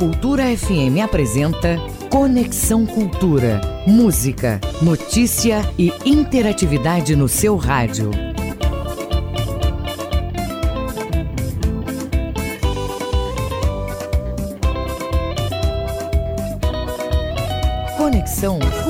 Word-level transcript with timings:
Cultura 0.00 0.44
FM 0.56 1.04
apresenta 1.04 1.76
Conexão 2.08 2.86
Cultura. 2.86 3.60
Música, 3.86 4.58
notícia 4.80 5.60
e 5.78 5.92
interatividade 6.06 7.14
no 7.14 7.28
seu 7.28 7.54
rádio. 7.54 8.10
Conexão 17.98 18.58
Cultura. 18.58 18.89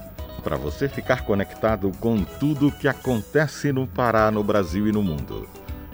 para 0.43 0.57
você 0.57 0.89
ficar 0.89 1.23
conectado 1.23 1.91
com 1.99 2.23
tudo 2.23 2.71
que 2.71 2.87
acontece 2.87 3.71
no 3.71 3.87
Pará, 3.87 4.31
no 4.31 4.43
Brasil 4.43 4.87
e 4.87 4.91
no 4.91 5.01
mundo. 5.01 5.47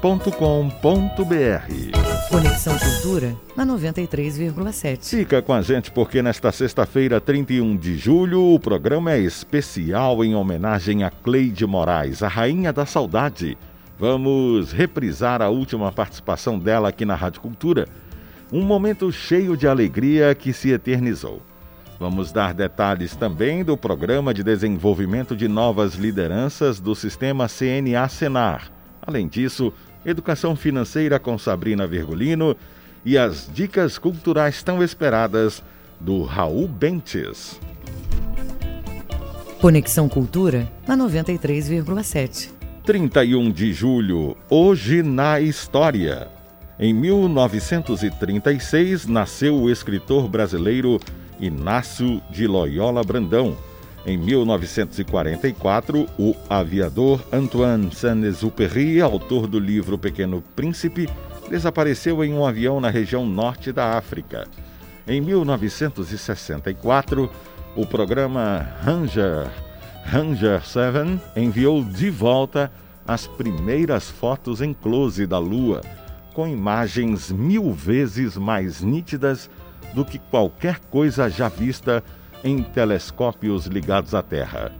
culturafm@funtelpa.com.br. 0.00 2.30
Conexão 2.30 2.78
Cultura 2.78 3.34
na 3.56 3.66
93,7. 3.66 5.16
Fica 5.16 5.42
com 5.42 5.52
a 5.52 5.62
gente 5.62 5.90
porque 5.90 6.22
nesta 6.22 6.52
sexta-feira, 6.52 7.20
31 7.20 7.76
de 7.76 7.96
julho, 7.96 8.54
o 8.54 8.60
programa 8.60 9.12
é 9.12 9.18
especial 9.18 10.24
em 10.24 10.34
homenagem 10.34 11.04
a 11.04 11.10
Cleide 11.10 11.66
Moraes, 11.66 12.22
a 12.22 12.28
rainha 12.28 12.72
da 12.72 12.86
saudade. 12.86 13.58
Vamos 13.98 14.72
reprisar 14.72 15.42
a 15.42 15.48
última 15.48 15.90
participação 15.90 16.58
dela 16.58 16.90
aqui 16.90 17.04
na 17.04 17.16
Rádio 17.16 17.40
Cultura. 17.40 17.88
Um 18.52 18.62
momento 18.62 19.10
cheio 19.10 19.56
de 19.56 19.66
alegria 19.66 20.34
que 20.34 20.52
se 20.52 20.70
eternizou. 20.70 21.42
Vamos 21.98 22.30
dar 22.30 22.54
detalhes 22.54 23.16
também 23.16 23.64
do 23.64 23.76
programa 23.76 24.32
de 24.32 24.44
desenvolvimento 24.44 25.34
de 25.34 25.48
novas 25.48 25.94
lideranças 25.94 26.78
do 26.78 26.94
sistema 26.94 27.48
CNA 27.48 28.08
Senar. 28.08 28.78
Além 29.08 29.26
disso, 29.26 29.72
Educação 30.04 30.56
Financeira 30.56 31.18
com 31.18 31.38
Sabrina 31.38 31.86
Virgulino 31.86 32.54
e 33.04 33.18
as 33.18 33.48
dicas 33.52 33.98
culturais 33.98 34.62
tão 34.62 34.82
esperadas 34.82 35.62
do 36.00 36.22
Raul 36.22 36.68
Bentes. 36.68 37.60
Conexão 39.60 40.08
Cultura 40.08 40.70
na 40.86 40.96
93,7. 40.96 42.50
31 42.84 43.50
de 43.50 43.72
julho, 43.72 44.36
hoje 44.48 45.02
na 45.02 45.40
história. 45.40 46.28
Em 46.78 46.94
1936 46.94 49.06
nasceu 49.06 49.56
o 49.56 49.68
escritor 49.68 50.28
brasileiro 50.28 51.00
Inácio 51.40 52.22
de 52.30 52.46
Loyola 52.46 53.02
Brandão 53.02 53.56
em 54.06 54.16
1944, 54.16 56.06
o 56.18 56.34
aviador 56.48 57.20
Antoine 57.32 57.94
Saint-Exupéry, 57.94 59.00
autor 59.00 59.46
do 59.46 59.58
livro 59.58 59.98
Pequeno 59.98 60.42
Príncipe, 60.54 61.08
desapareceu 61.50 62.24
em 62.24 62.32
um 62.32 62.46
avião 62.46 62.80
na 62.80 62.90
região 62.90 63.26
norte 63.26 63.72
da 63.72 63.98
África. 63.98 64.46
Em 65.06 65.20
1964, 65.20 67.30
o 67.76 67.86
programa 67.86 68.66
Ranger, 68.82 69.50
Ranger 70.04 70.64
7 70.64 71.20
enviou 71.36 71.84
de 71.84 72.10
volta 72.10 72.72
as 73.06 73.26
primeiras 73.26 74.10
fotos 74.10 74.60
em 74.60 74.72
close 74.72 75.26
da 75.26 75.38
Lua, 75.38 75.80
com 76.34 76.46
imagens 76.46 77.32
mil 77.32 77.72
vezes 77.72 78.36
mais 78.36 78.82
nítidas 78.82 79.50
do 79.94 80.04
que 80.04 80.18
qualquer 80.18 80.78
coisa 80.90 81.28
já 81.28 81.48
vista 81.48 82.04
em 82.44 82.62
telescópios 82.62 83.66
ligados 83.66 84.14
à 84.14 84.22
Terra. 84.22 84.72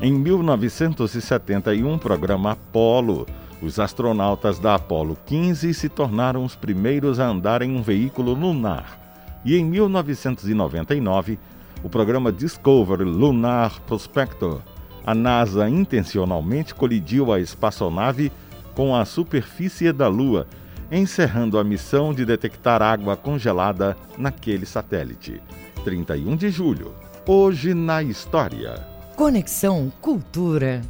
Em 0.00 0.12
1971, 0.12 1.98
programa 1.98 2.52
Apollo, 2.52 3.26
os 3.60 3.80
astronautas 3.80 4.58
da 4.58 4.76
Apollo 4.76 5.16
15 5.26 5.74
se 5.74 5.88
tornaram 5.88 6.44
os 6.44 6.54
primeiros 6.54 7.18
a 7.18 7.26
andar 7.26 7.62
em 7.62 7.76
um 7.76 7.82
veículo 7.82 8.32
lunar. 8.32 8.98
E 9.44 9.56
em 9.56 9.64
1999, 9.64 11.38
o 11.82 11.88
programa 11.88 12.30
Discovery 12.30 13.04
Lunar 13.04 13.80
Prospector, 13.82 14.60
a 15.04 15.14
NASA 15.14 15.68
intencionalmente 15.68 16.74
colidiu 16.74 17.32
a 17.32 17.40
espaçonave 17.40 18.30
com 18.74 18.94
a 18.94 19.04
superfície 19.04 19.92
da 19.92 20.06
Lua, 20.06 20.46
encerrando 20.92 21.58
a 21.58 21.64
missão 21.64 22.14
de 22.14 22.24
detectar 22.24 22.82
água 22.82 23.16
congelada 23.16 23.96
naquele 24.16 24.66
satélite. 24.66 25.40
31 25.88 26.36
de 26.36 26.50
julho. 26.50 26.92
Hoje 27.26 27.72
na 27.72 28.02
história. 28.02 28.86
Conexão 29.16 29.90
Cultura. 30.02 30.82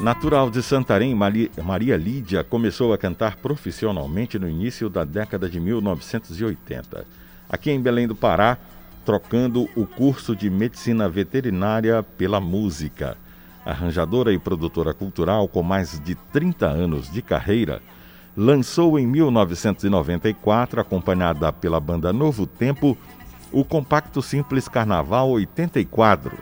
Natural 0.00 0.48
de 0.48 0.62
Santarém, 0.62 1.14
Maria 1.14 1.96
Lídia 1.98 2.42
começou 2.42 2.94
a 2.94 2.98
cantar 2.98 3.36
profissionalmente 3.36 4.38
no 4.38 4.48
início 4.48 4.88
da 4.88 5.04
década 5.04 5.50
de 5.50 5.60
1980. 5.60 7.04
Aqui 7.46 7.70
em 7.70 7.80
Belém 7.80 8.08
do 8.08 8.16
Pará, 8.16 8.56
trocando 9.06 9.68
o 9.76 9.86
curso 9.86 10.34
de 10.34 10.50
medicina 10.50 11.08
veterinária 11.08 12.02
pela 12.02 12.40
música. 12.40 13.16
Arranjadora 13.64 14.32
e 14.32 14.38
produtora 14.38 14.92
cultural 14.92 15.46
com 15.46 15.62
mais 15.62 16.00
de 16.00 16.16
30 16.16 16.66
anos 16.66 17.10
de 17.10 17.22
carreira, 17.22 17.80
lançou 18.36 18.98
em 18.98 19.06
1994, 19.06 20.80
acompanhada 20.80 21.52
pela 21.52 21.78
banda 21.78 22.12
Novo 22.12 22.48
Tempo, 22.48 22.98
o 23.52 23.64
compacto 23.64 24.20
simples 24.20 24.68
Carnaval 24.68 25.30
84. 25.30 26.36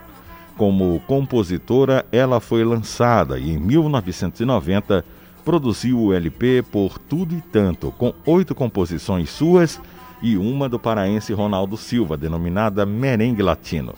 Como 0.57 0.99
compositora, 1.01 2.03
ela 2.11 2.39
foi 2.39 2.63
lançada 2.63 3.37
e 3.37 3.51
em 3.51 3.59
1990 3.59 5.05
produziu 5.43 5.99
o 5.99 6.13
LP 6.13 6.63
Por 6.71 6.97
Tudo 6.97 7.35
e 7.35 7.41
Tanto, 7.41 7.91
com 7.91 8.11
oito 8.25 8.55
composições 8.55 9.29
suas 9.29 9.79
e 10.25 10.37
uma 10.37 10.67
do 10.67 10.79
paraense 10.79 11.31
Ronaldo 11.33 11.77
Silva, 11.77 12.17
denominada 12.17 12.83
Merengue 12.83 13.43
Latino, 13.43 13.93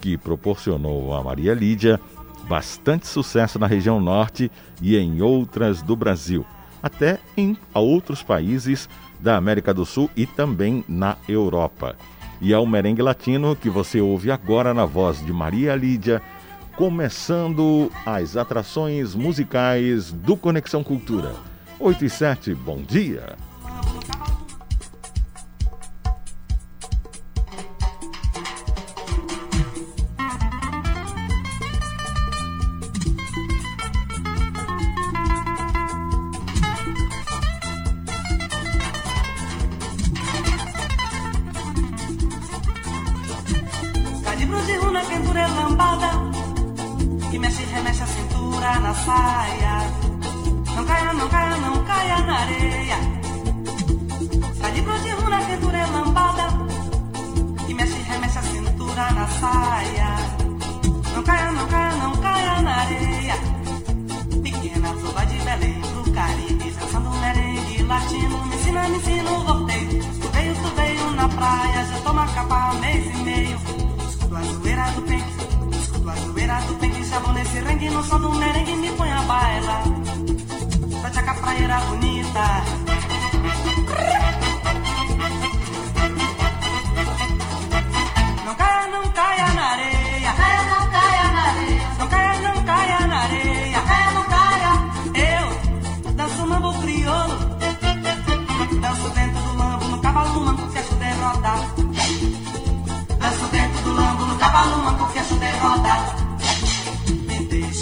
que 0.00 0.16
proporcionou 0.16 1.12
a 1.12 1.20
Maria 1.20 1.52
Lídia 1.52 2.00
bastante 2.48 3.08
sucesso 3.08 3.58
na 3.58 3.66
região 3.66 4.00
norte 4.00 4.52
e 4.80 4.96
em 4.96 5.20
outras 5.20 5.82
do 5.82 5.96
Brasil, 5.96 6.46
até 6.80 7.18
em 7.36 7.56
outros 7.74 8.22
países 8.22 8.88
da 9.18 9.36
América 9.36 9.74
do 9.74 9.84
Sul 9.84 10.08
e 10.14 10.26
também 10.26 10.84
na 10.88 11.16
Europa. 11.28 11.96
E 12.40 12.52
é 12.52 12.58
o 12.58 12.66
merengue 12.66 13.02
latino 13.02 13.56
que 13.56 13.68
você 13.68 14.00
ouve 14.00 14.30
agora 14.30 14.72
na 14.72 14.84
voz 14.84 15.26
de 15.26 15.32
Maria 15.32 15.74
Lídia, 15.74 16.22
começando 16.76 17.90
as 18.06 18.36
atrações 18.36 19.12
musicais 19.16 20.12
do 20.12 20.36
Conexão 20.36 20.84
Cultura. 20.84 21.32
8 21.80 22.04
e 22.04 22.10
7, 22.10 22.54
bom 22.54 22.80
dia! 22.80 23.53
saia. 49.04 49.74
Não 50.74 50.84
caia, 50.84 51.12
não 51.12 51.28
caia, 51.28 51.56
não 51.56 51.84
caia 51.84 52.18
na 52.20 52.38
areia. 52.40 52.96
Sai 54.60 54.72
de 54.72 54.80
bronze 54.82 55.10
rum 55.10 55.32
a 55.32 55.40
cintura 55.42 55.78
é 55.78 55.86
lambada. 55.86 56.46
E 57.68 57.74
mexe, 57.74 57.98
remexe 58.08 58.38
a 58.38 58.42
cintura 58.42 59.10
na 59.12 59.26
saia. 59.28 60.10
Não 61.14 61.22
caia, 61.22 61.52
não 61.52 61.66
caia, 61.68 61.96
não 61.96 62.12
caia 62.16 62.62
na 62.62 62.76
areia. 62.84 63.36
Pequena 64.42 64.88
flor 64.94 65.26
de 65.26 65.38
Belém 65.46 65.80
pro 65.92 66.12
Caribe, 66.12 66.70
dançando 66.70 67.10
merengue 67.10 67.82
latino. 67.82 68.46
Me 68.46 68.54
ensina, 68.56 68.88
me 68.88 68.96
ensina, 68.96 69.30
voltei. 69.30 69.86
Tu 70.20 70.28
veio, 70.32 70.54
tu 70.54 70.74
veio 70.76 71.10
na 71.10 71.28
praia, 71.28 71.84
já 71.86 72.00
toma 72.00 72.26
capa 72.28 72.70
há 72.70 72.74
mês 72.74 73.04
e 73.06 73.16
meio. 73.18 73.58
Escuto 74.08 74.36
a 74.36 74.42
zoeira 74.42 74.90
do 74.92 75.02
peito, 75.02 75.76
escuto 75.76 76.10
a 76.10 76.14
zoeira 76.16 76.60
do 76.62 76.74
peito. 76.76 76.93
Chamou 77.14 77.32
nesse 77.32 77.60
rengue, 77.60 77.90
no 77.90 78.02
som 78.02 78.18
do 78.18 78.28
merengue, 78.28 78.74
me 78.74 78.90
põe 78.90 79.08
a 79.08 79.22
baila. 79.22 79.84
Pra 81.00 81.10
praia 81.34 81.78
bonita. 81.88 82.44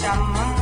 Chama. 0.03 0.52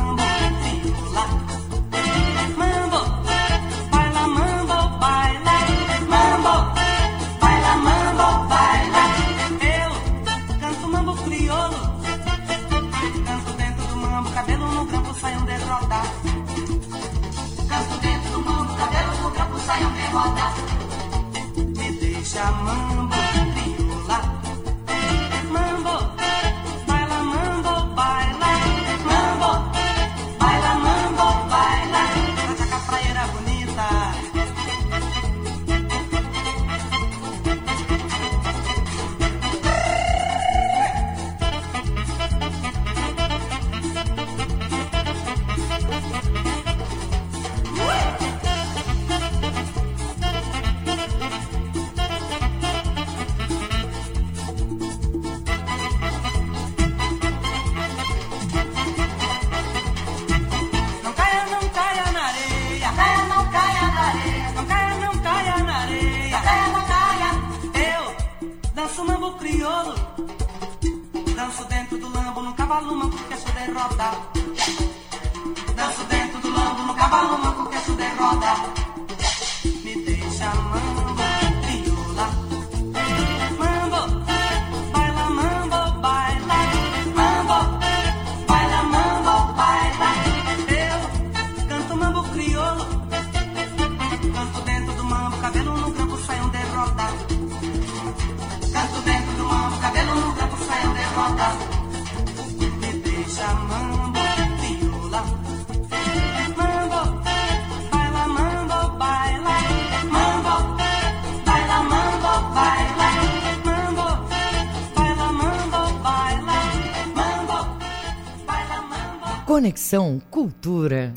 Conexão 119.92 120.22
Cultura. 120.30 121.12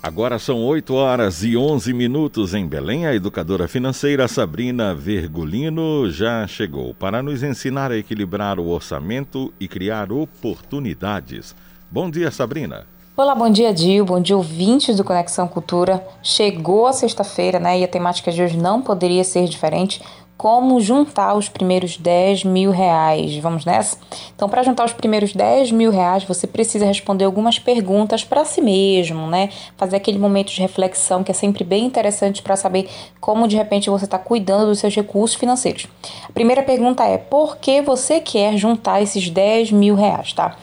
Agora 0.00 0.38
são 0.38 0.64
8 0.64 0.94
horas 0.94 1.42
e 1.42 1.56
11 1.56 1.92
minutos 1.92 2.54
em 2.54 2.64
Belém. 2.64 3.06
A 3.06 3.14
educadora 3.14 3.66
financeira 3.66 4.28
Sabrina 4.28 4.94
Vergulino 4.94 6.08
já 6.12 6.46
chegou 6.46 6.94
para 6.94 7.20
nos 7.20 7.42
ensinar 7.42 7.90
a 7.90 7.96
equilibrar 7.96 8.60
o 8.60 8.68
orçamento 8.68 9.52
e 9.58 9.66
criar 9.66 10.12
oportunidades. 10.12 11.56
Bom 11.90 12.08
dia, 12.08 12.30
Sabrina. 12.30 12.86
Olá, 13.16 13.34
bom 13.34 13.50
dia, 13.50 13.74
Dio. 13.74 14.04
Bom 14.04 14.20
dia, 14.20 14.36
ouvintes 14.36 14.96
do 14.96 15.02
Conexão 15.02 15.48
Cultura. 15.48 16.06
Chegou 16.22 16.86
a 16.86 16.92
sexta-feira, 16.92 17.58
né? 17.58 17.80
E 17.80 17.84
a 17.84 17.88
temática 17.88 18.30
de 18.30 18.40
hoje 18.40 18.56
não 18.56 18.80
poderia 18.80 19.24
ser 19.24 19.46
diferente 19.46 20.00
como 20.40 20.80
juntar 20.80 21.34
os 21.34 21.50
primeiros 21.50 21.98
10 21.98 22.44
mil 22.44 22.70
reais. 22.70 23.36
Vamos 23.36 23.66
nessa? 23.66 23.98
Então, 24.34 24.48
para 24.48 24.62
juntar 24.62 24.86
os 24.86 24.92
primeiros 24.94 25.34
10 25.34 25.70
mil 25.70 25.90
reais, 25.90 26.24
você 26.24 26.46
precisa 26.46 26.86
responder 26.86 27.26
algumas 27.26 27.58
perguntas 27.58 28.24
para 28.24 28.42
si 28.46 28.62
mesmo, 28.62 29.26
né? 29.26 29.50
Fazer 29.76 29.96
aquele 29.96 30.18
momento 30.18 30.50
de 30.50 30.58
reflexão 30.62 31.22
que 31.22 31.30
é 31.30 31.34
sempre 31.34 31.62
bem 31.62 31.84
interessante 31.84 32.40
para 32.40 32.56
saber 32.56 32.88
como 33.20 33.46
de 33.46 33.54
repente 33.54 33.90
você 33.90 34.06
está 34.06 34.16
cuidando 34.16 34.68
dos 34.68 34.78
seus 34.78 34.96
recursos 34.96 35.36
financeiros. 35.36 35.86
A 36.26 36.32
primeira 36.32 36.62
pergunta 36.62 37.04
é: 37.04 37.18
por 37.18 37.58
que 37.58 37.82
você 37.82 38.18
quer 38.18 38.56
juntar 38.56 39.02
esses 39.02 39.28
10 39.28 39.72
mil 39.72 39.94
reais, 39.94 40.32
tá? 40.32 40.56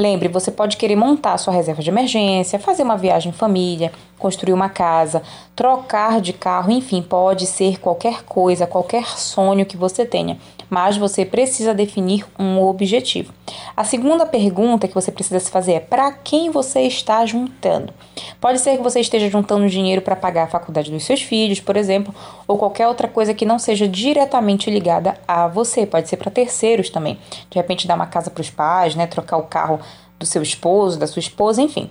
Lembre, 0.00 0.28
você 0.28 0.50
pode 0.50 0.78
querer 0.78 0.96
montar 0.96 1.36
sua 1.36 1.52
reserva 1.52 1.82
de 1.82 1.90
emergência, 1.90 2.58
fazer 2.58 2.82
uma 2.82 2.96
viagem 2.96 3.28
em 3.28 3.34
família, 3.34 3.92
construir 4.18 4.54
uma 4.54 4.70
casa, 4.70 5.22
trocar 5.54 6.22
de 6.22 6.32
carro, 6.32 6.72
enfim, 6.72 7.02
pode 7.02 7.46
ser 7.46 7.78
qualquer 7.78 8.22
coisa, 8.22 8.66
qualquer 8.66 9.04
sonho 9.18 9.66
que 9.66 9.76
você 9.76 10.06
tenha, 10.06 10.38
mas 10.70 10.96
você 10.96 11.26
precisa 11.26 11.74
definir 11.74 12.24
um 12.38 12.62
objetivo. 12.62 13.34
A 13.76 13.82
segunda 13.82 14.24
pergunta 14.24 14.86
que 14.86 14.94
você 14.94 15.10
precisa 15.10 15.40
se 15.40 15.50
fazer 15.50 15.72
é: 15.72 15.80
para 15.80 16.12
quem 16.12 16.48
você 16.50 16.82
está 16.82 17.26
juntando? 17.26 17.92
Pode 18.40 18.60
ser 18.60 18.76
que 18.76 18.82
você 18.82 19.00
esteja 19.00 19.28
juntando 19.28 19.68
dinheiro 19.68 20.00
para 20.00 20.14
pagar 20.14 20.44
a 20.44 20.48
faculdade 20.48 20.90
dos 20.90 21.04
seus 21.04 21.20
filhos, 21.20 21.60
por 21.60 21.76
exemplo, 21.76 22.14
ou 22.46 22.56
qualquer 22.56 22.86
outra 22.86 23.08
coisa 23.08 23.34
que 23.34 23.44
não 23.44 23.58
seja 23.58 23.88
diretamente 23.88 24.70
ligada 24.70 25.18
a 25.26 25.48
você. 25.48 25.84
Pode 25.84 26.08
ser 26.08 26.16
para 26.16 26.30
terceiros 26.30 26.88
também. 26.88 27.18
De 27.50 27.58
repente, 27.58 27.88
dar 27.88 27.96
uma 27.96 28.06
casa 28.06 28.30
para 28.30 28.40
os 28.40 28.50
pais, 28.50 28.94
né? 28.94 29.06
Trocar 29.06 29.36
o 29.36 29.42
carro 29.42 29.80
do 30.18 30.26
seu 30.26 30.42
esposo, 30.42 30.98
da 30.98 31.06
sua 31.06 31.20
esposa, 31.20 31.60
enfim. 31.60 31.90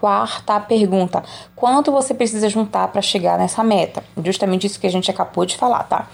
Quarta 0.00 0.58
pergunta: 0.60 1.22
quanto 1.54 1.92
você 1.92 2.12
precisa 2.12 2.48
juntar 2.48 2.88
para 2.88 3.00
chegar 3.00 3.38
nessa 3.38 3.62
meta? 3.62 4.02
Justamente 4.24 4.66
isso 4.66 4.80
que 4.80 4.86
a 4.86 4.90
gente 4.90 5.10
acabou 5.10 5.46
de 5.46 5.56
falar, 5.56 5.84
tá? 5.84 6.08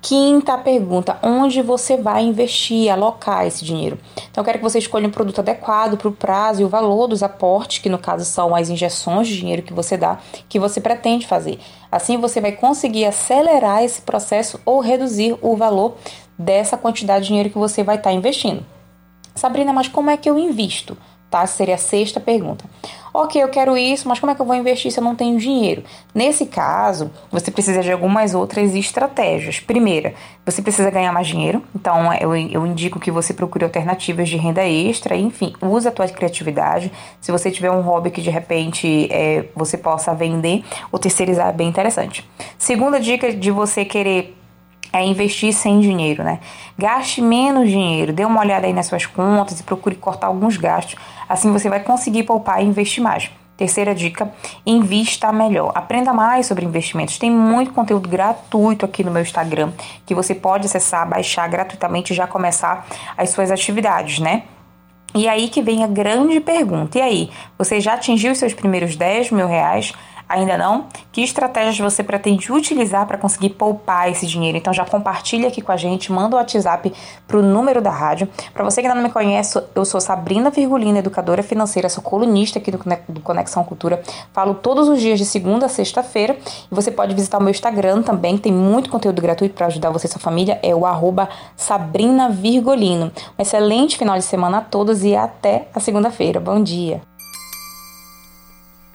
Quinta 0.00 0.56
pergunta: 0.56 1.18
onde 1.22 1.60
você 1.62 1.96
vai 1.96 2.22
investir, 2.22 2.88
alocar 2.90 3.44
esse 3.44 3.64
dinheiro? 3.64 3.98
Então, 4.30 4.40
eu 4.40 4.44
quero 4.44 4.58
que 4.58 4.64
você 4.64 4.78
escolha 4.78 5.08
um 5.08 5.10
produto 5.10 5.40
adequado 5.40 5.96
para 5.96 6.08
o 6.08 6.12
prazo 6.12 6.62
e 6.62 6.64
o 6.64 6.68
valor 6.68 7.08
dos 7.08 7.22
aportes, 7.22 7.78
que 7.78 7.88
no 7.88 7.98
caso 7.98 8.24
são 8.24 8.54
as 8.54 8.68
injeções 8.68 9.26
de 9.26 9.36
dinheiro 9.36 9.62
que 9.62 9.72
você 9.72 9.96
dá, 9.96 10.18
que 10.48 10.60
você 10.60 10.80
pretende 10.80 11.26
fazer. 11.26 11.58
Assim, 11.90 12.18
você 12.18 12.40
vai 12.40 12.52
conseguir 12.52 13.04
acelerar 13.04 13.82
esse 13.82 14.00
processo 14.00 14.60
ou 14.64 14.80
reduzir 14.80 15.36
o 15.42 15.56
valor 15.56 15.96
dessa 16.38 16.76
quantidade 16.76 17.22
de 17.22 17.28
dinheiro 17.28 17.50
que 17.50 17.58
você 17.58 17.82
vai 17.82 17.96
estar 17.96 18.10
tá 18.10 18.16
investindo. 18.16 18.64
Sabrina, 19.34 19.72
mas 19.72 19.88
como 19.88 20.10
é 20.10 20.16
que 20.16 20.28
eu 20.28 20.38
invisto? 20.38 20.96
Tá? 21.30 21.46
Seria 21.46 21.74
a 21.74 21.78
sexta 21.78 22.20
pergunta. 22.20 22.64
Ok, 23.18 23.42
eu 23.42 23.48
quero 23.48 23.78
isso, 23.78 24.06
mas 24.06 24.20
como 24.20 24.30
é 24.30 24.34
que 24.34 24.42
eu 24.42 24.44
vou 24.46 24.54
investir 24.54 24.92
se 24.92 25.00
eu 25.00 25.04
não 25.04 25.16
tenho 25.16 25.38
dinheiro? 25.38 25.82
Nesse 26.14 26.44
caso, 26.44 27.10
você 27.30 27.50
precisa 27.50 27.80
de 27.80 27.90
algumas 27.90 28.34
outras 28.34 28.74
estratégias. 28.74 29.58
Primeira, 29.58 30.12
você 30.44 30.60
precisa 30.60 30.90
ganhar 30.90 31.10
mais 31.12 31.26
dinheiro, 31.26 31.62
então 31.74 32.12
eu, 32.12 32.36
eu 32.36 32.66
indico 32.66 33.00
que 33.00 33.10
você 33.10 33.32
procure 33.32 33.64
alternativas 33.64 34.28
de 34.28 34.36
renda 34.36 34.68
extra, 34.68 35.16
enfim, 35.16 35.54
use 35.62 35.88
a 35.88 35.90
tua 35.90 36.06
criatividade. 36.08 36.92
Se 37.18 37.32
você 37.32 37.50
tiver 37.50 37.70
um 37.70 37.80
hobby 37.80 38.10
que 38.10 38.20
de 38.20 38.28
repente 38.28 39.08
é, 39.10 39.46
você 39.56 39.78
possa 39.78 40.14
vender 40.14 40.62
ou 40.92 40.98
terceirizar, 40.98 41.48
é 41.48 41.52
bem 41.52 41.68
interessante. 41.68 42.28
Segunda 42.58 43.00
dica 43.00 43.32
de 43.32 43.50
você 43.50 43.82
querer 43.86 44.35
é 45.00 45.06
investir 45.06 45.52
sem 45.52 45.80
dinheiro, 45.80 46.22
né? 46.22 46.40
Gaste 46.78 47.20
menos 47.20 47.68
dinheiro, 47.68 48.12
dê 48.12 48.24
uma 48.24 48.40
olhada 48.40 48.66
aí 48.66 48.72
nas 48.72 48.86
suas 48.86 49.06
contas 49.06 49.60
e 49.60 49.62
procure 49.62 49.96
cortar 49.96 50.28
alguns 50.28 50.56
gastos. 50.56 50.96
Assim 51.28 51.52
você 51.52 51.68
vai 51.68 51.80
conseguir 51.80 52.22
poupar 52.22 52.62
e 52.62 52.66
investir 52.66 53.02
mais. 53.02 53.30
Terceira 53.56 53.94
dica: 53.94 54.30
invista 54.66 55.32
melhor. 55.32 55.72
Aprenda 55.74 56.12
mais 56.12 56.46
sobre 56.46 56.64
investimentos. 56.64 57.18
Tem 57.18 57.30
muito 57.30 57.72
conteúdo 57.72 58.08
gratuito 58.08 58.84
aqui 58.84 59.02
no 59.02 59.10
meu 59.10 59.22
Instagram 59.22 59.72
que 60.04 60.14
você 60.14 60.34
pode 60.34 60.66
acessar, 60.66 61.08
baixar 61.08 61.48
gratuitamente 61.48 62.12
e 62.12 62.16
já 62.16 62.26
começar 62.26 62.86
as 63.16 63.30
suas 63.30 63.50
atividades, 63.50 64.18
né? 64.18 64.42
E 65.14 65.26
aí 65.26 65.48
que 65.48 65.62
vem 65.62 65.82
a 65.82 65.86
grande 65.86 66.38
pergunta: 66.40 66.98
e 66.98 67.00
aí, 67.02 67.30
você 67.56 67.80
já 67.80 67.94
atingiu 67.94 68.32
os 68.32 68.38
seus 68.38 68.52
primeiros 68.52 68.94
10 68.94 69.30
mil 69.30 69.46
reais? 69.46 69.94
Ainda 70.28 70.58
não? 70.58 70.86
Que 71.12 71.22
estratégias 71.22 71.78
você 71.78 72.02
pretende 72.02 72.50
utilizar 72.50 73.06
para 73.06 73.16
conseguir 73.16 73.50
poupar 73.50 74.10
esse 74.10 74.26
dinheiro? 74.26 74.58
Então 74.58 74.72
já 74.72 74.84
compartilha 74.84 75.48
aqui 75.48 75.62
com 75.62 75.70
a 75.70 75.76
gente, 75.76 76.10
manda 76.10 76.34
o 76.34 76.38
WhatsApp 76.38 76.92
para 77.28 77.38
o 77.38 77.42
número 77.42 77.80
da 77.80 77.90
rádio. 77.90 78.28
Para 78.52 78.64
você 78.64 78.80
que 78.80 78.88
ainda 78.88 79.00
não 79.00 79.06
me 79.06 79.12
conhece, 79.12 79.62
eu 79.74 79.84
sou 79.84 80.00
Sabrina 80.00 80.50
Virgulina, 80.50 80.98
educadora 80.98 81.42
financeira, 81.42 81.88
sou 81.88 82.02
colunista 82.02 82.58
aqui 82.58 82.72
do 82.72 83.20
Conexão 83.20 83.62
Cultura. 83.62 84.02
Falo 84.32 84.54
todos 84.54 84.88
os 84.88 85.00
dias 85.00 85.18
de 85.18 85.24
segunda 85.24 85.66
a 85.66 85.68
sexta-feira. 85.68 86.36
E 86.70 86.74
você 86.74 86.90
pode 86.90 87.14
visitar 87.14 87.38
o 87.38 87.42
meu 87.42 87.50
Instagram 87.50 88.02
também, 88.02 88.36
tem 88.36 88.52
muito 88.52 88.90
conteúdo 88.90 89.22
gratuito 89.22 89.54
para 89.54 89.66
ajudar 89.66 89.90
você 89.90 90.06
e 90.06 90.10
sua 90.10 90.20
família. 90.20 90.58
É 90.62 90.74
o 90.74 90.84
arroba 90.84 91.28
Sabrina 91.56 92.28
Virgolino. 92.28 93.12
Um 93.38 93.42
excelente 93.42 93.96
final 93.96 94.16
de 94.16 94.24
semana 94.24 94.58
a 94.58 94.60
todos 94.60 95.04
e 95.04 95.14
até 95.14 95.68
a 95.72 95.78
segunda-feira. 95.78 96.40
Bom 96.40 96.62
dia! 96.62 97.15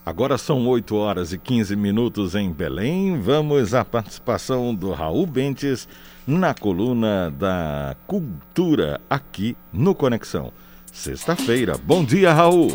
Agora 0.04 0.36
são 0.36 0.68
8 0.68 0.96
horas 0.96 1.32
e 1.32 1.38
15 1.38 1.76
minutos 1.76 2.34
em 2.34 2.52
Belém. 2.52 3.20
Vamos 3.20 3.76
à 3.76 3.86
participação 3.86 4.74
do 4.74 4.92
Raul 4.92 5.28
Bentes 5.28 5.88
na 6.26 6.56
coluna 6.56 7.30
da 7.30 7.96
Cultura 8.08 9.00
aqui 9.08 9.56
no 9.72 9.94
Conexão. 9.94 10.52
Sexta-feira. 10.92 11.78
Bom 11.78 12.04
dia, 12.04 12.34
Raul. 12.34 12.72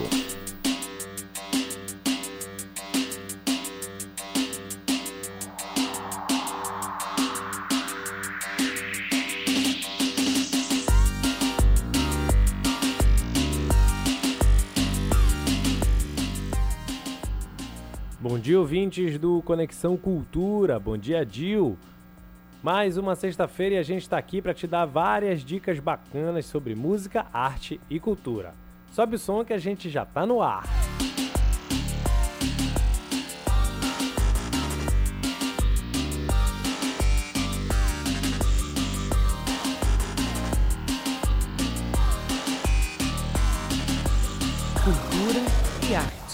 Dia, 18.47 18.61
ouvintes 18.61 19.19
do 19.19 19.43
Conexão 19.43 19.97
Cultura. 19.97 20.79
Bom 20.79 20.97
dia, 20.97 21.27
Dil. 21.27 21.77
Mais 22.63 22.97
uma 22.97 23.17
sexta-feira 23.17 23.75
e 23.75 23.79
a 23.79 23.83
gente 23.83 24.03
está 24.03 24.17
aqui 24.17 24.41
para 24.41 24.55
te 24.55 24.69
dar 24.69 24.85
várias 24.85 25.45
dicas 25.45 25.81
bacanas 25.81 26.47
sobre 26.47 26.73
música, 26.73 27.27
arte 27.33 27.81
e 27.91 27.99
cultura. 27.99 28.55
Sobe 28.93 29.17
o 29.17 29.19
som 29.19 29.45
que 29.45 29.53
a 29.53 29.59
gente 29.59 29.91
já 29.91 30.05
está 30.05 30.25
no 30.25 30.41
ar. 30.41 30.63
Cultura 44.85 45.91
e 45.91 45.95
arte. 45.97 46.26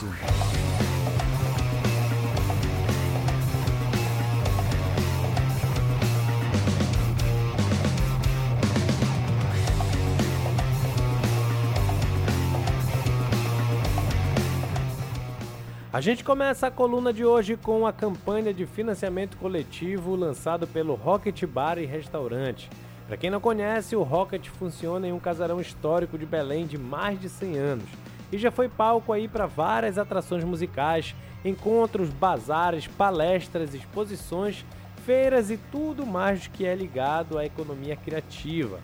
A 15.92 16.00
gente 16.00 16.24
começa 16.24 16.68
a 16.68 16.70
coluna 16.70 17.12
de 17.12 17.22
hoje 17.22 17.54
com 17.54 17.86
a 17.86 17.92
campanha 17.92 18.54
de 18.54 18.64
financiamento 18.64 19.36
coletivo 19.36 20.16
lançado 20.16 20.66
pelo 20.66 20.94
Rocket 20.94 21.44
Bar 21.44 21.76
e 21.76 21.84
Restaurante. 21.84 22.70
Para 23.06 23.18
quem 23.18 23.28
não 23.28 23.42
conhece, 23.42 23.94
o 23.94 24.02
Rocket 24.02 24.48
funciona 24.48 25.06
em 25.06 25.12
um 25.12 25.18
casarão 25.18 25.60
histórico 25.60 26.16
de 26.16 26.24
Belém 26.24 26.66
de 26.66 26.78
mais 26.78 27.20
de 27.20 27.28
100 27.28 27.58
anos 27.58 27.84
e 28.32 28.38
já 28.38 28.50
foi 28.50 28.70
palco 28.70 29.12
aí 29.12 29.28
para 29.28 29.44
várias 29.44 29.98
atrações 29.98 30.42
musicais, 30.44 31.14
encontros, 31.44 32.08
bazares, 32.08 32.86
palestras, 32.86 33.74
exposições, 33.74 34.64
feiras 35.04 35.50
e 35.50 35.58
tudo 35.58 36.06
mais 36.06 36.46
que 36.46 36.64
é 36.64 36.74
ligado 36.74 37.36
à 37.36 37.44
economia 37.44 37.96
criativa. 37.96 38.80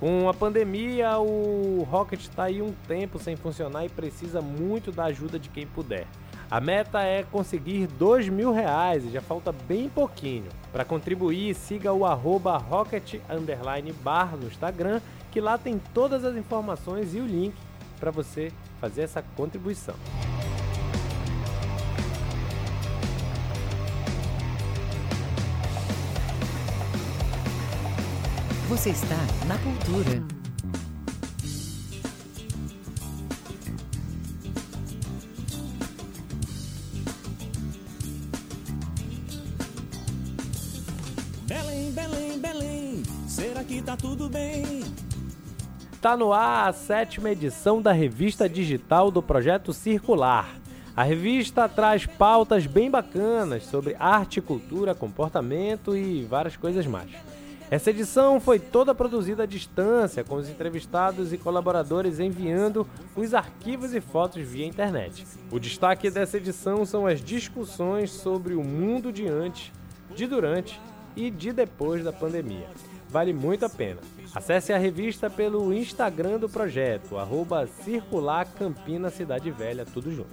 Com 0.00 0.28
a 0.28 0.34
pandemia, 0.34 1.20
o 1.20 1.86
Rocket 1.88 2.20
está 2.20 2.44
aí 2.44 2.60
um 2.60 2.72
tempo 2.88 3.16
sem 3.16 3.36
funcionar 3.36 3.84
e 3.84 3.88
precisa 3.88 4.40
muito 4.40 4.90
da 4.90 5.04
ajuda 5.04 5.38
de 5.38 5.48
quem 5.48 5.64
puder. 5.64 6.08
A 6.50 6.60
meta 6.60 7.02
é 7.02 7.24
conseguir 7.24 7.86
dois 7.86 8.26
mil 8.26 8.52
reais 8.52 9.04
e 9.04 9.10
já 9.10 9.20
falta 9.20 9.52
bem 9.52 9.86
pouquinho. 9.88 10.48
Para 10.72 10.82
contribuir, 10.82 11.54
siga 11.54 11.92
o 11.92 12.06
arroba 12.06 12.56
rocket 12.56 13.16
bar 14.02 14.34
no 14.34 14.46
Instagram, 14.46 15.02
que 15.30 15.42
lá 15.42 15.58
tem 15.58 15.78
todas 15.92 16.24
as 16.24 16.36
informações 16.36 17.14
e 17.14 17.20
o 17.20 17.26
link 17.26 17.54
para 18.00 18.10
você 18.10 18.50
fazer 18.80 19.02
essa 19.02 19.22
contribuição. 19.36 19.94
Você 28.68 28.90
está 28.90 29.16
na 29.46 29.58
cultura. 29.58 30.37
Tá 43.88 43.96
tudo 43.96 44.28
bem. 44.28 44.84
Tá 45.98 46.14
no 46.14 46.30
ar 46.30 46.68
a 46.68 46.72
sétima 46.74 47.30
edição 47.30 47.80
da 47.80 47.90
revista 47.90 48.46
digital 48.46 49.10
do 49.10 49.22
Projeto 49.22 49.72
Circular. 49.72 50.54
A 50.94 51.02
revista 51.02 51.66
traz 51.66 52.04
pautas 52.04 52.66
bem 52.66 52.90
bacanas 52.90 53.64
sobre 53.64 53.96
arte, 53.98 54.42
cultura, 54.42 54.94
comportamento 54.94 55.96
e 55.96 56.22
várias 56.24 56.54
coisas 56.54 56.86
mais. 56.86 57.10
Essa 57.70 57.88
edição 57.88 58.38
foi 58.38 58.58
toda 58.58 58.94
produzida 58.94 59.44
à 59.44 59.46
distância, 59.46 60.22
com 60.22 60.34
os 60.34 60.50
entrevistados 60.50 61.32
e 61.32 61.38
colaboradores 61.38 62.20
enviando 62.20 62.86
os 63.16 63.32
arquivos 63.32 63.94
e 63.94 64.02
fotos 64.02 64.42
via 64.46 64.66
internet. 64.66 65.26
O 65.50 65.58
destaque 65.58 66.10
dessa 66.10 66.36
edição 66.36 66.84
são 66.84 67.06
as 67.06 67.22
discussões 67.22 68.10
sobre 68.10 68.54
o 68.54 68.62
mundo 68.62 69.10
de 69.10 69.26
antes, 69.26 69.72
de 70.14 70.26
durante 70.26 70.78
e 71.18 71.30
de 71.30 71.52
depois 71.52 72.04
da 72.04 72.12
pandemia. 72.12 72.68
Vale 73.10 73.32
muito 73.32 73.64
a 73.64 73.68
pena. 73.68 73.98
Acesse 74.32 74.72
a 74.72 74.78
revista 74.78 75.28
pelo 75.28 75.74
Instagram 75.74 76.38
do 76.38 76.48
projeto, 76.48 77.18
arroba 77.18 77.66
Circular 77.84 78.46
Campina 78.56 79.10
Cidade 79.10 79.50
Velha, 79.50 79.84
tudo 79.84 80.14
junto. 80.14 80.28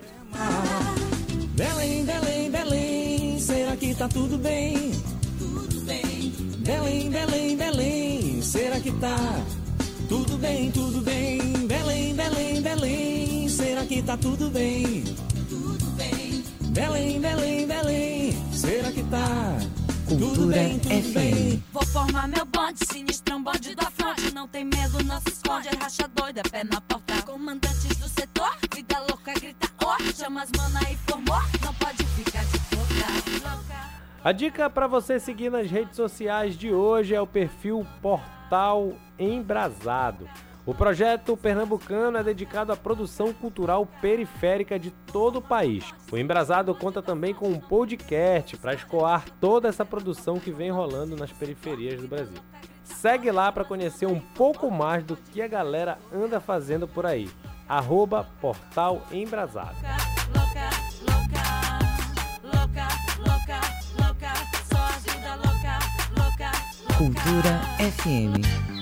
Belém, 1.55 2.05
Belém, 2.05 2.51
Belém, 2.51 3.39
será 3.39 3.75
que 3.75 3.95
tá 3.95 4.07
tudo 4.07 4.37
bem? 4.37 4.91
Belém, 6.59 7.09
Belém, 7.09 7.57
Belém, 7.57 8.41
será 8.41 8.79
que 8.79 8.91
tá 8.91 9.43
tudo 10.07 10.37
bem, 10.37 10.71
tudo 10.71 11.01
bem? 11.01 11.39
Belém, 11.67 12.13
Belém, 12.13 12.61
Belém, 12.61 13.49
será 13.49 13.85
que 13.85 14.01
tá 14.03 14.17
tudo 14.17 14.49
bem? 14.49 15.03
Tudo 15.49 15.85
bem. 15.91 16.43
Belém, 16.71 17.21
Belém, 17.21 17.65
Belém, 17.65 18.33
será 18.51 18.91
que 18.91 19.03
tá 19.03 19.57
tudo 19.59 19.84
Cultura 20.07 20.57
bem, 20.57 20.77
tudo 20.79 20.93
FM. 20.93 21.13
bem? 21.13 21.63
Vou 21.73 21.85
formar 21.87 22.27
meu 22.27 22.45
bonde, 22.45 22.79
sinistrão 22.85 23.41
bonde 23.43 23.75
da 23.75 23.89
fronte. 23.89 24.31
Não 24.33 24.47
tem 24.47 24.63
medo, 24.63 25.03
não 25.03 25.19
se 25.21 25.29
esconde, 25.29 25.67
é 25.67 25.75
racha 25.75 26.07
doida, 26.07 26.43
pé 26.43 26.63
na 26.63 26.79
porta. 26.81 27.23
Comandantes 27.23 27.97
do 27.97 28.07
setor, 28.07 28.55
vida 28.73 28.99
louca, 28.99 29.33
grita 29.33 29.67
ó. 29.83 29.97
Chama 30.13 30.43
as 30.43 30.51
mana 30.55 30.79
e 30.91 30.95
formou, 31.09 31.41
não 31.63 31.73
pode 31.73 32.03
ficar 32.03 32.43
de 32.45 32.59
boca. 32.59 33.49
Louca. 33.49 33.89
A 34.23 34.31
dica 34.31 34.69
para 34.69 34.87
você 34.87 35.19
seguir 35.19 35.49
nas 35.49 35.69
redes 35.69 35.95
sociais 35.95 36.55
de 36.55 36.71
hoje 36.71 37.15
é 37.15 37.21
o 37.21 37.27
perfil 37.27 37.85
Portal 38.01 38.93
Embrasado. 39.17 40.29
O 40.65 40.73
projeto 40.73 41.37
pernambucano 41.37 42.17
é 42.17 42.23
dedicado 42.23 42.71
à 42.71 42.75
produção 42.75 43.31
cultural 43.31 43.85
periférica 44.01 44.79
de 44.79 44.89
todo 44.89 45.37
o 45.37 45.41
país. 45.41 45.93
O 46.11 46.17
Embrasado 46.17 46.73
conta 46.73 47.03
também 47.03 47.35
com 47.35 47.49
um 47.49 47.59
podcast 47.59 48.57
para 48.57 48.73
escoar 48.73 49.25
toda 49.39 49.67
essa 49.67 49.85
produção 49.85 50.39
que 50.39 50.51
vem 50.51 50.71
rolando 50.71 51.15
nas 51.15 51.31
periferias 51.31 52.01
do 52.01 52.07
Brasil. 52.07 52.37
Segue 52.83 53.29
lá 53.31 53.51
para 53.51 53.63
conhecer 53.63 54.07
um 54.07 54.19
pouco 54.19 54.71
mais 54.71 55.03
do 55.03 55.15
que 55.15 55.39
a 55.39 55.47
galera 55.47 55.99
anda 56.11 56.39
fazendo 56.39 56.87
por 56.87 57.05
aí. 57.05 57.29
Arroba 57.69 58.27
Portal 58.41 59.03
Embrasado. 59.11 59.75
Louca, 60.33 60.69
louca, 68.15 68.74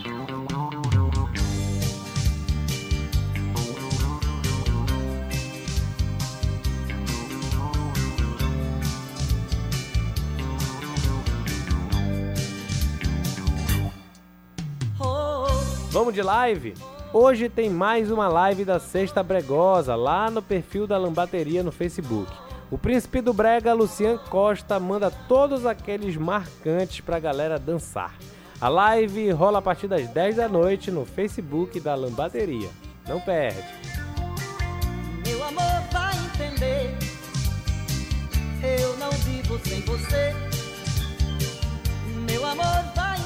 Vamos 15.94 16.16
de 16.16 16.24
live? 16.24 16.74
Hoje 17.14 17.48
tem 17.48 17.70
mais 17.70 18.10
uma 18.10 18.28
live 18.28 18.66
da 18.66 18.80
Sexta 18.80 19.22
Bregosa 19.22 19.96
lá 19.96 20.32
no 20.32 20.42
perfil 20.42 20.88
da 20.88 20.98
Lambateria 20.98 21.62
no 21.62 21.72
Facebook. 21.72 22.34
O 22.72 22.80
príncipe 22.80 23.22
do 23.22 23.32
Brega, 23.32 23.76
Lucian 23.76 24.18
Costa, 24.18 24.80
manda 24.80 25.12
todos 25.12 25.68
aqueles 25.68 26.18
marcantes 26.18 27.00
pra 27.02 27.20
galera 27.20 27.60
dançar. 27.60 28.16
A 28.60 28.68
live 28.70 29.30
rola 29.34 29.60
a 29.60 29.62
partir 29.62 29.88
das 29.88 30.08
10 30.08 30.38
da 30.38 30.50
noite 30.50 30.90
no 30.90 31.06
Facebook 31.06 31.80
da 31.80 31.94
Lambateria. 31.94 32.72
Não 33.08 33.22
perde. 33.22 33.62
Meu 35.24 35.44
amor 35.44 35.84
vai 35.92 36.16
entender. 36.26 36.98
Eu 38.64 38.98
não 38.98 39.12
vivo 39.12 39.60
sem 39.60 39.82
você. 39.82 40.34
Meu 42.28 42.44
amor 42.48 42.84
vai. 42.96 43.23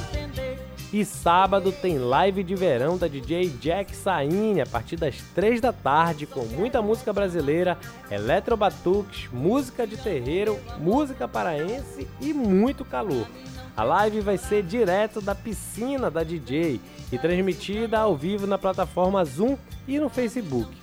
E 0.92 1.04
sábado 1.04 1.74
tem 1.74 1.98
live 1.98 2.44
de 2.44 2.56
verão 2.56 2.98
da 2.98 3.10
DJ 3.10 3.50
Jack 3.60 3.94
Saine 3.94 4.62
a 4.62 4.66
partir 4.66 4.96
das 4.96 5.18
3 5.36 5.60
da 5.60 5.74
tarde 5.74 6.26
com 6.26 6.46
muita 6.46 6.82
música 6.82 7.12
brasileira, 7.12 7.78
eletrobatuques, 8.10 9.30
música 9.34 9.86
de 9.86 9.98
terreiro, 9.98 10.58
música 10.80 11.28
paraense 11.28 12.08
e 12.22 12.34
muito 12.34 12.86
calor. 12.86 13.28
A 13.76 13.84
live 13.84 14.22
vai 14.22 14.38
ser 14.38 14.64
direto 14.64 15.20
da 15.20 15.36
piscina 15.36 16.10
da 16.10 16.24
DJ 16.24 16.80
e 17.12 17.18
transmitida 17.18 18.00
ao 18.00 18.16
vivo 18.16 18.48
na 18.48 18.58
plataforma 18.58 19.26
Zoom 19.26 19.58
e 19.86 20.00
no 20.00 20.08
Facebook. 20.08 20.74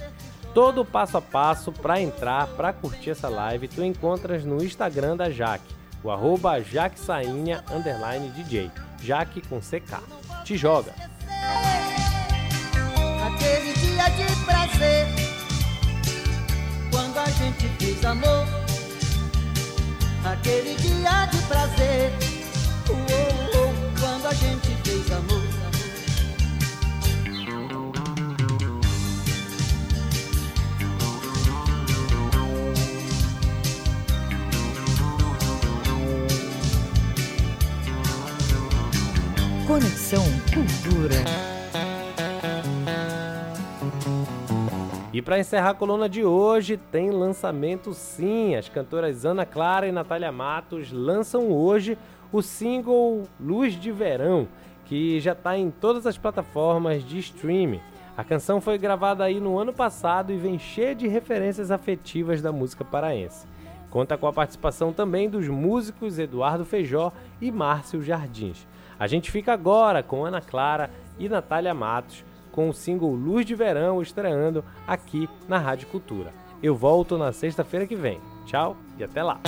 Todo 0.53 0.83
o 0.83 0.85
passo 0.85 1.17
a 1.17 1.23
passo 1.23 1.73
para 1.73 2.01
entrar, 2.01 2.47
para 2.49 2.75
curtir 2.75 3.11
essa 3.11 3.29
live, 3.29 3.69
tu 3.69 3.83
encontras 3.83 4.45
no 4.45 4.62
Instagram 4.62 5.17
da 5.17 5.31
Jaque, 5.31 5.75
o 6.05 6.11
arroba 6.11 6.61
DJ. 6.61 8.71
Jaque 9.05 9.43
com 9.43 9.61
CK. 9.61 10.01
Te 10.45 10.57
joga! 10.57 10.95
Aquele 13.27 13.75
dia 13.75 14.09
de 14.09 14.45
prazer. 14.47 15.07
Quando 16.90 17.19
a 17.19 17.27
gente 17.27 17.69
fez 17.79 18.03
amor. 18.05 18.47
Aquele 20.25 20.75
dia 20.77 21.27
de 21.27 21.38
prazer. 21.43 22.12
Uou, 22.88 23.62
uou, 23.62 23.75
quando 24.01 24.27
a 24.27 24.33
gente 24.33 24.63
Conexão 39.75 40.23
Cultura. 40.55 41.17
E 45.13 45.21
para 45.21 45.41
encerrar 45.41 45.71
a 45.71 45.75
coluna 45.75 46.09
de 46.09 46.25
hoje, 46.25 46.77
tem 46.77 47.11
lançamento 47.11 47.93
sim. 47.93 48.55
As 48.55 48.69
cantoras 48.69 49.25
Ana 49.25 49.45
Clara 49.45 49.89
e 49.89 49.91
Natália 49.91 50.31
Matos 50.31 50.93
lançam 50.93 51.51
hoje 51.51 51.99
o 52.31 52.41
single 52.41 53.25
Luz 53.41 53.75
de 53.75 53.91
Verão, 53.91 54.47
que 54.85 55.19
já 55.19 55.33
está 55.33 55.59
em 55.59 55.73
todas 55.73 56.07
as 56.07 56.17
plataformas 56.17 57.03
de 57.05 57.19
streaming. 57.19 57.81
A 58.17 58.23
canção 58.23 58.61
foi 58.61 58.79
gravada 58.79 59.25
aí 59.25 59.41
no 59.41 59.59
ano 59.59 59.73
passado 59.73 60.33
e 60.33 60.37
vem 60.37 60.57
cheia 60.57 60.95
de 60.95 61.09
referências 61.09 61.73
afetivas 61.73 62.41
da 62.41 62.53
música 62.53 62.85
paraense. 62.85 63.45
Conta 63.94 64.18
com 64.18 64.26
a 64.26 64.33
participação 64.33 64.92
também 64.92 65.30
dos 65.30 65.46
músicos 65.46 66.18
Eduardo 66.18 66.64
Feijó 66.64 67.12
e 67.40 67.52
Márcio 67.52 68.02
Jardins. 68.02 68.66
A 68.98 69.07
gente 69.07 69.30
fica 69.30 69.52
agora 69.52 70.02
com 70.02 70.24
Ana 70.24 70.40
Clara 70.40 70.90
e 71.16 71.28
Natália 71.28 71.72
Matos 71.72 72.24
com 72.50 72.68
o 72.68 72.74
single 72.74 73.14
Luz 73.14 73.46
de 73.46 73.54
Verão 73.54 74.02
estreando 74.02 74.64
aqui 74.85 75.28
na 75.46 75.59
Rádio 75.59 75.87
Cultura. 75.87 76.33
Eu 76.61 76.74
volto 76.74 77.16
na 77.16 77.30
sexta-feira 77.30 77.87
que 77.87 77.94
vem. 77.94 78.18
Tchau 78.46 78.76
e 78.98 79.04
até 79.04 79.22
lá. 79.22 79.38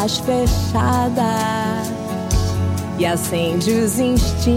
janelas 0.03 0.17
fechadas 0.19 1.93
e 2.99 3.05
acende 3.05 3.71
os 3.71 3.99
instintos. 3.99 4.53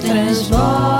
Transborda 0.00 0.99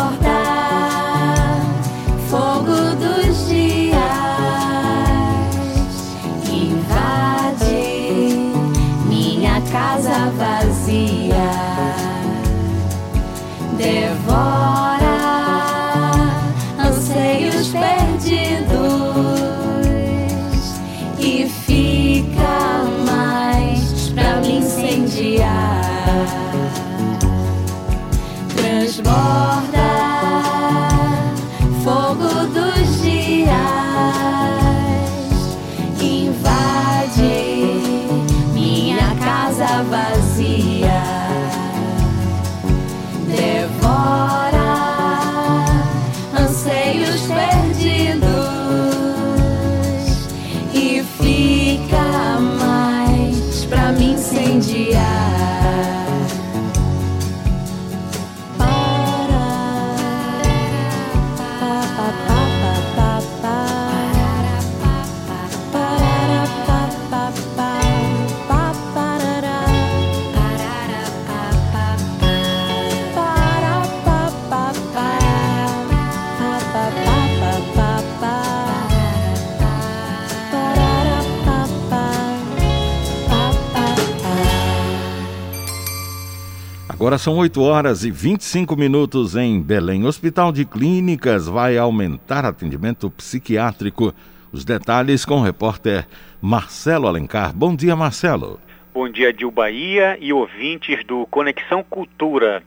Agora 87.10 87.18
são 87.18 87.38
8 87.38 87.60
horas 87.60 88.04
e 88.04 88.10
25 88.12 88.76
minutos 88.76 89.34
em 89.34 89.60
Belém. 89.60 90.06
Hospital 90.06 90.52
de 90.52 90.64
Clínicas 90.64 91.48
vai 91.48 91.76
aumentar 91.76 92.44
atendimento 92.44 93.10
psiquiátrico. 93.10 94.14
Os 94.52 94.64
detalhes 94.64 95.24
com 95.24 95.40
o 95.40 95.42
repórter 95.42 96.06
Marcelo 96.40 97.08
Alencar. 97.08 97.52
Bom 97.52 97.74
dia, 97.74 97.96
Marcelo. 97.96 98.60
Bom 98.94 99.08
dia, 99.08 99.32
Dil 99.32 99.50
Bahia 99.50 100.16
e 100.20 100.32
ouvintes 100.32 101.04
do 101.04 101.26
Conexão 101.26 101.82
Cultura. 101.82 102.62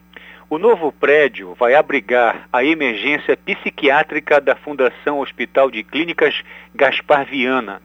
O 0.50 0.58
novo 0.58 0.92
prédio 0.92 1.56
vai 1.58 1.74
abrigar 1.74 2.50
a 2.52 2.66
emergência 2.66 3.38
psiquiátrica 3.38 4.42
da 4.42 4.58
Fundação 4.58 5.22
Hospital 5.22 5.72
de 5.72 5.86
Clínicas 5.86 6.36
Gaspar 6.76 7.26
Viana. 7.26 7.82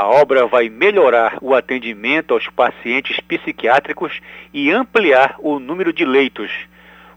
A 0.00 0.06
obra 0.06 0.46
vai 0.46 0.68
melhorar 0.68 1.38
o 1.42 1.56
atendimento 1.56 2.32
aos 2.32 2.46
pacientes 2.46 3.18
psiquiátricos 3.18 4.20
e 4.54 4.70
ampliar 4.70 5.34
o 5.40 5.58
número 5.58 5.92
de 5.92 6.04
leitos. 6.04 6.52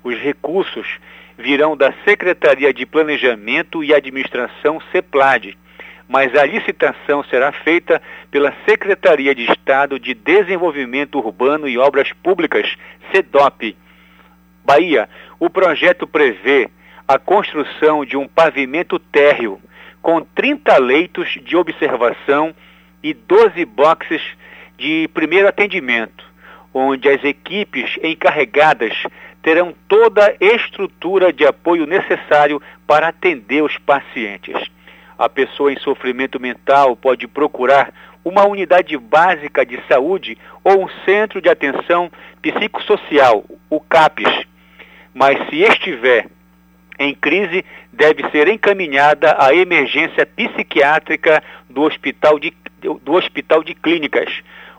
Os 0.03 0.17
recursos 0.17 0.97
virão 1.37 1.77
da 1.77 1.93
Secretaria 2.03 2.73
de 2.73 2.83
Planejamento 2.87 3.83
e 3.83 3.93
Administração 3.93 4.81
CEPLAD, 4.91 5.55
mas 6.09 6.35
a 6.35 6.43
licitação 6.43 7.23
será 7.25 7.51
feita 7.51 8.01
pela 8.31 8.51
Secretaria 8.67 9.35
de 9.35 9.43
Estado 9.43 9.99
de 9.99 10.15
Desenvolvimento 10.15 11.19
Urbano 11.19 11.69
e 11.69 11.77
Obras 11.77 12.11
Públicas, 12.13 12.75
SEDOP. 13.11 13.77
Bahia, 14.65 15.07
o 15.39 15.51
projeto 15.51 16.07
prevê 16.07 16.67
a 17.07 17.19
construção 17.19 18.03
de 18.03 18.17
um 18.17 18.27
pavimento 18.27 18.97
térreo 18.97 19.61
com 20.01 20.19
30 20.19 20.75
leitos 20.79 21.29
de 21.43 21.55
observação 21.55 22.55
e 23.03 23.13
12 23.13 23.65
boxes 23.65 24.21
de 24.77 25.09
primeiro 25.13 25.47
atendimento, 25.47 26.23
onde 26.73 27.09
as 27.09 27.23
equipes 27.23 27.97
encarregadas 28.01 28.93
terão 29.41 29.73
toda 29.87 30.25
a 30.25 30.35
estrutura 30.39 31.33
de 31.33 31.45
apoio 31.45 31.85
necessário 31.85 32.61
para 32.85 33.07
atender 33.07 33.63
os 33.63 33.77
pacientes. 33.79 34.55
A 35.17 35.29
pessoa 35.29 35.71
em 35.71 35.79
sofrimento 35.79 36.39
mental 36.39 36.95
pode 36.95 37.27
procurar 37.27 37.93
uma 38.23 38.45
unidade 38.45 38.97
básica 38.97 39.65
de 39.65 39.79
saúde 39.87 40.37
ou 40.63 40.83
um 40.83 40.89
centro 41.05 41.41
de 41.41 41.49
atenção 41.49 42.11
psicossocial, 42.41 43.43
o 43.69 43.79
CAPES. 43.79 44.45
Mas 45.13 45.37
se 45.49 45.61
estiver 45.61 46.27
em 46.99 47.15
crise, 47.15 47.65
deve 47.91 48.29
ser 48.29 48.47
encaminhada 48.47 49.35
à 49.39 49.53
emergência 49.55 50.25
psiquiátrica 50.25 51.43
do 51.67 51.81
Hospital 51.81 52.37
de, 52.37 52.53
do 52.81 53.13
hospital 53.13 53.63
de 53.63 53.75
Clínicas. 53.75 54.29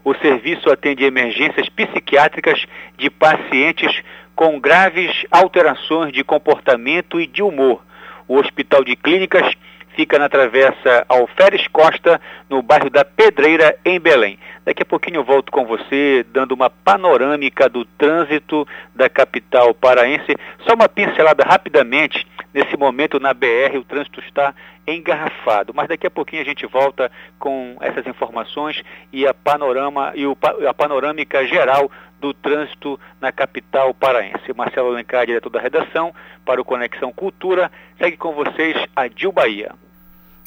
O 0.05 0.15
serviço 0.15 0.71
atende 0.71 1.05
emergências 1.05 1.69
psiquiátricas 1.69 2.65
de 2.99 3.09
pacientes 3.09 4.03
com 4.35 4.59
graves 4.59 5.25
alterações 5.31 6.12
de 6.12 6.25
comportamento 6.25 7.21
e 7.21 7.27
de 7.27 7.43
humor. 7.43 7.83
O 8.27 8.37
Hospital 8.37 8.83
de 8.85 8.97
Clínicas 8.97 9.55
fica 9.94 10.18
na 10.18 10.28
travessa 10.28 11.05
Alferes 11.09 11.66
Costa, 11.68 12.20
no 12.48 12.62
bairro 12.62 12.90
da 12.90 13.05
Pedreira, 13.05 13.76
em 13.85 13.98
Belém. 13.98 14.38
Daqui 14.64 14.83
a 14.83 14.87
pouquinho 14.87 15.16
eu 15.16 15.24
volto 15.24 15.50
com 15.50 15.66
você, 15.66 16.24
dando 16.33 16.52
uma 16.52 16.70
panorâmica 16.70 17.68
do 17.68 17.85
trânsito 17.85 18.66
da 18.94 19.09
capital 19.09 19.74
paraense. 19.74 20.37
Só 20.66 20.74
uma 20.74 20.88
pincelada 20.88 21.44
rapidamente. 21.44 22.26
Nesse 22.55 22.76
momento 22.76 23.18
na 23.18 23.33
BR 23.33 23.78
o 23.78 23.85
trânsito 23.85 24.20
está 24.20 24.55
engarrafado, 24.87 25.72
mas 25.74 25.88
daqui 25.88 26.07
a 26.07 26.11
pouquinho 26.11 26.42
a 26.42 26.44
gente 26.44 26.66
volta 26.66 27.11
com 27.38 27.76
essas 27.81 28.07
informações 28.07 28.83
e 29.12 29.26
a 29.26 29.33
panorama 29.33 30.12
e 30.14 30.24
a 30.66 30.74
panorâmica 30.74 31.46
geral 31.46 31.90
do 32.23 32.33
trânsito 32.33 32.99
na 33.21 33.33
capital 33.33 33.93
paraense. 33.93 34.55
Marcelo 34.57 34.91
Alencar, 34.91 35.27
diretor 35.27 35.51
da 35.51 35.61
redação, 35.61 36.15
para 36.47 36.61
o 36.61 36.65
Conexão 36.65 37.13
Cultura. 37.13 37.71
Segue 37.99 38.17
com 38.17 38.33
vocês 38.33 38.77
a 38.95 39.09
Dil 39.09 39.33
Bahia. 39.33 39.73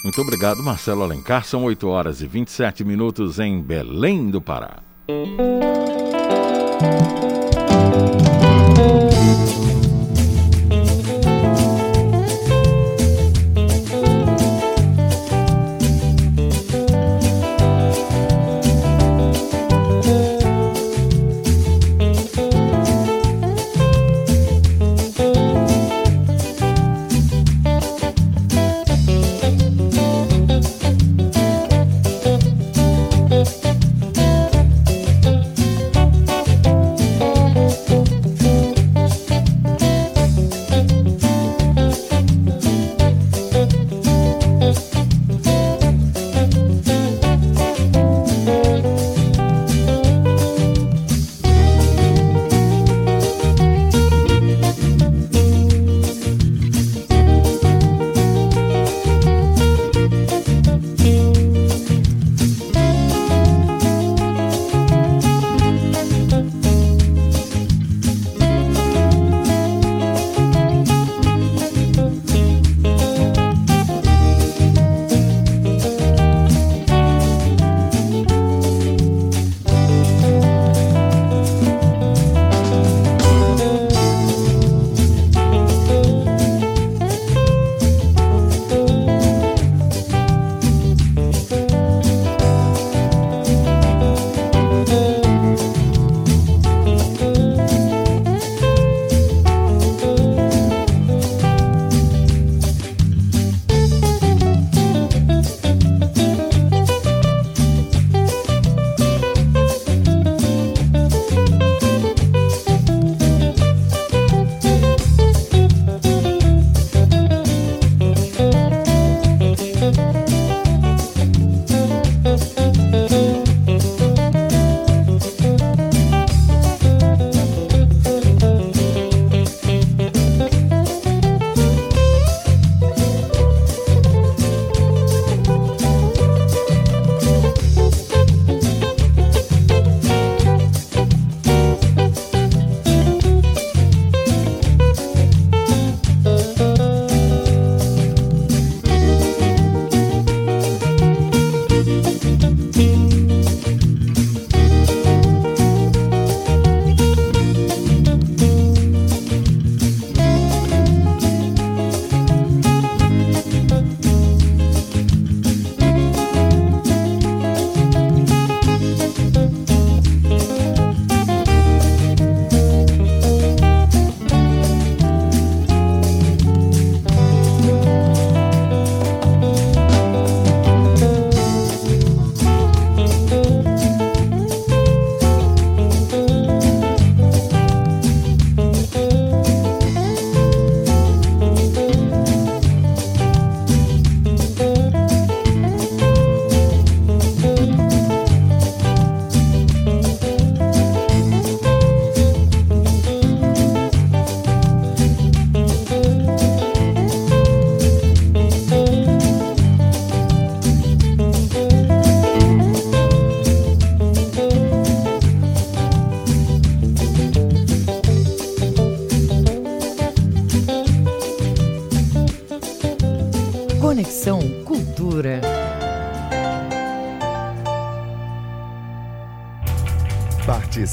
Muito 0.03 0.21
obrigado, 0.21 0.63
Marcelo 0.63 1.03
Alencar. 1.03 1.43
São 1.43 1.65
8 1.65 1.87
horas 1.87 2.21
e 2.21 2.27
27 2.27 2.85
minutos 2.85 3.39
em 3.39 3.61
Belém 3.61 4.31
do 4.31 4.41
Pará. 4.41 4.77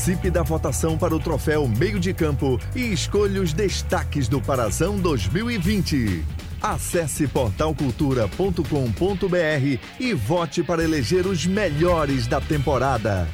Participe 0.03 0.33
da 0.33 0.43
votação 0.43 0.99
para 0.99 1.15
o 1.15 1.21
troféu 1.21 1.69
Meio 1.69 2.01
de 2.01 2.13
Campo 2.13 2.59
e 2.75 2.93
escolha 2.93 3.41
os 3.41 3.53
destaques 3.53 4.27
do 4.27 4.41
Parazão 4.41 4.99
2020. 4.99 6.25
Acesse 6.61 7.29
portalcultura.com.br 7.29 9.79
e 10.01 10.13
vote 10.13 10.65
para 10.65 10.83
eleger 10.83 11.25
os 11.25 11.47
melhores 11.47 12.27
da 12.27 12.41
temporada. 12.41 13.29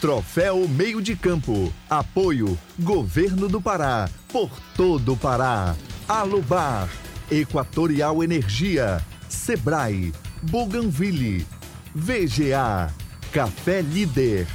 Troféu 0.00 0.68
Meio 0.68 1.02
de 1.02 1.16
Campo. 1.16 1.72
Apoio 1.90 2.56
Governo 2.78 3.48
do 3.48 3.60
Pará. 3.60 4.08
Por 4.28 4.52
todo 4.76 5.14
o 5.14 5.16
Pará. 5.16 5.74
Alubar. 6.08 6.88
Equatorial 7.28 8.22
Energia. 8.22 9.02
Sebrae. 9.28 10.12
Bougainville. 10.42 11.44
VGA. 11.92 12.94
Café 13.32 13.80
Líder. 13.80 14.46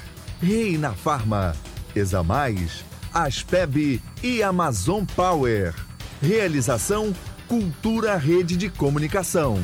Reina 0.41 0.91
Farma. 0.91 1.55
Examais. 1.95 2.85
Aspeb 3.13 4.01
e 4.21 4.43
Amazon 4.43 5.03
Power. 5.15 5.73
Realização 6.21 7.13
Cultura 7.47 8.15
Rede 8.17 8.55
de 8.55 8.69
Comunicação. 8.69 9.59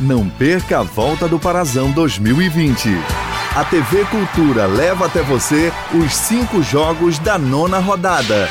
Não 0.00 0.28
perca 0.28 0.80
a 0.80 0.82
volta 0.82 1.26
do 1.26 1.38
Parazão 1.38 1.92
2020. 1.92 2.90
A 3.56 3.64
TV 3.64 4.04
Cultura 4.06 4.66
leva 4.66 5.06
até 5.06 5.22
você 5.22 5.72
os 5.94 6.14
cinco 6.14 6.62
jogos 6.62 7.18
da 7.18 7.38
nona 7.38 7.78
rodada. 7.78 8.48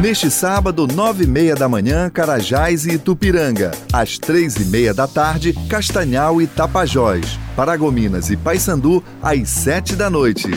Neste 0.00 0.30
sábado, 0.30 0.88
nove 0.88 1.24
e 1.24 1.26
meia 1.26 1.54
da 1.54 1.68
manhã, 1.68 2.10
Carajás 2.10 2.86
e 2.86 2.94
Itupiranga. 2.94 3.70
Às 3.92 4.18
três 4.18 4.56
e 4.56 4.64
meia 4.64 4.92
da 4.92 5.06
tarde, 5.06 5.52
Castanhal 5.68 6.42
e 6.42 6.46
Tapajós. 6.48 7.38
Paragominas 7.56 8.30
e 8.30 8.36
Paysandu, 8.36 9.02
às 9.22 9.48
sete 9.48 9.96
da 9.96 10.10
noite. 10.10 10.48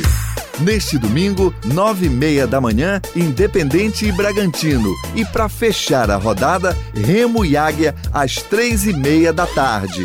Neste 0.60 0.98
domingo, 0.98 1.54
nove 1.66 2.08
e 2.08 2.10
meia 2.10 2.48
da 2.48 2.60
manhã, 2.60 3.00
Independente 3.16 4.06
e 4.08 4.12
Bragantino. 4.12 4.92
E 5.16 5.24
para 5.24 5.48
fechar 5.48 6.10
a 6.10 6.16
rodada, 6.16 6.76
Remo 6.94 7.46
e 7.46 7.56
Águia, 7.56 7.94
às 8.12 8.42
três 8.42 8.86
e 8.86 8.94
meia 8.94 9.32
da 9.32 9.46
tarde. 9.46 10.04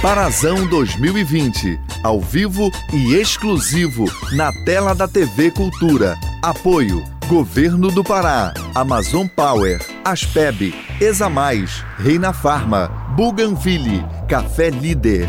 Parazão 0.00 0.66
2020, 0.66 1.78
ao 2.02 2.20
vivo 2.20 2.70
e 2.92 3.14
exclusivo 3.14 4.04
na 4.32 4.52
tela 4.64 4.94
da 4.94 5.08
TV 5.08 5.50
Cultura. 5.50 6.16
Apoio 6.42 7.02
Governo 7.28 7.90
do 7.90 8.04
Pará, 8.04 8.52
Amazon 8.74 9.26
Power, 9.26 9.80
Aspeb, 10.04 10.74
Examais, 11.00 11.82
Reina 11.96 12.32
Farma, 12.32 12.88
Bougainville, 13.16 14.04
Café 14.28 14.68
Líder, 14.68 15.28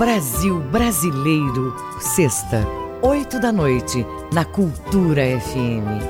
Brasil 0.00 0.62
Brasileiro, 0.70 1.76
sexta, 2.00 2.66
oito 3.02 3.38
da 3.38 3.52
noite, 3.52 3.98
na 4.32 4.46
Cultura 4.46 5.20
FM. 5.38 6.00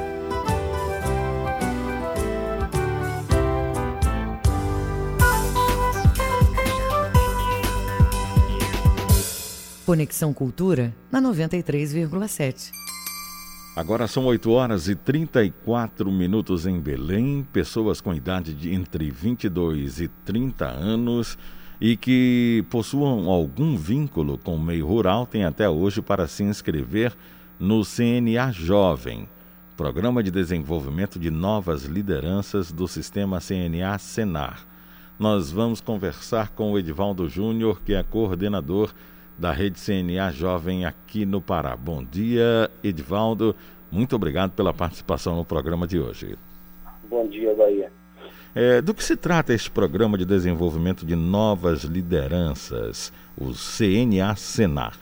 Conexão 9.85 10.33
Cultura 10.33 10.94
na 11.11 11.20
93,7. 11.20 12.70
Agora 13.74 14.07
são 14.07 14.24
8 14.26 14.53
horas 14.53 14.87
e 14.87 14.94
34 14.94 16.12
minutos 16.12 16.64
em 16.64 16.79
Belém. 16.79 17.44
Pessoas 17.53 18.00
com 18.00 18.14
idade 18.14 18.55
de 18.55 18.72
entre 18.72 19.11
22 19.11 19.98
e 19.98 20.07
30 20.07 20.64
anos 20.64 21.37
e 21.81 21.97
que 21.97 22.64
possuam 22.69 23.31
algum 23.31 23.77
vínculo 23.77 24.37
com 24.37 24.57
o 24.57 24.61
meio 24.61 24.87
rural 24.87 25.27
têm 25.27 25.45
até 25.45 25.69
hoje 25.69 26.03
para 26.03 26.27
se 26.27 26.43
inscrever 26.43 27.16
no 27.59 27.83
CNA 27.85 28.53
Jovem, 28.53 29.27
Programa 29.77 30.23
de 30.23 30.31
Desenvolvimento 30.31 31.19
de 31.19 31.31
Novas 31.31 31.85
Lideranças 31.85 32.71
do 32.71 32.87
Sistema 32.87 33.40
CNA 33.40 33.99
Senar. 33.99 34.66
Nós 35.19 35.51
vamos 35.51 35.81
conversar 35.81 36.51
com 36.51 36.73
o 36.73 36.79
Edivaldo 36.79 37.29
Júnior, 37.29 37.81
que 37.83 37.95
é 37.95 38.03
coordenador 38.03 38.93
da 39.38 39.53
Rede 39.53 39.81
CNA 39.81 40.33
Jovem 40.33 40.85
aqui 40.85 41.25
no 41.25 41.40
Pará. 41.40 41.75
Bom 41.77 42.05
dia, 42.05 42.71
Edivaldo. 42.85 43.57
Muito 43.90 44.14
obrigado 44.16 44.53
pela 44.53 44.73
participação 44.73 45.37
no 45.37 45.45
programa 45.45 45.87
de 45.87 45.99
hoje. 45.99 46.37
Bom 47.09 47.27
dia, 47.27 47.55
Bahia. 47.55 47.90
É, 48.54 48.82
do 48.82 48.92
que 48.92 49.04
se 49.04 49.16
trata 49.16 49.54
este 49.54 49.70
programa 49.70 50.18
de 50.18 50.24
desenvolvimento 50.24 51.06
de 51.06 51.14
novas 51.14 51.84
lideranças, 51.84 53.12
o 53.38 53.52
CNA 53.52 54.34
Senar? 54.36 54.98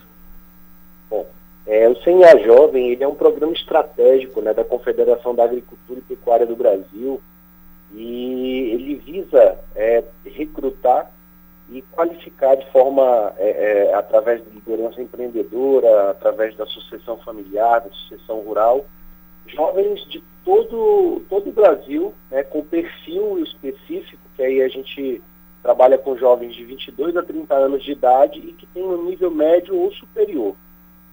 Bom, 1.09 1.27
é, 1.67 1.89
o 1.89 1.97
CNA 1.97 2.45
Jovem 2.45 2.91
ele 2.91 3.03
é 3.03 3.09
um 3.09 3.15
programa 3.15 3.55
estratégico 3.55 4.43
né, 4.43 4.53
da 4.53 4.65
Confederação 4.65 5.35
da 5.35 5.45
Agricultura 5.45 5.99
e 5.99 6.03
Pecuária 6.03 6.47
do 6.47 6.55
Brasil 6.55 7.21
e 7.95 8.71
ele 8.75 8.95
visa 8.97 9.59
é, 9.75 10.05
recrutar 10.27 11.11
e 11.71 11.83
qualificar 11.83 12.55
de 12.55 12.71
forma, 12.71 13.33
é, 13.39 13.89
é, 13.89 13.95
através 13.95 14.43
da 14.43 14.51
liderança 14.51 15.01
empreendedora, 15.01 16.11
através 16.11 16.55
da 16.57 16.67
sucessão 16.67 17.17
familiar, 17.19 17.81
da 17.81 17.91
sucessão 17.91 18.41
rural, 18.41 18.85
jovens 19.49 20.01
de 20.09 20.23
todo, 20.45 21.23
todo 21.29 21.49
o 21.49 21.53
Brasil, 21.53 22.15
né, 22.31 22.43
com 22.43 22.63
perfil 22.63 23.39
específico, 23.43 24.23
que 24.37 24.43
aí 24.43 24.63
a 24.63 24.69
gente 24.69 25.23
trabalha 25.63 25.99
com 25.99 26.17
jovens 26.17 26.55
de 26.55 26.65
22 26.65 27.17
a 27.17 27.23
30 27.23 27.55
anos 27.55 27.85
de 27.85 27.93
idade 27.93 28.39
e 28.39 28.53
que 28.53 28.67
tem 28.67 28.83
um 28.83 29.05
nível 29.05 29.31
médio 29.31 29.77
ou 29.77 29.93
superior. 29.93 30.55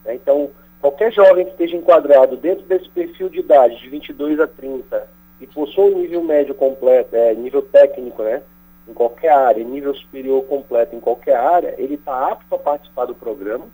Né? 0.06 0.16
Então, 0.16 0.52
qualquer 0.80 1.12
jovem 1.12 1.46
que 1.46 1.52
esteja 1.52 1.76
enquadrado 1.76 2.38
dentro 2.38 2.66
desse 2.66 2.88
perfil 2.90 3.30
de 3.30 3.40
idade, 3.40 3.82
de 3.82 3.90
22 3.90 4.40
a 4.40 4.48
30, 4.48 5.08
e 5.42 5.48
possua 5.48 5.86
um 5.86 6.00
nível 6.00 6.24
médio 6.24 6.56
completo, 6.56 7.16
é, 7.16 7.34
nível 7.34 7.62
técnico, 7.62 8.24
né, 8.24 8.42
em 8.88 8.94
qualquer 8.94 9.32
área, 9.32 9.64
nível 9.64 9.94
superior 9.96 10.44
completo 10.46 10.96
em 10.96 11.00
qualquer 11.00 11.36
área, 11.36 11.76
ele 11.78 11.96
está 11.96 12.32
apto 12.32 12.56
a 12.56 12.60
participar 12.60 13.06
do 13.06 13.16
programa 13.16 13.66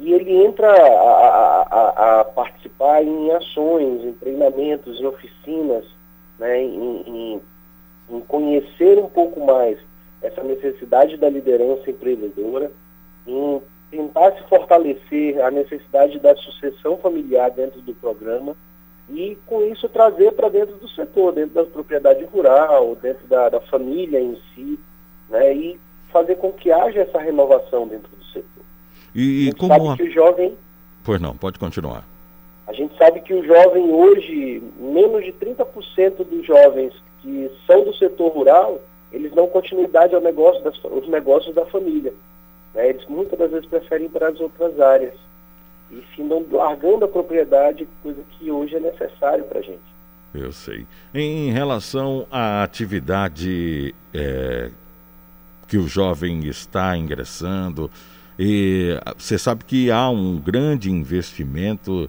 e 0.00 0.12
ele 0.12 0.44
entra 0.44 0.70
a, 0.70 1.62
a, 1.62 2.20
a, 2.20 2.24
participar 2.24 3.02
em 3.02 3.30
ações, 3.32 4.04
em 4.04 4.12
treinamentos, 4.12 5.00
em 5.00 5.06
oficinas, 5.06 5.84
né, 6.38 6.62
em, 6.62 7.02
em, 7.06 7.40
em 8.10 8.20
conhecer 8.20 8.98
um 8.98 9.08
pouco 9.08 9.44
mais 9.44 9.78
essa 10.22 10.42
necessidade 10.42 11.16
da 11.16 11.28
liderança 11.28 11.90
empreendedora, 11.90 12.70
em 13.26 13.60
tentar 13.90 14.32
se 14.32 14.42
fortalecer 14.44 15.42
a 15.44 15.50
necessidade 15.50 16.18
da 16.20 16.34
sucessão 16.36 16.96
familiar 16.98 17.50
dentro 17.50 17.80
do 17.80 17.94
programa 17.94 18.56
e 19.08 19.36
com 19.46 19.62
isso 19.62 19.88
trazer 19.88 20.32
para 20.32 20.48
dentro 20.48 20.76
do 20.76 20.88
setor, 20.90 21.32
dentro 21.32 21.54
da 21.54 21.64
propriedade 21.64 22.24
rural, 22.24 22.94
dentro 22.96 23.26
da, 23.26 23.48
da 23.48 23.60
família 23.62 24.20
em 24.20 24.38
si, 24.54 24.78
né, 25.28 25.54
e 25.54 25.80
fazer 26.12 26.36
com 26.36 26.52
que 26.52 26.70
haja 26.70 27.00
essa 27.00 27.18
renovação 27.18 27.88
dentro 27.88 28.14
do 28.14 28.24
setor. 28.26 28.57
E, 29.14 29.48
e 29.48 29.52
como 29.52 29.74
sabe 29.74 30.02
que 30.02 30.08
o 30.08 30.12
jovem 30.12 30.56
Pois 31.08 31.22
não, 31.22 31.34
pode 31.34 31.58
continuar. 31.58 32.04
A 32.66 32.72
gente 32.74 32.94
sabe 32.98 33.20
que 33.22 33.32
o 33.32 33.42
jovem 33.42 33.90
hoje, 33.90 34.62
menos 34.78 35.24
de 35.24 35.32
30% 35.32 36.22
dos 36.22 36.46
jovens 36.46 36.92
que 37.22 37.50
são 37.66 37.82
do 37.82 37.94
setor 37.94 38.30
rural, 38.30 38.78
eles 39.10 39.32
dão 39.32 39.46
continuidade 39.46 40.14
ao 40.14 40.20
negócio 40.20 40.62
das, 40.62 40.78
aos 40.84 41.08
negócios 41.08 41.54
da 41.54 41.64
família. 41.64 42.12
Né? 42.74 42.90
Eles 42.90 43.06
muitas 43.06 43.38
das 43.38 43.50
vezes 43.50 43.66
preferem 43.66 44.04
ir 44.04 44.10
para 44.10 44.28
as 44.28 44.38
outras 44.38 44.78
áreas 44.78 45.14
e 45.90 46.02
findam 46.14 46.44
largando 46.50 47.06
a 47.06 47.08
propriedade, 47.08 47.88
coisa 48.02 48.22
que 48.32 48.50
hoje 48.50 48.76
é 48.76 48.80
necessário 48.80 49.44
para 49.44 49.60
a 49.60 49.62
gente. 49.62 49.80
Eu 50.34 50.52
sei. 50.52 50.86
Em 51.14 51.50
relação 51.50 52.26
à 52.30 52.62
atividade 52.62 53.94
é, 54.12 54.70
que 55.66 55.78
o 55.78 55.88
jovem 55.88 56.46
está 56.46 56.94
ingressando, 56.98 57.90
e 58.38 58.98
você 59.16 59.36
sabe 59.36 59.64
que 59.64 59.90
há 59.90 60.08
um 60.08 60.38
grande 60.38 60.90
investimento 60.90 62.08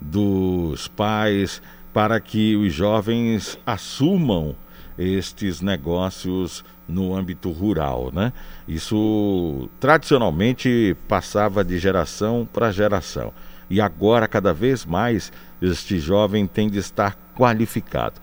dos 0.00 0.88
pais 0.88 1.62
para 1.92 2.20
que 2.20 2.54
os 2.56 2.72
jovens 2.72 3.58
assumam 3.64 4.54
estes 4.98 5.60
negócios 5.60 6.64
no 6.86 7.16
âmbito 7.16 7.50
rural, 7.50 8.10
né? 8.12 8.32
Isso 8.68 9.68
tradicionalmente 9.78 10.96
passava 11.08 11.64
de 11.64 11.78
geração 11.78 12.46
para 12.52 12.70
geração 12.70 13.32
e 13.70 13.80
agora 13.80 14.26
cada 14.26 14.52
vez 14.52 14.84
mais 14.84 15.32
este 15.62 15.98
jovem 15.98 16.46
tem 16.46 16.68
de 16.68 16.78
estar 16.78 17.16
qualificado. 17.36 18.20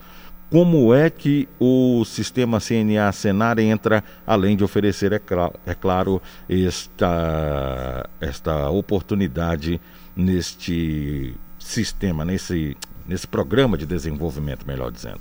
Como 0.50 0.94
é 0.94 1.10
que 1.10 1.46
o 1.60 2.06
sistema 2.06 2.60
CNA 2.62 3.12
Senar 3.12 3.60
entra, 3.60 4.02
além 4.26 4.56
de 4.56 4.64
oferecer, 4.64 5.12
é, 5.12 5.20
cl 5.20 5.52
é 5.66 5.76
claro, 5.76 6.22
esta, 6.50 8.10
esta 8.22 8.70
oportunidade 8.70 9.82
neste 10.16 11.36
sistema, 11.60 12.24
nesse, 12.24 12.78
nesse 13.06 13.28
programa 13.28 13.78
de 13.78 13.86
desenvolvimento, 13.86 14.66
melhor 14.66 14.90
dizendo? 14.90 15.20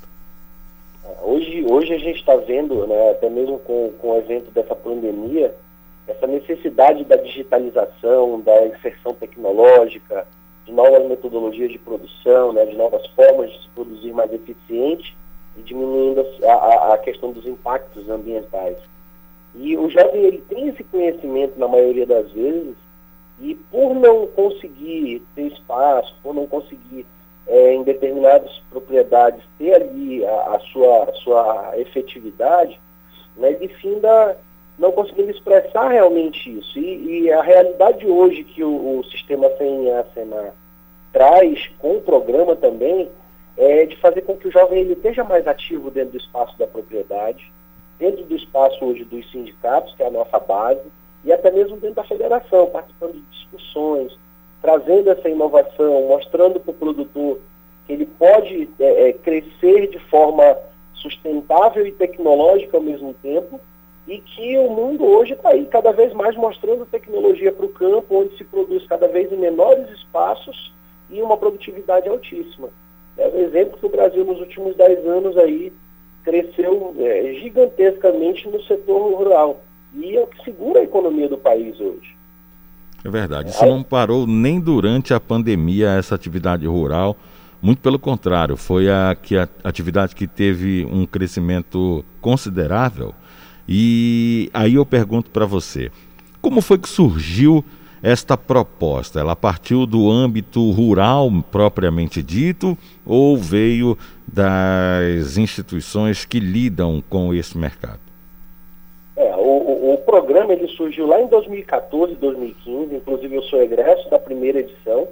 Hoje, 1.25 1.67
hoje 1.69 1.93
a 1.93 1.99
gente 1.99 2.21
está 2.21 2.37
vendo, 2.37 2.87
né, 2.87 3.11
até 3.11 3.29
mesmo 3.29 3.59
com, 3.59 3.93
com 3.99 4.13
o 4.13 4.19
evento 4.19 4.53
dessa 4.53 4.77
pandemia, 4.77 5.53
essa 6.07 6.29
necessidade 6.29 7.03
da 7.03 7.17
digitalização, 7.17 8.41
da 8.43 8.67
inserção 8.69 9.13
tecnológica, 9.13 10.25
de 10.67 10.73
novas 10.73 11.07
metodologias 11.07 11.71
de 11.71 11.79
produção, 11.79 12.53
né, 12.53 12.67
de 12.67 12.77
novas 12.77 13.07
formas 13.09 13.51
de 13.51 13.63
se 13.63 13.69
produzir 13.69 14.13
mais 14.13 14.33
eficiente 14.33 15.17
e 15.57 15.63
diminuindo 15.63 16.27
a, 16.45 16.95
a, 16.95 16.99
questão 16.99 17.33
dos 17.33 17.47
impactos 17.47 18.11
ambientais. 18.11 18.77
E 19.55 19.77
o 19.77 19.89
jovem 19.89 20.23
ele 20.23 20.45
tem 20.49 20.69
esse 20.69 20.83
conhecimento 20.85 21.59
na 21.59 21.69
maioria 21.69 22.05
das 22.05 22.31
vezes 22.33 22.75
e 23.41 23.55
por 23.55 23.95
não 23.95 24.27
conseguir 24.27 25.23
ter 25.35 25.47
espaço, 25.53 26.15
por 26.23 26.35
não 26.35 26.47
conseguir 26.47 27.07
é, 27.47 27.75
em 27.75 27.85
determinadas 27.85 28.51
propriedades 28.69 29.43
ter 29.57 29.75
ali 29.75 30.27
a, 30.27 30.57
a 30.57 30.61
sua, 30.73 31.05
a 31.05 31.13
sua 31.15 31.73
efetividade, 31.79 32.79
né, 33.37 33.53
ele 33.53 33.69
finda 33.69 34.37
não 34.79 34.93
conseguindo 34.93 35.31
expressar 35.31 35.89
realmente 35.89 36.59
isso. 36.59 36.79
E, 36.79 37.23
e 37.23 37.33
a 37.33 37.43
realidade 37.43 38.07
hoje 38.07 38.45
que 38.45 38.63
o, 38.63 38.99
o 38.99 39.05
sistema 39.05 39.49
CNA 39.51 40.07
Senar 40.13 40.53
traz 41.13 41.69
com 41.79 41.97
o 41.97 42.01
programa 42.03 42.55
também 42.57 43.09
é 43.57 43.87
de 43.87 43.97
fazer 43.97 44.21
com 44.23 44.37
que 44.37 44.49
o 44.49 44.53
jovem 44.53 44.81
ele 44.81 44.93
esteja 44.93 45.25
mais 45.25 45.47
ativo 45.47 45.91
dentro 45.91 46.13
do 46.13 46.19
espaço 46.19 46.59
da 46.59 46.67
propriedade, 46.67 47.51
dentro 47.99 48.23
do 48.25 48.37
espaço 48.37 48.85
hoje 48.85 49.05
dos 49.05 49.31
sindicatos, 49.31 49.95
que 49.95 50.03
é 50.03 50.07
a 50.07 50.11
nossa 50.11 50.39
base, 50.39 50.83
e 51.25 51.33
até 51.33 51.51
mesmo 51.51 51.77
dentro 51.79 51.97
da 51.97 52.05
federação, 52.05 52.67
participando 52.67 53.15
de 53.15 53.23
discussões, 53.31 54.17
trazendo 54.61 55.11
essa 55.11 55.29
inovação, 55.29 56.07
mostrando 56.09 56.61
para 56.61 56.71
o 56.71 56.75
produtor 56.75 57.41
que 57.87 57.93
ele 57.93 58.07
pode 58.07 58.69
é, 58.79 59.09
é, 59.09 59.13
crescer 59.13 59.89
de 59.89 59.99
forma 60.11 60.57
sustentável 60.95 61.87
e 61.87 61.93
tecnológica 61.93 62.77
ao 62.77 62.83
mesmo 62.83 63.15
tempo, 63.23 63.61
e 64.07 64.19
que 64.19 64.57
o 64.59 64.71
mundo 64.71 65.05
hoje 65.05 65.33
está 65.33 65.51
aí 65.51 65.67
cada 65.67 65.93
vez 65.93 66.13
mais 66.13 66.37
mostrando 66.37 66.87
tecnologia 66.87 67.53
para 67.53 67.67
o 67.67 67.71
campo, 67.71 68.21
onde 68.23 68.37
se 68.37 68.45
produz 68.45 68.87
cada 68.87 69.09
vez 69.09 69.33
em 69.33 69.37
menores 69.37 69.89
espaços 69.91 70.73
e 71.11 71.21
uma 71.21 71.37
produtividade 71.37 72.09
altíssima. 72.09 72.69
É 73.19 73.29
um 73.29 73.39
exemplo 73.41 73.79
que 73.79 73.87
o 73.87 73.91
Brasil 73.91 74.25
nos 74.25 74.39
últimos 74.39 74.77
10 74.77 75.07
anos 75.07 75.37
aí 75.37 75.73
cresceu 76.23 76.95
é, 76.99 77.35
gigantescamente 77.41 78.49
no 78.49 78.63
setor 78.65 79.15
rural 79.15 79.61
e 79.95 80.17
é 80.17 80.23
o 80.23 80.27
que 80.27 80.45
segura 80.45 80.81
a 80.81 80.85
economia 80.85 81.29
do 81.29 81.39
país 81.39 81.81
hoje. 81.81 82.15
É 83.05 83.09
verdade, 83.09 83.51
isso 83.51 83.65
não 83.65 83.83
parou 83.83 84.27
nem 84.27 84.61
durante 84.61 85.15
a 85.15 85.21
pandemia 85.21 85.91
essa 85.91 86.15
atividade 86.15 86.67
rural, 86.67 87.17
muito 87.63 87.81
pelo 87.81 87.99
contrário, 87.99 88.57
foi 88.57 88.91
a, 88.91 89.17
que 89.21 89.37
a 89.37 89.49
atividade 89.65 90.15
que 90.15 90.27
teve 90.27 90.85
um 90.85 91.07
crescimento 91.07 92.05
considerável 92.21 93.15
e 93.69 94.51
aí 94.55 94.75
eu 94.75 94.87
pergunto 94.87 95.31
para 95.31 95.45
você, 95.45 95.91
como 96.41 96.61
foi 96.61 96.79
que 96.79 96.89
surgiu 96.89 97.65
esta 98.03 98.37
proposta? 98.37 99.19
Ela 99.19 99.35
partiu 99.35 99.87
do 99.87 100.11
âmbito 100.11 100.71
rural 100.71 101.31
propriamente 101.51 102.23
dito 102.23 102.79
ou 103.05 103.37
veio 103.37 103.99
das 104.27 105.37
instituições 105.37 106.25
que 106.25 106.39
lidam 106.39 107.03
com 107.09 107.35
esse 107.35 107.59
mercado? 107.59 108.01
É, 109.17 109.35
o, 109.35 109.95
o, 109.95 109.99
programa 109.99 110.53
ele 110.53 110.69
surgiu 110.69 111.07
lá 111.07 111.21
em 111.21 111.27
2014, 111.27 112.15
2015, 112.17 112.95
inclusive 112.95 113.35
eu 113.35 113.43
sou 113.45 113.63
egresso 113.63 114.09
da 114.11 114.19
primeira 114.19 114.61
edição, 114.61 115.09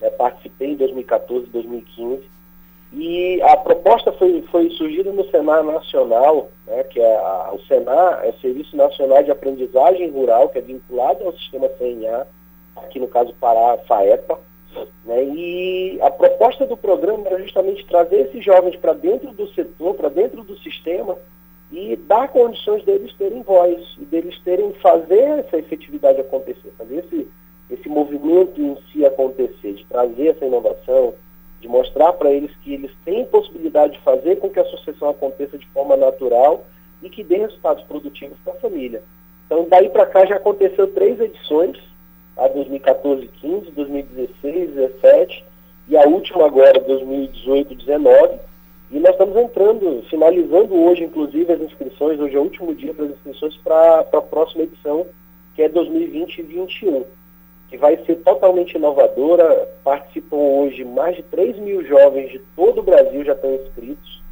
né, 0.00 0.08
participei 0.10 0.72
em 0.72 0.76
2014, 0.76 1.46
2015 1.46 2.37
e 2.92 3.40
a 3.42 3.56
proposta 3.56 4.10
foi, 4.12 4.42
foi 4.50 4.70
surgida 4.70 5.12
no 5.12 5.28
Senar 5.30 5.62
Nacional, 5.62 6.48
né, 6.66 6.82
que 6.84 6.98
é 6.98 7.16
a, 7.16 7.50
o 7.52 7.60
Senar 7.66 8.24
é 8.24 8.30
o 8.30 8.40
Serviço 8.40 8.74
Nacional 8.76 9.22
de 9.22 9.30
Aprendizagem 9.30 10.10
Rural, 10.10 10.48
que 10.48 10.58
é 10.58 10.62
vinculado 10.62 11.24
ao 11.24 11.32
sistema 11.34 11.68
CNA, 11.68 12.26
aqui 12.76 12.98
no 12.98 13.08
caso 13.08 13.34
Pará, 13.38 13.78
FAEPA. 13.86 14.38
Né, 15.04 15.24
e 15.24 15.98
a 16.00 16.10
proposta 16.10 16.64
do 16.66 16.76
programa 16.76 17.26
era 17.26 17.42
justamente 17.42 17.84
trazer 17.86 18.28
esses 18.28 18.44
jovens 18.44 18.76
para 18.76 18.94
dentro 18.94 19.32
do 19.32 19.46
setor, 19.48 19.94
para 19.94 20.08
dentro 20.08 20.42
do 20.42 20.56
sistema, 20.58 21.16
e 21.70 21.94
dar 21.96 22.28
condições 22.28 22.82
deles 22.84 23.12
terem 23.18 23.42
voz, 23.42 23.84
e 23.98 24.04
deles 24.06 24.38
terem, 24.42 24.72
fazer 24.74 25.40
essa 25.40 25.58
efetividade 25.58 26.20
acontecer, 26.20 26.72
fazer 26.78 27.04
esse, 27.04 27.28
esse 27.70 27.88
movimento 27.88 28.58
em 28.58 28.78
si 28.90 29.04
acontecer, 29.04 29.74
de 29.74 29.84
trazer 29.84 30.28
essa 30.28 30.46
inovação, 30.46 31.12
de 31.60 31.68
mostrar 31.68 32.12
para 32.12 32.30
eles 32.30 32.54
que 32.62 32.72
eles 32.72 32.90
têm 33.04 33.24
possibilidade 33.26 33.94
de 33.94 34.00
fazer 34.00 34.36
com 34.36 34.48
que 34.48 34.60
a 34.60 34.64
sucessão 34.64 35.10
aconteça 35.10 35.58
de 35.58 35.66
forma 35.68 35.96
natural 35.96 36.64
e 37.02 37.10
que 37.10 37.24
dê 37.24 37.38
resultados 37.38 37.82
produtivos 37.84 38.38
para 38.44 38.54
a 38.54 38.60
família. 38.60 39.02
Então, 39.46 39.66
daí 39.68 39.88
para 39.88 40.06
cá 40.06 40.26
já 40.26 40.36
aconteceu 40.36 40.86
três 40.88 41.18
edições, 41.20 41.78
a 42.36 42.46
2014, 42.48 43.26
15, 43.26 43.70
2016, 43.72 44.70
17 44.74 45.44
e 45.88 45.96
a 45.96 46.06
última 46.06 46.46
agora, 46.46 46.78
2018, 46.80 47.74
19. 47.74 48.38
E 48.90 49.00
nós 49.00 49.10
estamos 49.12 49.36
entrando, 49.36 50.02
finalizando 50.08 50.74
hoje, 50.74 51.04
inclusive, 51.04 51.52
as 51.52 51.60
inscrições, 51.60 52.20
hoje 52.20 52.36
é 52.36 52.38
o 52.38 52.44
último 52.44 52.74
dia 52.74 52.94
para 52.94 53.06
as 53.06 53.10
inscrições 53.12 53.56
para 53.56 54.00
a 54.00 54.22
próxima 54.22 54.62
edição, 54.62 55.06
que 55.54 55.62
é 55.62 55.68
2020 55.68 56.38
e 56.38 56.42
2021 56.42 57.18
que 57.68 57.76
vai 57.76 57.96
ser 58.04 58.16
totalmente 58.16 58.76
inovadora. 58.76 59.68
Participam 59.84 60.36
hoje 60.36 60.84
mais 60.84 61.16
de 61.16 61.22
3 61.24 61.58
mil 61.58 61.84
jovens 61.84 62.30
de 62.30 62.38
todo 62.56 62.80
o 62.80 62.82
Brasil 62.82 63.24
já 63.24 63.32
estão 63.32 63.54
inscritos. 63.54 64.22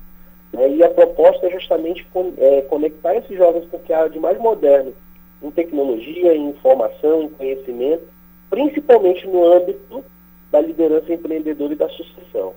Né? 0.52 0.70
E 0.76 0.82
a 0.82 0.88
proposta 0.88 1.46
é 1.46 1.50
justamente 1.50 2.06
é, 2.38 2.62
conectar 2.62 3.14
esses 3.16 3.36
jovens 3.36 3.66
com 3.70 3.76
o 3.76 3.80
que 3.80 3.92
há 3.92 4.08
de 4.08 4.18
mais 4.18 4.38
moderno 4.38 4.92
em 5.42 5.50
tecnologia, 5.50 6.34
em 6.34 6.48
informação, 6.48 7.22
em 7.22 7.28
conhecimento, 7.28 8.04
principalmente 8.48 9.26
no 9.26 9.52
âmbito 9.52 10.04
da 10.50 10.60
liderança 10.60 11.12
empreendedora 11.12 11.74
e 11.74 11.76
da 11.76 11.88
sucessão. 11.90 12.54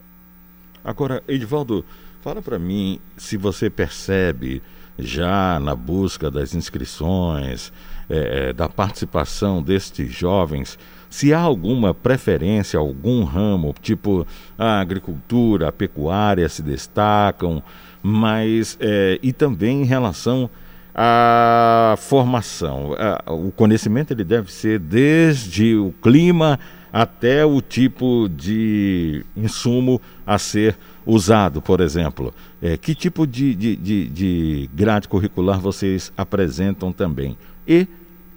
Agora, 0.83 1.21
Edivaldo, 1.27 1.83
fala 2.21 2.41
para 2.41 2.57
mim 2.57 2.99
se 3.17 3.35
você 3.35 3.69
percebe 3.69 4.61
já 5.01 5.59
na 5.59 5.75
busca 5.75 6.29
das 6.29 6.53
inscrições, 6.53 7.71
é, 8.09 8.49
é, 8.49 8.53
da 8.53 8.67
participação 8.67 9.61
destes 9.61 10.11
jovens, 10.11 10.77
se 11.09 11.33
há 11.33 11.39
alguma 11.39 11.93
preferência, 11.93 12.79
algum 12.79 13.23
ramo, 13.23 13.73
tipo 13.81 14.25
a 14.57 14.79
agricultura, 14.79 15.69
a 15.69 15.71
pecuária 15.71 16.47
se 16.47 16.61
destacam, 16.61 17.63
mas 18.01 18.77
é, 18.79 19.19
e 19.21 19.33
também 19.33 19.81
em 19.81 19.85
relação 19.85 20.49
à 20.93 21.95
formação. 21.97 22.95
o 23.27 23.51
conhecimento 23.51 24.11
ele 24.11 24.23
deve 24.23 24.51
ser 24.51 24.79
desde 24.79 25.75
o 25.75 25.93
clima 26.01 26.59
até 26.91 27.45
o 27.45 27.61
tipo 27.61 28.27
de 28.27 29.23
insumo 29.35 30.01
a 30.25 30.37
ser 30.37 30.75
usado, 31.05 31.61
por 31.61 31.79
exemplo. 31.81 32.33
É, 32.61 32.77
que 32.77 32.93
tipo 32.93 33.25
de, 33.25 33.55
de, 33.55 33.75
de, 33.75 34.09
de 34.09 34.69
grade 34.73 35.07
curricular 35.07 35.59
vocês 35.59 36.11
apresentam 36.17 36.91
também? 36.91 37.37
E 37.67 37.87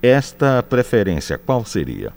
esta 0.02 0.62
preferência, 0.62 1.38
qual 1.38 1.64
seria? 1.64 2.12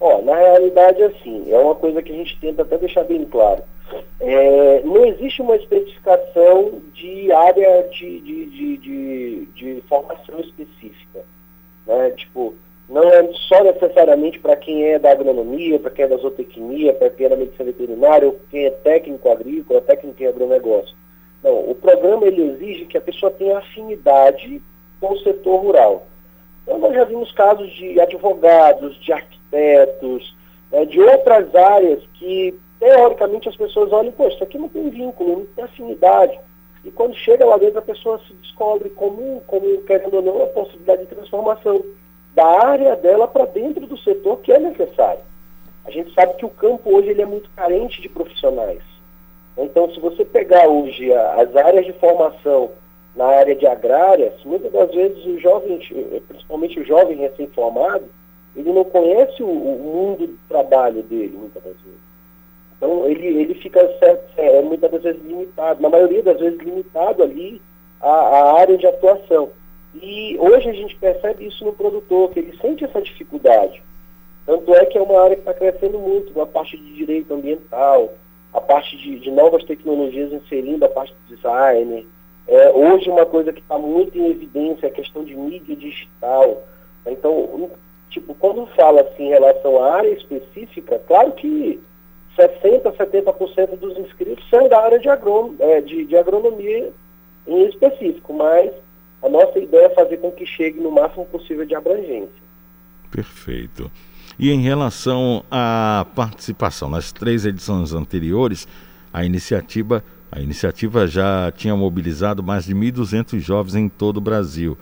Ó, 0.00 0.22
na 0.22 0.34
realidade, 0.34 1.02
assim, 1.02 1.50
é 1.50 1.58
uma 1.58 1.74
coisa 1.74 2.02
que 2.02 2.12
a 2.12 2.16
gente 2.16 2.38
tenta 2.40 2.62
até 2.62 2.78
deixar 2.78 3.04
bem 3.04 3.24
claro. 3.24 3.62
É, 4.20 4.82
não 4.84 5.06
existe 5.06 5.40
uma 5.40 5.56
especificação 5.56 6.80
de 6.92 7.30
área 7.32 7.88
de, 7.88 8.20
de, 8.20 8.46
de, 8.46 8.76
de, 8.78 9.46
de 9.54 9.82
formação 9.88 10.40
específica. 10.40 11.24
Né? 11.86 12.10
Tipo, 12.10 12.54
não 12.88 13.02
é 13.02 13.28
só 13.48 13.64
necessariamente 13.64 14.38
para 14.38 14.54
quem 14.56 14.84
é 14.84 14.98
da 14.98 15.10
agronomia, 15.10 15.78
para 15.78 15.90
quem 15.90 16.04
é 16.04 16.08
da 16.08 16.16
zootecnia, 16.16 16.94
para 16.94 17.10
quem 17.10 17.26
é 17.26 17.28
da 17.28 17.36
medicina 17.36 17.64
veterinária, 17.64 18.28
ou 18.28 18.38
quem 18.50 18.66
é 18.66 18.70
técnico 18.70 19.28
agrícola, 19.28 19.80
técnico 19.80 20.22
em 20.22 20.26
agronegócio. 20.26 20.94
Não, 21.42 21.70
o 21.70 21.74
programa 21.74 22.26
ele 22.26 22.42
exige 22.42 22.86
que 22.86 22.96
a 22.96 23.00
pessoa 23.00 23.32
tenha 23.32 23.58
afinidade 23.58 24.62
com 25.00 25.12
o 25.12 25.18
setor 25.18 25.56
rural. 25.56 26.06
Então 26.62 26.78
nós 26.78 26.94
já 26.94 27.04
vimos 27.04 27.30
casos 27.32 27.72
de 27.72 28.00
advogados, 28.00 28.96
de 29.00 29.12
arquitetos, 29.12 30.36
né, 30.70 30.84
de 30.84 31.00
outras 31.00 31.54
áreas 31.54 32.02
que, 32.14 32.54
teoricamente, 32.78 33.48
as 33.48 33.56
pessoas 33.56 33.92
olham, 33.92 34.12
poxa, 34.12 34.34
isso 34.34 34.44
aqui 34.44 34.58
não 34.58 34.68
tem 34.68 34.88
vínculo, 34.90 35.38
não 35.40 35.46
tem 35.46 35.64
afinidade. 35.64 36.38
E 36.84 36.90
quando 36.92 37.16
chega 37.16 37.44
lá 37.44 37.56
dentro, 37.56 37.80
a 37.80 37.82
pessoa 37.82 38.20
se 38.26 38.32
descobre 38.34 38.90
como, 38.90 39.40
como 39.48 39.82
querendo 39.82 40.14
ou 40.14 40.22
não, 40.22 40.42
a 40.42 40.46
possibilidade 40.46 41.02
de 41.02 41.14
transformação 41.14 41.84
da 42.36 42.44
área 42.44 42.94
dela 42.94 43.26
para 43.26 43.46
dentro 43.46 43.86
do 43.86 43.96
setor 43.96 44.36
que 44.42 44.52
é 44.52 44.58
necessário. 44.58 45.22
A 45.86 45.90
gente 45.90 46.12
sabe 46.12 46.34
que 46.34 46.44
o 46.44 46.50
campo 46.50 46.94
hoje 46.94 47.08
ele 47.08 47.22
é 47.22 47.26
muito 47.26 47.48
carente 47.56 48.02
de 48.02 48.10
profissionais. 48.10 48.82
Então, 49.56 49.90
se 49.90 49.98
você 49.98 50.22
pegar 50.22 50.68
hoje 50.68 51.10
as 51.14 51.56
áreas 51.56 51.86
de 51.86 51.94
formação 51.94 52.72
na 53.16 53.24
área 53.24 53.56
de 53.56 53.66
agrárias, 53.66 54.34
muitas 54.44 54.70
das 54.70 54.94
vezes 54.94 55.24
o 55.24 55.38
jovem, 55.38 55.80
principalmente 56.28 56.78
o 56.78 56.84
jovem 56.84 57.16
recém-formado, 57.16 58.04
ele 58.54 58.70
não 58.70 58.84
conhece 58.84 59.42
o, 59.42 59.46
mundo 59.46 60.26
do 60.26 60.38
trabalho 60.46 61.02
dele, 61.04 61.34
muitas 61.38 61.62
das 61.62 61.72
vezes. 61.72 62.06
Então, 62.76 63.06
ele, 63.06 63.26
ele 63.28 63.54
fica 63.54 63.80
é, 64.36 64.60
muitas 64.60 64.90
das 64.90 65.02
vezes 65.02 65.22
limitado, 65.24 65.80
na 65.80 65.88
maioria 65.88 66.22
das 66.22 66.38
vezes 66.38 66.58
limitado 66.58 67.22
ali 67.22 67.62
à, 67.98 68.10
à 68.10 68.60
área 68.60 68.76
de 68.76 68.86
atuação. 68.86 69.50
E 70.02 70.36
hoje 70.38 70.68
a 70.68 70.72
gente 70.72 70.96
percebe 70.96 71.46
isso 71.46 71.64
no 71.64 71.72
produtor, 71.72 72.30
que 72.30 72.40
ele 72.40 72.56
sente 72.58 72.84
essa 72.84 73.00
dificuldade. 73.00 73.82
Tanto 74.44 74.74
é 74.74 74.84
que 74.86 74.96
é 74.96 75.02
uma 75.02 75.22
área 75.22 75.36
que 75.36 75.42
está 75.42 75.54
crescendo 75.54 75.98
muito, 75.98 76.40
a 76.40 76.46
parte 76.46 76.76
de 76.76 76.94
direito 76.94 77.34
ambiental, 77.34 78.14
a 78.52 78.60
parte 78.60 78.96
de, 78.96 79.18
de 79.18 79.30
novas 79.30 79.64
tecnologias 79.64 80.32
inserindo 80.32 80.84
a 80.84 80.88
parte 80.88 81.14
de 81.14 81.34
designer. 81.34 82.06
É, 82.46 82.70
hoje 82.70 83.10
uma 83.10 83.26
coisa 83.26 83.52
que 83.52 83.60
está 83.60 83.76
muito 83.76 84.16
em 84.16 84.30
evidência 84.30 84.86
é 84.86 84.88
a 84.88 84.92
questão 84.92 85.24
de 85.24 85.34
mídia 85.34 85.74
digital. 85.74 86.62
Então, 87.04 87.70
tipo, 88.08 88.34
quando 88.34 88.66
fala 88.68 89.00
assim 89.00 89.24
em 89.24 89.30
relação 89.30 89.82
à 89.82 89.96
área 89.96 90.10
específica, 90.10 91.00
claro 91.06 91.32
que 91.32 91.80
60%, 92.38 92.82
70% 92.96 93.76
dos 93.78 93.98
inscritos 93.98 94.48
são 94.48 94.68
da 94.68 94.80
área 94.80 94.98
de, 94.98 95.08
agron 95.08 95.54
é, 95.58 95.80
de, 95.80 96.04
de 96.04 96.16
agronomia 96.16 96.92
em 97.46 97.66
específico, 97.66 98.32
mas 98.32 98.70
a 99.22 99.28
nossa 99.28 99.58
ideia 99.58 99.86
é 99.86 99.94
fazer 99.94 100.18
com 100.18 100.30
que 100.30 100.46
chegue 100.46 100.80
no 100.80 100.90
máximo 100.90 101.24
possível 101.26 101.64
de 101.64 101.74
abrangência. 101.74 102.46
Perfeito. 103.10 103.90
E 104.38 104.50
em 104.50 104.60
relação 104.60 105.42
à 105.50 106.06
participação, 106.14 106.90
nas 106.90 107.12
três 107.12 107.46
edições 107.46 107.92
anteriores, 107.92 108.68
a 109.12 109.24
iniciativa, 109.24 110.04
a 110.30 110.40
iniciativa 110.40 111.06
já 111.06 111.50
tinha 111.56 111.74
mobilizado 111.74 112.42
mais 112.42 112.66
de 112.66 112.74
1.200 112.74 113.40
jovens 113.40 113.74
em 113.74 113.88
todo 113.88 114.18
o 114.18 114.20
Brasil, 114.20 114.76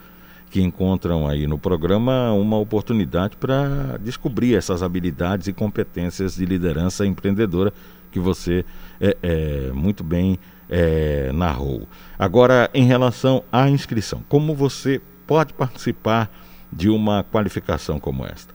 que 0.50 0.60
encontram 0.60 1.28
aí 1.28 1.46
no 1.46 1.58
programa 1.58 2.32
uma 2.32 2.58
oportunidade 2.58 3.36
para 3.36 3.96
descobrir 4.00 4.56
essas 4.56 4.82
habilidades 4.82 5.46
e 5.46 5.52
competências 5.52 6.36
de 6.36 6.44
liderança 6.44 7.06
empreendedora 7.06 7.72
que 8.10 8.18
você 8.20 8.64
é, 9.00 9.16
é 9.22 9.72
muito 9.72 10.04
bem 10.04 10.38
é, 10.68 11.30
narrou. 11.32 11.82
Agora, 12.18 12.70
em 12.72 12.84
relação 12.84 13.42
à 13.52 13.68
inscrição, 13.68 14.22
como 14.28 14.54
você 14.54 15.00
pode 15.26 15.52
participar 15.52 16.30
de 16.72 16.88
uma 16.88 17.24
qualificação 17.24 18.00
como 18.00 18.24
esta? 18.26 18.52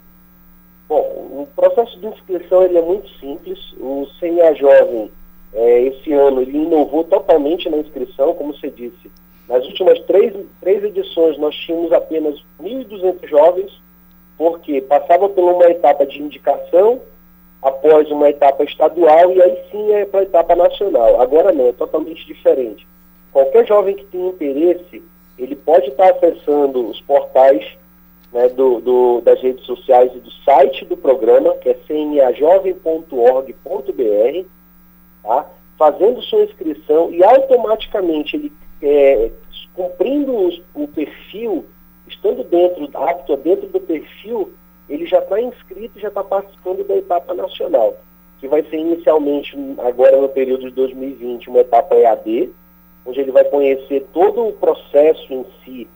Bom, 0.87 0.97
o 0.97 1.47
processo 1.55 1.99
de 1.99 2.07
inscrição 2.07 2.63
ele 2.63 2.77
é 2.77 2.81
muito 2.81 3.09
simples. 3.19 3.59
O 3.79 4.07
CNA 4.19 4.55
Jovem, 4.55 5.11
é, 5.53 5.81
esse 5.83 6.11
ano, 6.13 6.41
ele 6.41 6.57
inovou 6.57 7.03
totalmente 7.03 7.69
na 7.69 7.77
inscrição, 7.77 8.33
como 8.33 8.53
você 8.53 8.69
disse. 8.69 9.11
Nas 9.47 9.65
últimas 9.65 9.99
três, 10.01 10.33
três 10.61 10.83
edições, 10.83 11.37
nós 11.37 11.55
tínhamos 11.55 11.91
apenas 11.91 12.35
1.200 12.61 13.27
jovens, 13.27 13.71
porque 14.37 14.81
passava 14.81 15.27
por 15.27 15.43
uma 15.43 15.65
etapa 15.65 16.05
de 16.05 16.21
indicação, 16.21 17.01
após 17.61 18.09
uma 18.09 18.29
etapa 18.29 18.63
estadual, 18.63 19.31
e 19.31 19.41
aí 19.41 19.57
sim 19.71 19.93
é 19.93 20.05
para 20.05 20.21
a 20.21 20.23
etapa 20.23 20.55
nacional. 20.55 21.21
Agora 21.21 21.51
não, 21.51 21.67
é 21.67 21.73
totalmente 21.73 22.25
diferente. 22.25 22.87
Qualquer 23.31 23.67
jovem 23.67 23.95
que 23.95 24.05
tenha 24.05 24.29
interesse, 24.29 25.03
ele 25.37 25.55
pode 25.55 25.89
estar 25.89 26.11
acessando 26.11 26.87
os 26.87 26.99
portais 27.01 27.77
né, 28.31 28.47
do, 28.49 28.79
do, 28.79 29.21
das 29.21 29.41
redes 29.41 29.65
sociais 29.65 30.11
e 30.15 30.19
do 30.19 30.31
site 30.31 30.85
do 30.85 30.95
programa, 30.95 31.55
que 31.55 31.69
é 31.69 31.73
cnajovem.org.br, 31.73 34.47
tá? 35.23 35.45
fazendo 35.77 36.21
sua 36.23 36.43
inscrição 36.43 37.11
e 37.11 37.23
automaticamente 37.23 38.35
ele 38.35 38.51
é, 38.81 39.31
cumprindo 39.73 40.35
os, 40.35 40.61
o 40.73 40.87
perfil, 40.87 41.65
estando 42.07 42.43
dentro, 42.43 42.89
apto 42.93 43.35
dentro 43.37 43.67
do 43.67 43.79
perfil, 43.79 44.51
ele 44.89 45.05
já 45.05 45.19
está 45.19 45.39
inscrito 45.39 45.97
e 45.97 46.01
já 46.01 46.07
está 46.07 46.23
participando 46.23 46.85
da 46.85 46.95
etapa 46.95 47.33
nacional, 47.33 47.95
que 48.39 48.47
vai 48.47 48.63
ser 48.63 48.77
inicialmente, 48.77 49.55
agora 49.77 50.19
no 50.19 50.29
período 50.29 50.63
de 50.63 50.71
2020, 50.71 51.49
uma 51.49 51.59
etapa 51.59 51.95
EAD, 51.95 52.51
onde 53.05 53.19
ele 53.19 53.31
vai 53.31 53.43
conhecer 53.45 54.07
todo 54.11 54.47
o 54.47 54.53
processo 54.53 55.31
em 55.31 55.45
si 55.63 55.87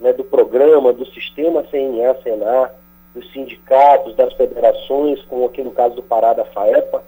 né, 0.00 0.12
do 0.12 0.24
programa, 0.24 0.92
do 0.92 1.06
sistema 1.06 1.62
CNA, 1.64 2.14
CNA, 2.22 2.70
dos 3.14 3.30
sindicatos, 3.32 4.16
das 4.16 4.32
federações, 4.34 5.22
como 5.22 5.46
aqui 5.46 5.62
no 5.62 5.70
caso 5.70 5.94
do 5.94 6.02
Pará 6.02 6.32
da 6.32 6.44
FAEPA, 6.46 7.02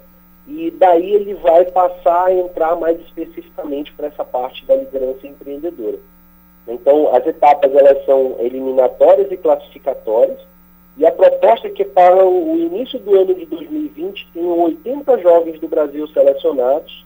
e 0.47 0.71
daí 0.71 1.13
ele 1.13 1.33
vai 1.33 1.65
passar 1.65 2.27
a 2.27 2.33
entrar 2.33 2.75
mais 2.75 2.99
especificamente 3.01 3.91
para 3.93 4.07
essa 4.07 4.23
parte 4.23 4.65
da 4.65 4.75
liderança 4.75 5.27
empreendedora. 5.27 5.97
Então, 6.67 7.13
as 7.13 7.25
etapas 7.25 7.73
elas 7.73 8.05
são 8.05 8.35
eliminatórias 8.39 9.31
e 9.31 9.37
classificatórias, 9.37 10.39
e 10.97 11.05
a 11.05 11.11
proposta 11.11 11.67
é 11.67 11.71
que 11.71 11.83
para 11.83 12.25
o 12.25 12.57
início 12.57 12.97
do 12.99 13.15
ano 13.15 13.33
de 13.33 13.45
2020 13.45 14.29
tenham 14.33 14.59
80 14.61 15.17
jovens 15.19 15.59
do 15.59 15.67
Brasil 15.67 16.07
selecionados 16.07 17.05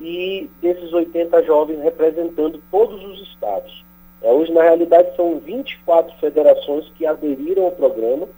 e 0.00 0.50
desses 0.60 0.92
80 0.92 1.42
jovens 1.44 1.80
representando 1.82 2.60
todos 2.70 3.04
os 3.04 3.22
estados. 3.28 3.84
É, 4.22 4.32
hoje, 4.32 4.52
na 4.52 4.62
realidade, 4.62 5.14
são 5.16 5.38
24 5.38 6.16
federações 6.18 6.90
que 6.96 7.06
aderiram 7.06 7.64
ao 7.64 7.72
programa 7.72 8.28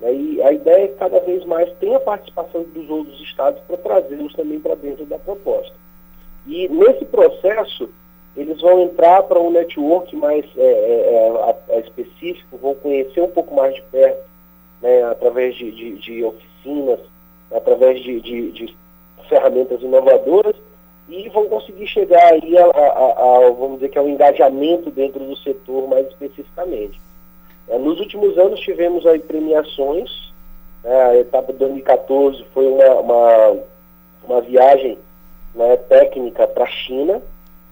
né, 0.00 0.12
e 0.14 0.42
a 0.42 0.52
ideia 0.52 0.84
é 0.84 0.88
que 0.88 0.94
cada 0.94 1.20
vez 1.20 1.44
mais 1.44 1.70
tenha 1.78 1.98
participação 1.98 2.62
dos 2.62 2.88
outros 2.88 3.20
estados 3.20 3.60
para 3.62 3.76
trazê-los 3.76 4.34
também 4.34 4.60
para 4.60 4.76
dentro 4.76 5.04
da 5.04 5.18
proposta. 5.18 5.74
E 6.46 6.68
nesse 6.68 7.04
processo, 7.04 7.90
eles 8.38 8.60
vão 8.60 8.80
entrar 8.82 9.24
para 9.24 9.40
um 9.40 9.50
network 9.50 10.14
mais 10.14 10.44
é, 10.56 10.62
é, 10.62 11.56
é, 11.70 11.80
específico, 11.80 12.56
vão 12.56 12.74
conhecer 12.76 13.20
um 13.20 13.28
pouco 13.28 13.52
mais 13.52 13.74
de 13.74 13.82
perto, 13.82 14.24
né, 14.80 15.02
através 15.02 15.56
de, 15.56 15.72
de, 15.72 15.94
de 15.96 16.24
oficinas, 16.24 17.00
através 17.50 18.00
de, 18.00 18.20
de 18.20 18.76
ferramentas 19.28 19.82
inovadoras, 19.82 20.54
e 21.08 21.28
vão 21.30 21.48
conseguir 21.48 21.86
chegar 21.88 22.32
aí 22.32 22.56
a, 22.56 22.66
a, 22.66 23.46
a, 23.46 23.50
vamos 23.50 23.76
dizer 23.76 23.88
que 23.88 23.98
ao 23.98 24.06
é 24.06 24.10
engajamento 24.10 24.88
dentro 24.90 25.24
do 25.24 25.36
setor 25.38 25.88
mais 25.88 26.06
especificamente. 26.06 27.00
É, 27.68 27.76
nos 27.76 27.98
últimos 27.98 28.38
anos 28.38 28.60
tivemos 28.60 29.04
aí 29.04 29.18
premiações, 29.18 30.32
né, 30.84 31.02
a 31.02 31.16
etapa 31.16 31.52
de 31.52 31.58
2014 31.58 32.44
foi 32.54 32.68
uma, 32.68 32.94
uma, 33.00 33.56
uma 34.24 34.40
viagem 34.42 34.96
né, 35.56 35.76
técnica 35.76 36.46
para 36.46 36.62
a 36.62 36.68
China, 36.68 37.20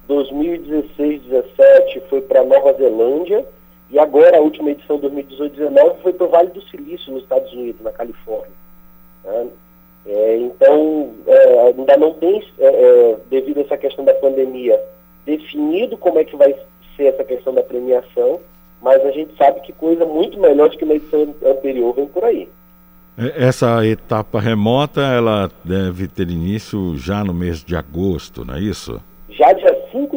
2016 0.06 1.22
17 1.22 2.02
foi 2.08 2.20
para 2.20 2.44
Nova 2.44 2.72
Zelândia, 2.74 3.44
e 3.90 3.98
agora 3.98 4.36
a 4.36 4.40
última 4.40 4.70
edição 4.70 4.98
2018-19 4.98 5.96
foi 6.02 6.12
para 6.12 6.26
o 6.26 6.30
Vale 6.30 6.50
do 6.50 6.62
Silício, 6.62 7.12
nos 7.12 7.22
Estados 7.22 7.52
Unidos, 7.52 7.80
na 7.82 7.92
Califórnia. 7.92 8.52
Né? 9.24 9.46
É, 10.06 10.36
então, 10.38 11.10
é, 11.26 11.68
ainda 11.68 11.96
não 11.96 12.12
tem, 12.14 12.42
é, 12.58 12.66
é, 12.66 13.16
devido 13.30 13.58
a 13.58 13.60
essa 13.62 13.76
questão 13.76 14.04
da 14.04 14.14
pandemia, 14.14 14.80
definido 15.24 15.96
como 15.96 16.18
é 16.18 16.24
que 16.24 16.36
vai 16.36 16.54
ser 16.96 17.06
essa 17.06 17.24
questão 17.24 17.52
da 17.52 17.62
premiação, 17.62 18.40
mas 18.80 19.04
a 19.04 19.10
gente 19.10 19.36
sabe 19.36 19.60
que 19.60 19.72
coisa 19.72 20.04
muito 20.04 20.38
melhor 20.38 20.68
do 20.68 20.78
que 20.78 20.84
na 20.84 20.94
edição 20.94 21.34
anterior 21.44 21.94
vem 21.94 22.06
por 22.06 22.24
aí. 22.24 22.48
É, 23.18 23.46
essa 23.46 23.84
etapa 23.86 24.40
remota, 24.40 25.00
ela 25.00 25.50
deve 25.64 26.06
ter 26.06 26.28
início 26.30 26.96
já 26.96 27.24
no 27.24 27.32
mês 27.32 27.64
de 27.64 27.74
agosto, 27.74 28.44
não 28.44 28.54
é 28.54 28.60
isso? 28.60 29.00
Já 29.30 29.52
dia 29.52 29.68
5 29.68 29.75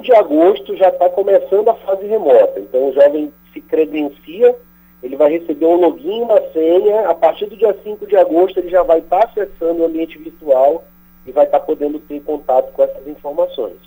de 0.10 0.16
agosto 0.16 0.76
já 0.76 0.89
está 0.89 1.07
começando 1.10 1.70
a 1.70 1.76
fase 1.76 2.07
remota. 2.07 2.60
Então 2.60 2.89
o 2.89 2.93
jovem 2.93 3.32
se 3.53 3.62
credencia 3.62 4.55
ele 5.01 5.16
vai 5.16 5.32
receber 5.32 5.66
um 5.66 5.80
login, 5.80 6.22
uma 6.22 6.41
senha, 6.51 7.10
a 7.10 7.14
partir 7.14 7.45
do 7.45 7.55
dia 7.55 7.74
5 7.84 8.05
de 8.05 8.18
agosto 8.18 8.57
ele 8.60 8.70
já 8.70 8.84
vai 8.84 8.99
estar 8.99 9.20
tá 9.20 9.30
acessando 9.30 9.82
o 9.82 9.86
ambiente 9.86 10.18
virtual 10.18 10.84
e 11.26 11.32
vai 11.32 11.45
estar 11.45 11.60
tá 11.60 11.66
podendo 11.66 11.99
ter 11.99 12.22
contato 12.22 12.74
com 12.74 12.84
essas 12.84 13.07
informações. 13.07 13.78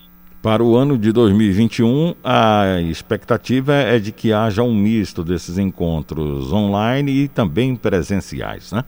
Para 0.41 0.65
o 0.65 0.75
ano 0.75 0.97
de 0.97 1.13
2021, 1.13 2.15
a 2.25 2.81
expectativa 2.81 3.75
é 3.75 3.99
de 3.99 4.11
que 4.11 4.33
haja 4.33 4.63
um 4.63 4.75
misto 4.75 5.23
desses 5.23 5.59
encontros 5.59 6.51
online 6.51 7.13
e 7.13 7.29
também 7.29 7.77
presenciais, 7.77 8.73
né? 8.73 8.83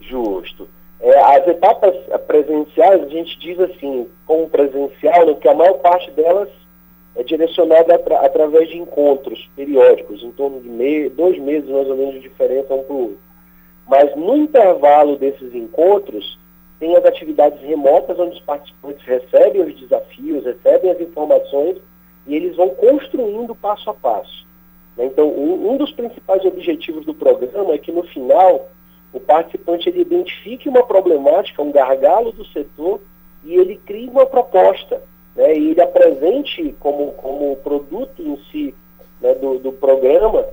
Justo. 0.00 0.68
É, 1.08 1.18
as 1.20 1.48
etapas 1.48 1.94
presenciais, 2.26 3.02
a 3.02 3.08
gente 3.08 3.38
diz 3.38 3.58
assim, 3.58 4.06
como 4.26 4.46
presencial, 4.50 5.24
né, 5.24 5.34
que 5.40 5.48
a 5.48 5.54
maior 5.54 5.78
parte 5.78 6.10
delas 6.10 6.50
é 7.16 7.22
direcionada 7.22 7.94
atra 7.94 8.18
através 8.18 8.68
de 8.68 8.76
encontros 8.76 9.48
periódicos, 9.56 10.22
em 10.22 10.30
torno 10.32 10.60
de 10.60 10.68
me 10.68 11.08
dois 11.08 11.38
meses 11.38 11.66
mais 11.70 11.88
ou 11.88 11.96
menos 11.96 12.12
de 12.12 12.20
diferença 12.20 12.74
um 12.74 12.82
para 12.82 12.94
o 12.94 13.00
outro. 13.00 13.18
Mas 13.88 14.14
no 14.16 14.36
intervalo 14.36 15.16
desses 15.16 15.54
encontros, 15.54 16.38
tem 16.78 16.94
as 16.94 17.04
atividades 17.06 17.58
remotas, 17.62 18.18
onde 18.18 18.36
os 18.36 18.42
participantes 18.42 19.02
recebem 19.06 19.62
os 19.62 19.80
desafios, 19.80 20.44
recebem 20.44 20.90
as 20.90 21.00
informações 21.00 21.78
e 22.26 22.36
eles 22.36 22.54
vão 22.54 22.68
construindo 22.68 23.54
passo 23.54 23.88
a 23.88 23.94
passo. 23.94 24.46
Então, 24.98 25.26
um, 25.26 25.72
um 25.72 25.78
dos 25.78 25.90
principais 25.92 26.44
objetivos 26.44 27.06
do 27.06 27.14
programa 27.14 27.72
é 27.72 27.78
que 27.78 27.90
no 27.90 28.02
final 28.02 28.68
o 29.18 29.20
participante 29.20 29.88
ele 29.88 30.00
identifique 30.00 30.68
uma 30.68 30.82
problemática, 30.82 31.62
um 31.62 31.72
gargalo 31.72 32.32
do 32.32 32.44
setor 32.46 33.00
e 33.44 33.54
ele 33.54 33.76
crie 33.84 34.08
uma 34.08 34.26
proposta, 34.26 35.02
né? 35.36 35.56
e 35.56 35.70
ele 35.70 35.80
apresente 35.80 36.74
como, 36.80 37.12
como 37.12 37.56
produto 37.56 38.22
em 38.22 38.38
si 38.50 38.74
né, 39.20 39.34
do, 39.34 39.58
do 39.58 39.72
programa 39.72 40.44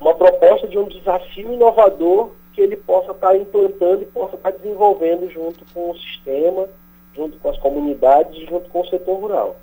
uma 0.00 0.14
proposta 0.14 0.66
de 0.68 0.78
um 0.78 0.88
desafio 0.88 1.52
inovador 1.52 2.30
que 2.52 2.60
ele 2.60 2.76
possa 2.76 3.12
estar 3.12 3.36
implantando 3.36 4.02
e 4.02 4.06
possa 4.06 4.36
estar 4.36 4.50
desenvolvendo 4.52 5.30
junto 5.30 5.64
com 5.72 5.90
o 5.90 5.98
sistema, 5.98 6.68
junto 7.16 7.38
com 7.38 7.50
as 7.50 7.58
comunidades, 7.58 8.48
junto 8.48 8.68
com 8.70 8.80
o 8.80 8.86
setor 8.86 9.18
rural. 9.18 9.56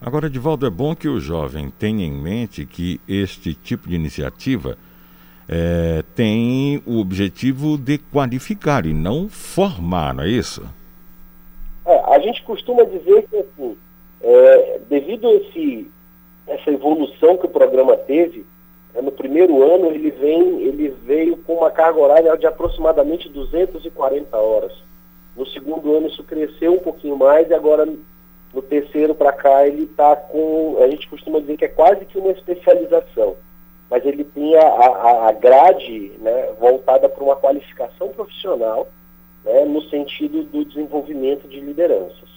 Agora, 0.00 0.26
Edivaldo, 0.26 0.66
é 0.66 0.70
bom 0.70 0.94
que 0.94 1.08
o 1.08 1.18
jovem 1.18 1.70
tenha 1.70 2.04
em 2.04 2.12
mente 2.12 2.64
que 2.64 3.00
este 3.08 3.54
tipo 3.54 3.88
de 3.88 3.96
iniciativa 3.96 4.76
é, 5.48 6.02
tem 6.14 6.82
o 6.86 6.98
objetivo 7.00 7.78
de 7.78 7.98
qualificar 7.98 8.84
e 8.84 8.92
não 8.92 9.28
formar, 9.28 10.12
não 10.14 10.24
é 10.24 10.28
isso? 10.28 10.62
É, 11.86 12.14
a 12.14 12.18
gente 12.18 12.42
costuma 12.42 12.84
dizer 12.84 13.26
que, 13.28 13.36
assim, 13.36 13.76
é, 14.20 14.80
devido 14.90 15.26
a 15.26 15.34
esse, 15.34 15.90
essa 16.46 16.70
evolução 16.70 17.38
que 17.38 17.46
o 17.46 17.50
programa 17.50 17.96
teve, 17.96 18.44
é, 18.94 19.00
no 19.00 19.10
primeiro 19.10 19.62
ano 19.62 19.86
ele, 19.86 20.10
vem, 20.10 20.60
ele 20.60 20.94
veio 21.04 21.36
com 21.38 21.54
uma 21.54 21.70
carga 21.70 21.98
horária 21.98 22.36
de 22.36 22.46
aproximadamente 22.46 23.28
240 23.28 24.36
horas. 24.36 24.72
No 25.34 25.46
segundo 25.46 25.96
ano 25.96 26.08
isso 26.08 26.22
cresceu 26.24 26.74
um 26.74 26.80
pouquinho 26.80 27.16
mais 27.16 27.48
e 27.48 27.54
agora 27.54 27.86
no 28.52 28.62
terceiro 28.62 29.14
para 29.14 29.32
cá 29.32 29.66
ele 29.66 29.84
está 29.84 30.16
com, 30.16 30.78
a 30.82 30.88
gente 30.88 31.08
costuma 31.08 31.38
dizer 31.38 31.56
que 31.56 31.64
é 31.64 31.68
quase 31.68 32.04
que 32.04 32.18
uma 32.18 32.32
especialização, 32.32 33.36
mas 33.90 34.04
ele 34.04 34.24
tem 34.24 34.56
a, 34.56 34.66
a, 34.66 35.28
a 35.28 35.32
grade 35.32 36.12
né, 36.18 36.52
voltada 36.58 37.08
para 37.08 37.24
uma 37.24 37.36
qualificação 37.36 38.08
profissional 38.08 38.88
né, 39.44 39.64
no 39.64 39.82
sentido 39.88 40.42
do 40.44 40.64
desenvolvimento 40.64 41.48
de 41.48 41.60
lideranças. 41.60 42.28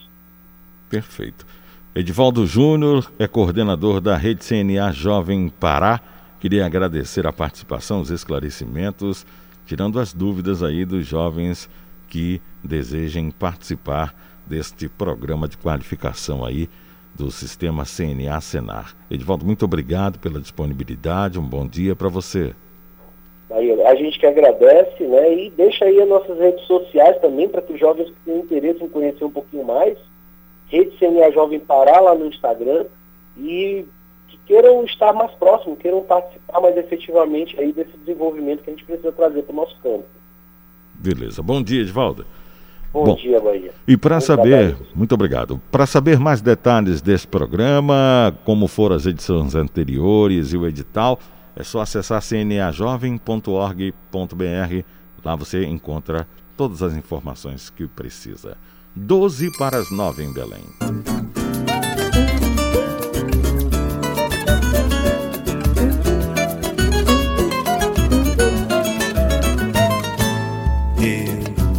Perfeito. 0.89 1.45
Edivaldo 1.93 2.45
Júnior 2.45 3.11
é 3.19 3.27
coordenador 3.27 3.99
da 3.99 4.15
Rede 4.15 4.45
CNA 4.45 4.91
Jovem 4.93 5.49
Pará. 5.49 5.99
Queria 6.39 6.65
agradecer 6.65 7.27
a 7.27 7.33
participação, 7.33 7.99
os 7.99 8.09
esclarecimentos, 8.09 9.25
tirando 9.65 9.99
as 9.99 10.13
dúvidas 10.13 10.63
aí 10.63 10.85
dos 10.85 11.05
jovens 11.05 11.69
que 12.07 12.41
desejem 12.63 13.29
participar 13.29 14.15
deste 14.45 14.87
programa 14.89 15.47
de 15.47 15.57
qualificação 15.57 16.45
aí 16.45 16.69
do 17.15 17.29
sistema 17.31 17.83
CNA 17.85 18.39
Senar. 18.41 18.95
Edivaldo, 19.09 19.45
muito 19.45 19.65
obrigado 19.65 20.19
pela 20.19 20.39
disponibilidade, 20.39 21.39
um 21.39 21.47
bom 21.47 21.67
dia 21.67 21.95
para 21.95 22.09
você. 22.09 22.53
Aí, 23.49 23.83
a 23.83 23.95
gente 23.95 24.17
que 24.17 24.25
agradece, 24.25 25.03
né, 25.03 25.33
e 25.35 25.49
deixa 25.49 25.85
aí 25.85 26.01
as 26.01 26.07
nossas 26.07 26.39
redes 26.39 26.65
sociais 26.65 27.19
também 27.19 27.49
para 27.49 27.61
que 27.61 27.73
os 27.73 27.79
jovens 27.79 28.09
que 28.09 28.15
têm 28.25 28.39
interesse 28.39 28.83
em 28.83 28.87
conhecer 28.87 29.25
um 29.25 29.31
pouquinho 29.31 29.65
mais, 29.65 29.97
Rede 30.67 30.97
CNA 30.97 31.31
Jovem 31.31 31.59
Pará 31.59 31.99
lá 31.99 32.15
no 32.15 32.27
Instagram 32.27 32.85
e 33.37 33.85
queiram 34.47 34.83
estar 34.85 35.13
mais 35.13 35.31
próximos, 35.31 35.79
queiram 35.79 36.01
participar 36.01 36.61
mais 36.61 36.75
efetivamente 36.77 37.59
aí 37.59 37.71
desse 37.71 37.95
desenvolvimento 37.97 38.63
que 38.63 38.69
a 38.69 38.73
gente 38.73 38.85
precisa 38.85 39.11
trazer 39.11 39.43
para 39.43 39.53
o 39.53 39.55
nosso 39.55 39.77
campo. 39.81 40.05
Beleza. 40.93 41.41
Bom 41.41 41.61
dia, 41.61 41.81
Edvaldo. 41.81 42.25
Bom, 42.93 43.05
Bom 43.05 43.15
dia, 43.15 43.39
Bahia. 43.39 43.71
E 43.87 43.95
para 43.95 44.19
saber, 44.19 44.73
trabalho. 44.73 44.87
muito 44.93 45.15
obrigado. 45.15 45.61
Para 45.71 45.85
saber 45.85 46.19
mais 46.19 46.41
detalhes 46.41 47.01
desse 47.01 47.25
programa, 47.25 48.35
como 48.43 48.67
foram 48.67 48.97
as 48.97 49.05
edições 49.05 49.55
anteriores 49.55 50.51
e 50.51 50.57
o 50.57 50.67
edital, 50.67 51.17
é 51.55 51.63
só 51.63 51.79
acessar 51.81 52.21
cnajovem.org.br. 52.21 54.83
Lá 55.23 55.35
você 55.35 55.65
encontra 55.65 56.27
todas 56.57 56.83
as 56.83 56.93
informações 56.93 57.69
que 57.69 57.87
precisa. 57.87 58.57
12 58.93 59.57
para 59.57 59.77
as 59.77 59.89
9 59.89 60.23
em 60.23 60.33
Belém. 60.33 60.65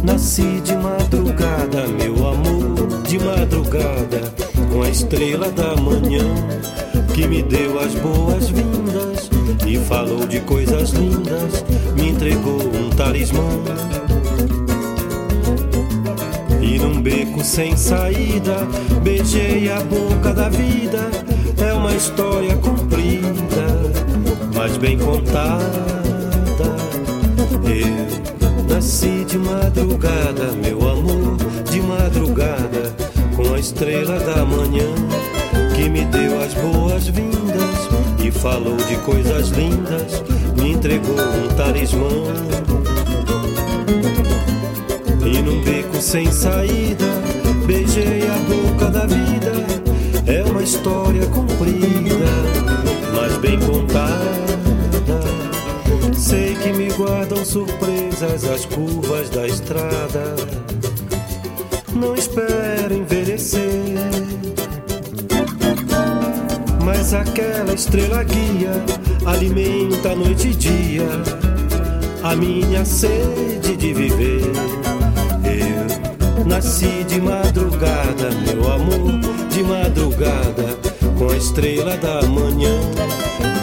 Nasci 0.03 0.59
de 0.61 0.72
de 3.13 3.19
madrugada, 3.19 4.21
com 4.71 4.81
a 4.81 4.89
estrela 4.89 5.51
da 5.51 5.75
manhã 5.75 6.25
que 7.13 7.27
me 7.27 7.43
deu 7.43 7.79
as 7.79 7.93
boas-vindas 7.93 9.29
e 9.67 9.77
falou 9.77 10.25
de 10.25 10.39
coisas 10.39 10.89
lindas, 10.89 11.63
me 11.95 12.09
entregou 12.09 12.59
um 12.59 12.89
talismã. 12.89 13.47
E 16.59 16.79
num 16.79 17.03
beco 17.03 17.43
sem 17.43 17.77
saída, 17.77 18.67
beijei 19.03 19.71
a 19.71 19.79
boca 19.81 20.33
da 20.33 20.49
vida. 20.49 21.11
É 21.63 21.71
uma 21.71 21.93
história 21.93 22.57
comprida, 22.57 23.91
mas 24.55 24.75
bem 24.77 24.97
contada. 24.97 25.61
Eu 27.63 28.03
Nasci 28.73 29.23
de 29.25 29.37
madrugada, 29.37 30.51
meu 30.53 30.89
amor, 30.89 31.22
de 31.73 31.81
madrugada, 31.81 32.93
com 33.35 33.51
a 33.51 33.59
estrela 33.59 34.19
da 34.19 34.45
manhã 34.45 34.85
que 35.75 35.89
me 35.89 36.05
deu 36.05 36.39
as 36.39 36.53
boas-vindas 36.53 37.89
e 38.23 38.29
falou 38.29 38.77
de 38.77 38.95
coisas 38.97 39.49
lindas, 39.49 40.23
me 40.55 40.73
entregou 40.73 41.15
um 41.15 41.47
talismã. 41.55 42.09
E 45.25 45.41
num 45.41 45.63
beco 45.63 45.99
sem 45.99 46.31
saída, 46.31 47.05
beijei 47.65 48.21
a 48.21 48.37
boca 48.47 48.91
da 48.91 49.07
vida. 49.07 49.53
É 50.27 50.43
uma 50.43 50.61
história 50.61 51.25
comprida, 51.25 52.29
mas 53.15 53.35
bem 53.37 53.59
contada. 53.59 54.13
Sei 56.13 56.53
que 56.53 56.71
me 56.71 56.91
guardam 56.91 57.43
surpresas 57.43 58.43
as 58.45 58.63
curvas 58.63 59.31
da 59.31 59.47
estrada. 59.47 60.35
Não 61.95 62.15
espero 62.15 62.93
envelhecer. 62.93 63.61
Mas 66.83 67.13
aquela 67.13 67.73
estrela 67.73 68.23
guia 68.23 68.71
alimenta 69.25 70.15
noite 70.15 70.49
e 70.49 70.55
dia 70.55 71.07
a 72.23 72.35
minha 72.35 72.85
sede 72.85 73.75
de 73.77 73.93
viver. 73.93 74.51
Eu 75.43 76.45
nasci 76.45 77.03
de 77.07 77.21
madrugada, 77.21 78.29
meu 78.45 78.71
amor, 78.71 79.19
de 79.49 79.63
madrugada, 79.63 80.77
com 81.17 81.29
a 81.29 81.37
estrela 81.37 81.97
da 81.97 82.21
manhã 82.23 82.79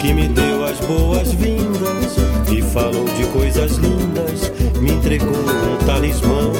que 0.01 0.13
me 0.13 0.27
deu 0.27 0.65
as 0.65 0.79
boas-vindas 0.79 2.15
e 2.51 2.61
falou 2.61 3.05
de 3.05 3.23
coisas 3.27 3.73
lindas, 3.77 4.51
me 4.79 4.93
entregou 4.93 5.29
um 5.29 5.85
talismã. 5.85 6.51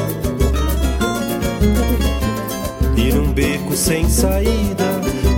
E 2.97 3.11
num 3.13 3.31
beco 3.31 3.75
sem 3.75 4.07
saída, 4.09 4.85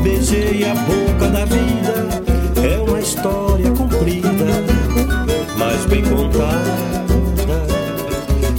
beijei 0.04 0.64
a 0.70 0.76
boca 0.76 1.30
da 1.30 1.46
vida. 1.46 2.24
É 2.68 2.80
uma 2.80 3.00
história 3.00 3.72
comprida, 3.72 4.46
mas 5.58 5.86
bem 5.86 6.04
contada. 6.04 6.64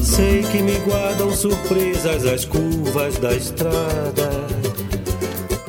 Sei 0.03 0.43
que 0.43 0.63
me 0.63 0.79
guardam 0.81 1.31
surpresas 1.33 2.27
as 2.27 2.45
curvas 2.45 3.19
da 3.19 3.35
estrada. 3.35 4.31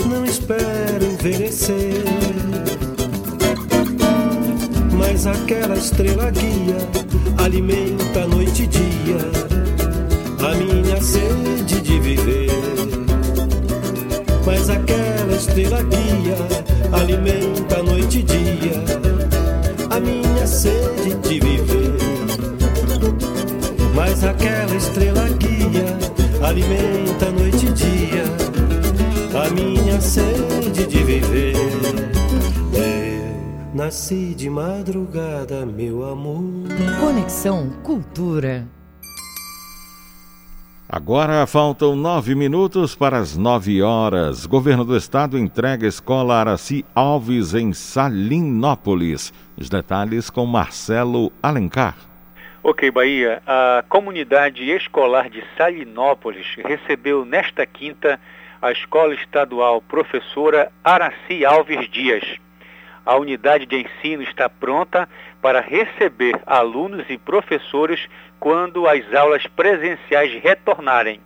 Não 0.05 0.23
espero 0.25 1.05
envelhecer 1.05 2.03
mas 5.15 5.27
aquela 5.27 5.75
estrela 5.75 6.29
guia 6.31 6.77
alimenta 7.37 8.27
noite 8.27 8.63
e 8.63 8.67
dia 8.67 9.84
a 10.45 10.53
minha 10.53 11.01
sede 11.01 11.81
de 11.81 11.99
viver. 11.99 12.51
Mas 14.45 14.69
aquela 14.69 15.35
estrela 15.35 15.81
guia 15.81 16.37
alimenta 16.93 17.81
noite 17.81 18.19
e 18.19 18.23
dia 18.23 18.83
a 19.89 19.99
minha 19.99 20.45
sede 20.45 21.15
de 21.15 21.39
viver. 21.39 21.97
Mas 23.95 24.23
aquela 24.23 24.75
estrela 24.75 25.27
guia 25.29 26.47
alimenta 26.47 27.31
noite 27.31 27.65
e 27.65 27.71
dia 27.71 28.23
a 29.43 29.49
minha 29.49 29.99
sede 29.99 30.85
de 30.85 31.03
viver. 31.03 31.55
Nasci 33.73 34.33
de 34.35 34.49
madrugada, 34.49 35.65
meu 35.65 36.05
amor. 36.05 36.43
Conexão 37.01 37.71
Cultura. 37.83 38.74
Agora 40.95 41.45
faltam 41.45 41.93
nove 41.93 42.33
minutos 42.35 42.95
para 42.95 43.17
as 43.17 43.35
nove 43.35 43.81
horas. 43.83 44.45
Governo 44.45 44.85
do 44.85 44.95
Estado 44.95 45.37
entrega 45.37 45.85
escola 45.85 46.35
Araci 46.35 46.85
Alves 46.95 47.53
em 47.53 47.73
Salinópolis. 47.73 49.33
Os 49.57 49.67
detalhes 49.67 50.29
com 50.29 50.45
Marcelo 50.45 51.33
Alencar. 51.43 51.97
Ok, 52.63 52.89
Bahia. 52.91 53.43
A 53.45 53.83
comunidade 53.89 54.63
escolar 54.71 55.29
de 55.29 55.43
Salinópolis 55.57 56.47
recebeu 56.63 57.25
nesta 57.25 57.65
quinta 57.65 58.17
a 58.61 58.71
Escola 58.71 59.13
Estadual 59.15 59.81
Professora 59.81 60.71
Araci 60.81 61.43
Alves 61.43 61.89
Dias. 61.89 62.23
A 63.05 63.17
unidade 63.17 63.65
de 63.65 63.81
ensino 63.81 64.23
está 64.23 64.49
pronta 64.49 65.09
para 65.41 65.59
receber 65.59 66.41
alunos 66.45 67.05
e 67.09 67.17
professores 67.17 67.99
quando 68.39 68.87
as 68.87 69.13
aulas 69.13 69.45
presenciais 69.47 70.31
retornarem. 70.41 71.19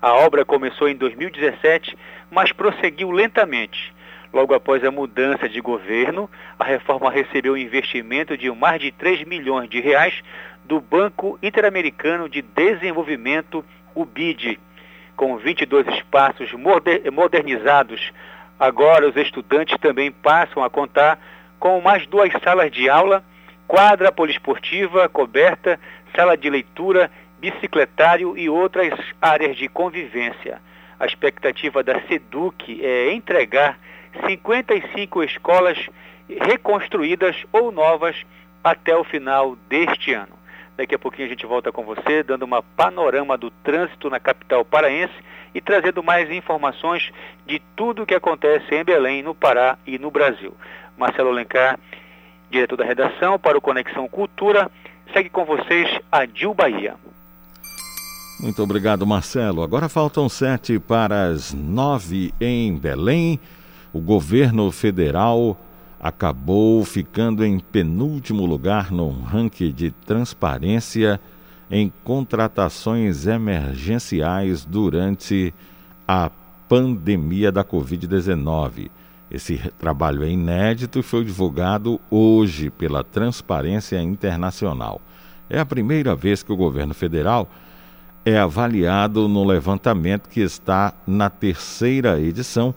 A 0.00 0.12
obra 0.12 0.44
começou 0.44 0.88
em 0.88 0.96
2017, 0.96 1.96
mas 2.30 2.52
prosseguiu 2.52 3.10
lentamente. 3.10 3.92
Logo 4.32 4.52
após 4.52 4.84
a 4.84 4.90
mudança 4.90 5.48
de 5.48 5.60
governo, 5.60 6.28
a 6.58 6.64
reforma 6.64 7.10
recebeu 7.10 7.56
investimento 7.56 8.36
de 8.36 8.50
mais 8.50 8.80
de 8.80 8.90
3 8.90 9.24
milhões 9.24 9.70
de 9.70 9.80
reais 9.80 10.22
do 10.64 10.80
Banco 10.80 11.38
Interamericano 11.42 12.28
de 12.28 12.42
Desenvolvimento, 12.42 13.64
o 13.94 14.04
BID. 14.04 14.58
Com 15.16 15.36
22 15.36 15.86
espaços 15.88 16.50
modernizados, 16.52 18.12
agora 18.58 19.08
os 19.08 19.16
estudantes 19.16 19.78
também 19.78 20.10
passam 20.10 20.64
a 20.64 20.68
contar 20.68 21.18
com 21.58 21.80
mais 21.80 22.06
duas 22.06 22.32
salas 22.42 22.70
de 22.72 22.88
aula 22.90 23.24
quadra 23.66 24.12
poliesportiva 24.12 25.08
coberta, 25.08 25.78
sala 26.14 26.36
de 26.36 26.48
leitura, 26.48 27.10
bicicletário 27.38 28.36
e 28.38 28.48
outras 28.48 28.92
áreas 29.20 29.56
de 29.56 29.68
convivência. 29.68 30.60
A 30.98 31.06
expectativa 31.06 31.82
da 31.82 32.00
SEDUC 32.02 32.84
é 32.84 33.12
entregar 33.12 33.78
55 34.26 35.22
escolas 35.24 35.78
reconstruídas 36.28 37.36
ou 37.52 37.72
novas 37.72 38.16
até 38.62 38.96
o 38.96 39.04
final 39.04 39.56
deste 39.68 40.14
ano. 40.14 40.32
Daqui 40.76 40.94
a 40.94 40.98
pouquinho 40.98 41.26
a 41.26 41.30
gente 41.30 41.46
volta 41.46 41.70
com 41.70 41.84
você, 41.84 42.22
dando 42.22 42.44
uma 42.44 42.62
panorama 42.62 43.36
do 43.36 43.50
trânsito 43.50 44.08
na 44.08 44.18
capital 44.18 44.64
paraense 44.64 45.14
e 45.54 45.60
trazendo 45.60 46.02
mais 46.02 46.30
informações 46.30 47.12
de 47.46 47.60
tudo 47.76 48.02
o 48.02 48.06
que 48.06 48.14
acontece 48.14 48.74
em 48.74 48.82
Belém, 48.82 49.22
no 49.22 49.34
Pará 49.34 49.78
e 49.86 49.98
no 49.98 50.10
Brasil. 50.10 50.56
Marcelo 50.96 51.30
Alencar 51.30 51.78
diretor 52.54 52.76
da 52.76 52.84
redação, 52.84 53.38
para 53.38 53.58
o 53.58 53.60
Conexão 53.60 54.08
Cultura. 54.08 54.70
Segue 55.14 55.30
com 55.30 55.44
vocês 55.44 55.88
a 56.10 56.26
Dil 56.26 56.52
Bahia. 56.52 56.96
Muito 58.40 58.60
obrigado, 58.60 59.06
Marcelo. 59.06 59.62
Agora 59.62 59.88
faltam 59.88 60.28
sete 60.28 60.76
para 60.80 61.28
as 61.28 61.54
nove 61.54 62.34
em 62.40 62.76
Belém. 62.76 63.38
O 63.92 64.00
governo 64.00 64.72
federal 64.72 65.56
acabou 66.00 66.84
ficando 66.84 67.44
em 67.44 67.60
penúltimo 67.60 68.44
lugar 68.44 68.90
no 68.90 69.08
ranking 69.08 69.70
de 69.70 69.92
transparência 69.92 71.20
em 71.70 71.92
contratações 72.02 73.28
emergenciais 73.28 74.64
durante 74.64 75.54
a 76.08 76.28
pandemia 76.68 77.52
da 77.52 77.62
Covid-19. 77.62 78.90
Esse 79.34 79.58
trabalho 79.80 80.22
é 80.22 80.30
inédito 80.30 81.00
e 81.00 81.02
foi 81.02 81.24
divulgado 81.24 82.00
hoje 82.08 82.70
pela 82.70 83.02
Transparência 83.02 84.00
Internacional. 84.00 85.00
É 85.50 85.58
a 85.58 85.66
primeira 85.66 86.14
vez 86.14 86.44
que 86.44 86.52
o 86.52 86.56
governo 86.56 86.94
federal 86.94 87.48
é 88.24 88.38
avaliado 88.38 89.26
no 89.26 89.42
levantamento 89.42 90.28
que 90.28 90.38
está 90.38 90.94
na 91.04 91.28
terceira 91.28 92.20
edição 92.20 92.72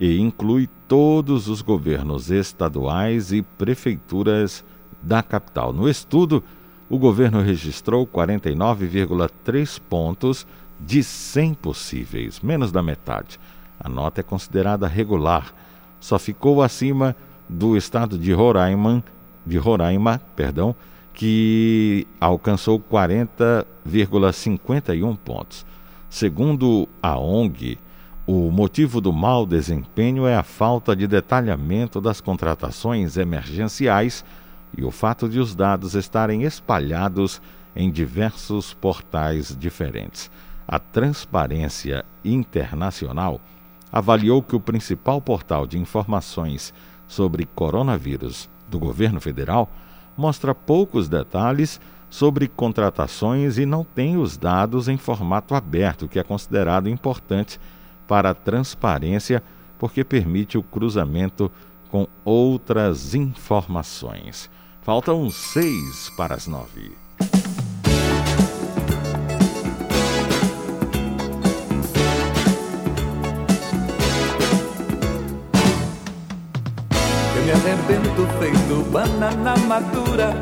e 0.00 0.18
inclui 0.18 0.68
todos 0.88 1.46
os 1.46 1.62
governos 1.62 2.28
estaduais 2.28 3.30
e 3.30 3.42
prefeituras 3.42 4.64
da 5.00 5.22
capital. 5.22 5.72
No 5.72 5.88
estudo, 5.88 6.42
o 6.90 6.98
governo 6.98 7.40
registrou 7.40 8.04
49,3 8.04 9.80
pontos 9.88 10.44
de 10.80 11.04
100 11.04 11.54
possíveis, 11.54 12.40
menos 12.40 12.72
da 12.72 12.82
metade. 12.82 13.38
A 13.78 13.88
nota 13.88 14.22
é 14.22 14.24
considerada 14.24 14.88
regular 14.88 15.54
só 16.04 16.18
ficou 16.18 16.62
acima 16.62 17.16
do 17.48 17.78
estado 17.78 18.18
de 18.18 18.30
Roraima, 18.30 19.02
de 19.46 19.56
Roraima, 19.56 20.20
perdão, 20.36 20.76
que 21.14 22.06
alcançou 22.20 22.78
40,51 22.78 25.16
pontos. 25.16 25.64
Segundo 26.10 26.86
a 27.02 27.18
ONG, 27.18 27.78
o 28.26 28.50
motivo 28.50 29.00
do 29.00 29.14
mau 29.14 29.46
desempenho 29.46 30.26
é 30.26 30.36
a 30.36 30.42
falta 30.42 30.94
de 30.94 31.06
detalhamento 31.06 32.02
das 32.02 32.20
contratações 32.20 33.16
emergenciais 33.16 34.22
e 34.76 34.84
o 34.84 34.90
fato 34.90 35.26
de 35.26 35.40
os 35.40 35.54
dados 35.54 35.94
estarem 35.94 36.42
espalhados 36.42 37.40
em 37.74 37.90
diversos 37.90 38.74
portais 38.74 39.56
diferentes. 39.58 40.30
A 40.68 40.78
Transparência 40.78 42.04
Internacional 42.22 43.40
avaliou 43.94 44.42
que 44.42 44.56
o 44.56 44.60
principal 44.60 45.20
portal 45.20 45.68
de 45.68 45.78
informações 45.78 46.74
sobre 47.06 47.46
coronavírus 47.46 48.50
do 48.68 48.76
governo 48.76 49.20
federal 49.20 49.70
mostra 50.16 50.52
poucos 50.52 51.08
detalhes 51.08 51.80
sobre 52.10 52.48
contratações 52.48 53.56
e 53.56 53.64
não 53.64 53.84
tem 53.84 54.16
os 54.16 54.36
dados 54.36 54.88
em 54.88 54.96
formato 54.96 55.54
aberto, 55.54 56.08
que 56.08 56.18
é 56.18 56.24
considerado 56.24 56.88
importante 56.88 57.60
para 58.08 58.30
a 58.30 58.34
transparência, 58.34 59.40
porque 59.78 60.02
permite 60.02 60.58
o 60.58 60.62
cruzamento 60.62 61.48
com 61.88 62.08
outras 62.24 63.14
informações. 63.14 64.50
Faltam 64.82 65.30
seis 65.30 66.10
para 66.16 66.34
as 66.34 66.48
nove. 66.48 67.03
Arrebento 77.84 78.26
feito 78.38 78.90
banana 78.90 79.54
madura. 79.68 80.34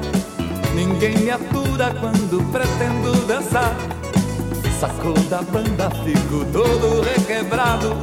Ninguém 0.74 1.16
me 1.18 1.30
atura 1.30 1.92
quando 2.00 2.42
pretendo 2.52 3.26
dançar. 3.26 3.74
Sacou 4.78 5.14
da 5.28 5.42
banda, 5.42 5.90
fico 6.04 6.44
todo 6.52 7.02
requebrado. 7.02 7.94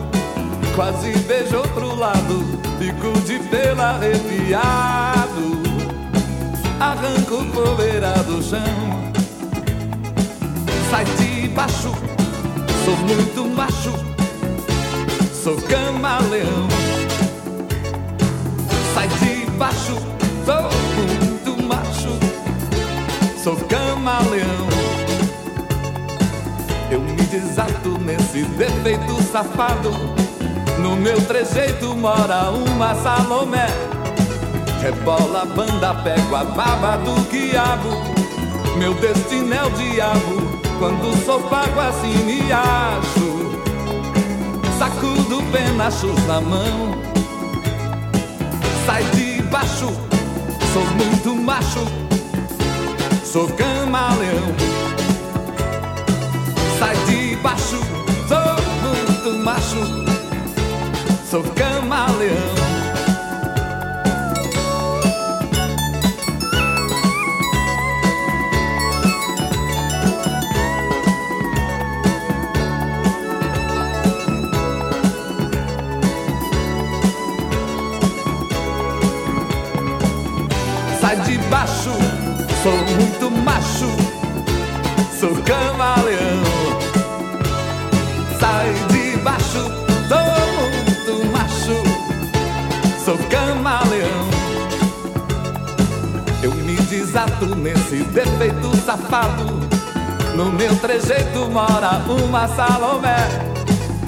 Quase 0.76 1.18
beijo 1.20 1.58
outro 1.58 1.96
lado, 1.96 2.46
fico 2.78 3.20
de 3.26 3.40
pelo 3.50 3.82
arrepiado. 3.82 5.60
Arranco 6.80 7.44
poeira 7.54 8.14
do 8.24 8.42
chão. 8.42 8.60
Sai 10.90 11.06
de 11.06 11.48
baixo, 11.50 11.92
sou 12.86 12.98
muito 12.98 13.46
macho. 13.56 13.94
Sou 15.34 15.56
camaleão 15.64 16.68
sai 19.00 19.08
de 19.08 19.50
baixo, 19.52 19.95
sou 20.45 20.64
muito 20.97 21.64
macho, 21.64 22.20
sou 23.41 23.56
camaleão. 23.56 24.68
Eu 26.91 27.00
me 27.00 27.22
desato 27.24 27.97
nesse 28.00 28.43
defeito 28.43 29.22
safado. 29.32 29.91
No 30.80 30.97
meu 30.97 31.22
trejeito 31.28 31.95
mora 31.95 32.50
uma 32.52 32.93
Salomé. 32.95 33.68
Rebola 34.82 35.43
a 35.43 35.45
banda, 35.45 35.93
pego 36.04 36.36
a 36.36 36.43
baba 36.43 36.97
do 36.97 37.24
quiabo. 37.30 37.89
Meu 38.78 38.93
destino 38.95 39.54
é 39.54 39.64
o 39.64 39.70
diabo. 39.72 40.60
Quando 40.78 41.26
sou 41.26 41.41
pago 41.43 41.80
assim 41.80 42.14
me 42.26 42.52
acho. 42.52 43.30
Sacudo 44.78 45.43
penachos 45.52 46.26
na 46.26 46.41
mão 46.41 47.09
sai 48.86 49.04
de 49.16 49.42
baixo. 49.44 49.90
Sou 50.74 50.84
muito 50.96 51.36
macho, 51.36 51.86
sou 53.26 53.48
camaleão. 53.50 54.54
Sai 56.78 56.96
de 57.08 57.36
baixo, 57.38 57.80
sou 58.28 58.56
muito 58.84 59.44
macho, 59.44 59.82
sou 61.30 61.44
camaleão. 61.56 62.69
insensato 97.20 97.56
nesse 97.56 98.04
defeito 98.06 98.76
safado. 98.86 99.46
No 100.36 100.52
meu 100.52 100.76
trejeito 100.78 101.50
mora 101.52 102.02
uma 102.08 102.48
Salomé. 102.48 103.18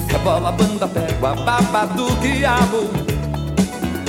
Rebola, 0.08 0.52
banda, 0.52 0.86
pégua, 0.86 1.34
baba 1.34 1.86
do 1.86 2.14
guiabo 2.16 2.90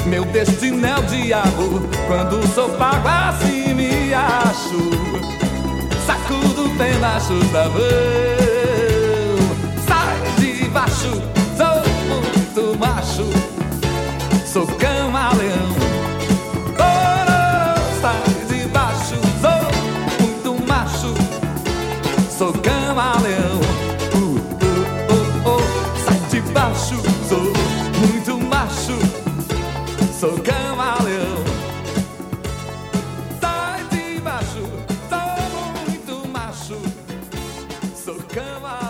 Meu 0.05 0.25
destino 0.25 0.85
é 0.85 0.99
o 0.99 1.03
diabo. 1.03 1.81
Quando 2.07 2.45
sou 2.53 2.69
pago, 2.69 3.07
assim 3.07 3.73
me 3.73 4.13
acho. 4.13 4.91
Sacudo 6.05 6.69
penachos 6.77 7.49
da 7.51 7.69
mão. 7.69 7.79
Sai 9.87 10.17
de 10.39 10.65
baixo, 10.69 11.21
sou 11.57 11.83
muito 12.07 12.79
macho. 12.79 13.25
Sou 14.45 14.67
camaleão. 14.67 15.62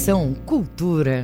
Conexão 0.00 0.34
Cultura. 0.46 1.22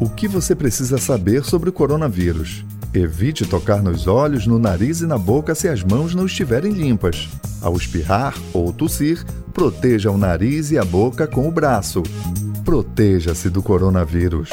O 0.00 0.08
que 0.08 0.26
você 0.26 0.54
precisa 0.54 0.96
saber 0.96 1.44
sobre 1.44 1.68
o 1.68 1.72
coronavírus? 1.72 2.64
Evite 2.94 3.44
tocar 3.44 3.82
nos 3.82 4.06
olhos, 4.06 4.46
no 4.46 4.58
nariz 4.58 5.02
e 5.02 5.06
na 5.06 5.18
boca 5.18 5.54
se 5.54 5.68
as 5.68 5.84
mãos 5.84 6.14
não 6.14 6.24
estiverem 6.24 6.72
limpas. 6.72 7.28
Ao 7.60 7.76
espirrar 7.76 8.34
ou 8.54 8.72
tossir, 8.72 9.22
proteja 9.52 10.10
o 10.10 10.16
nariz 10.16 10.70
e 10.70 10.78
a 10.78 10.84
boca 10.86 11.26
com 11.26 11.46
o 11.46 11.52
braço. 11.52 12.02
Proteja-se 12.64 13.50
do 13.50 13.62
coronavírus. 13.62 14.48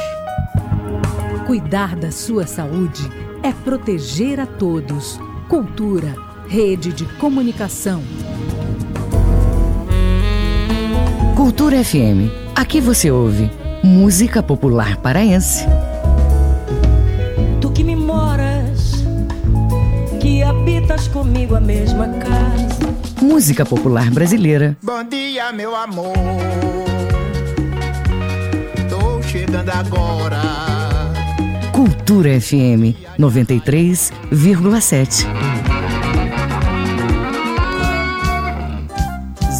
Cuidar 1.47 1.95
da 1.95 2.11
sua 2.11 2.45
saúde 2.45 3.09
é 3.41 3.53
proteger 3.53 4.41
a 4.41 4.45
todos. 4.45 5.17
Cultura 5.47 6.24
rede 6.55 6.93
de 6.93 7.03
comunicação. 7.03 8.01
Cultura 11.35 11.83
FM. 11.83 12.31
Aqui 12.55 12.79
você 12.79 13.11
ouve 13.11 13.51
música 13.83 14.41
popular 14.41 14.95
paraense. 14.95 15.65
Tu 17.59 17.69
que 17.71 17.83
me 17.83 17.97
moras, 17.97 19.03
que 20.21 20.41
habitas 20.43 21.09
comigo 21.09 21.55
a 21.55 21.59
mesma 21.59 22.07
casa. 22.07 22.95
Música 23.21 23.65
popular 23.65 24.09
brasileira. 24.09 24.77
Bom 24.81 25.03
dia, 25.03 25.51
meu 25.51 25.75
amor. 25.75 26.13
Tô 28.89 29.21
chegando 29.21 29.71
agora. 29.71 30.39
Cultura 31.73 32.39
FM 32.39 32.95
93,7. 33.19 35.44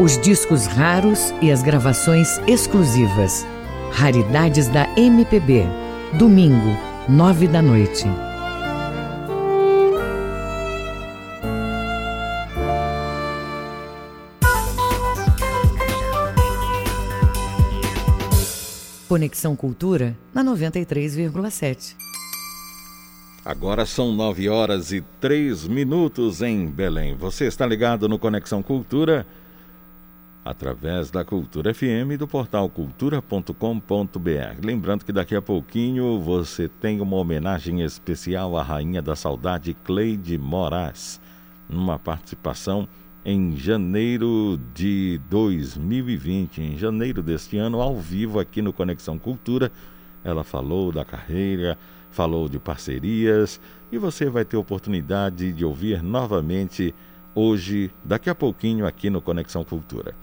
Os 0.00 0.20
discos 0.20 0.66
raros 0.66 1.32
e 1.40 1.52
as 1.52 1.62
gravações 1.62 2.38
exclusivas. 2.48 3.46
Raridades 3.92 4.66
da 4.66 4.88
MPB. 4.98 5.62
Domingo, 6.18 6.76
nove 7.08 7.46
da 7.46 7.62
noite. 7.62 8.04
Conexão 19.08 19.54
Cultura 19.54 20.16
na 20.34 20.42
93,7. 20.42 21.94
Agora 23.44 23.86
são 23.86 24.12
9 24.12 24.48
horas 24.48 24.90
e 24.90 25.02
3 25.20 25.68
minutos 25.68 26.42
em 26.42 26.66
Belém. 26.66 27.14
Você 27.14 27.44
está 27.44 27.64
ligado 27.64 28.08
no 28.08 28.18
Conexão 28.18 28.60
Cultura 28.60 29.24
através 30.44 31.10
da 31.10 31.24
Cultura 31.24 31.72
FM 31.72 32.12
e 32.12 32.16
do 32.16 32.28
portal 32.28 32.68
cultura.com.br. 32.68 33.50
Lembrando 34.62 35.04
que 35.04 35.12
daqui 35.12 35.34
a 35.34 35.40
pouquinho 35.40 36.20
você 36.20 36.68
tem 36.68 37.00
uma 37.00 37.16
homenagem 37.16 37.80
especial 37.80 38.56
à 38.56 38.62
Rainha 38.62 39.00
da 39.00 39.16
Saudade, 39.16 39.74
Cleide 39.84 40.36
Moraes, 40.36 41.18
numa 41.68 41.98
participação 41.98 42.86
em 43.24 43.56
janeiro 43.56 44.60
de 44.74 45.18
2020, 45.30 46.60
em 46.60 46.76
janeiro 46.76 47.22
deste 47.22 47.56
ano, 47.56 47.80
ao 47.80 47.96
vivo 47.96 48.38
aqui 48.38 48.60
no 48.60 48.72
Conexão 48.72 49.18
Cultura. 49.18 49.72
Ela 50.22 50.44
falou 50.44 50.92
da 50.92 51.06
carreira, 51.06 51.78
falou 52.10 52.50
de 52.50 52.58
parcerias 52.58 53.58
e 53.90 53.96
você 53.96 54.28
vai 54.28 54.44
ter 54.44 54.58
oportunidade 54.58 55.52
de 55.54 55.64
ouvir 55.64 56.02
novamente 56.02 56.94
hoje, 57.34 57.90
daqui 58.04 58.28
a 58.28 58.34
pouquinho, 58.34 58.86
aqui 58.86 59.08
no 59.08 59.22
Conexão 59.22 59.64
Cultura. 59.64 60.14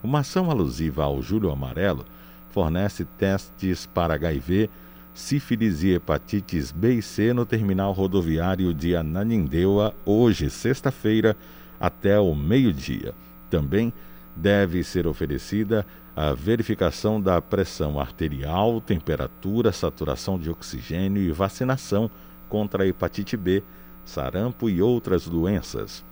Uma 0.01 0.19
ação 0.19 0.49
alusiva 0.49 1.03
ao 1.03 1.21
Júlio 1.21 1.51
Amarelo 1.51 2.05
fornece 2.49 3.05
testes 3.05 3.85
para 3.85 4.15
HIV, 4.15 4.69
sífilis 5.13 5.83
e 5.83 5.93
hepatites 5.93 6.71
B 6.71 6.95
e 6.95 7.01
C 7.01 7.33
no 7.33 7.45
terminal 7.45 7.91
rodoviário 7.91 8.73
de 8.73 8.95
Ananindeua, 8.95 9.93
hoje, 10.05 10.49
sexta-feira, 10.49 11.35
até 11.79 12.19
o 12.19 12.33
meio-dia. 12.33 13.13
Também 13.49 13.93
deve 14.41 14.83
ser 14.83 15.05
oferecida 15.05 15.85
a 16.15 16.33
verificação 16.33 17.21
da 17.21 17.41
pressão 17.41 17.99
arterial, 17.99 18.81
temperatura, 18.81 19.71
saturação 19.71 20.39
de 20.39 20.49
oxigênio 20.49 21.21
e 21.21 21.31
vacinação 21.31 22.09
contra 22.47 22.83
a 22.83 22.87
hepatite 22.87 23.37
B, 23.37 23.63
sarampo 24.05 24.69
e 24.69 24.81
outras 24.81 25.27
doenças. 25.27 26.03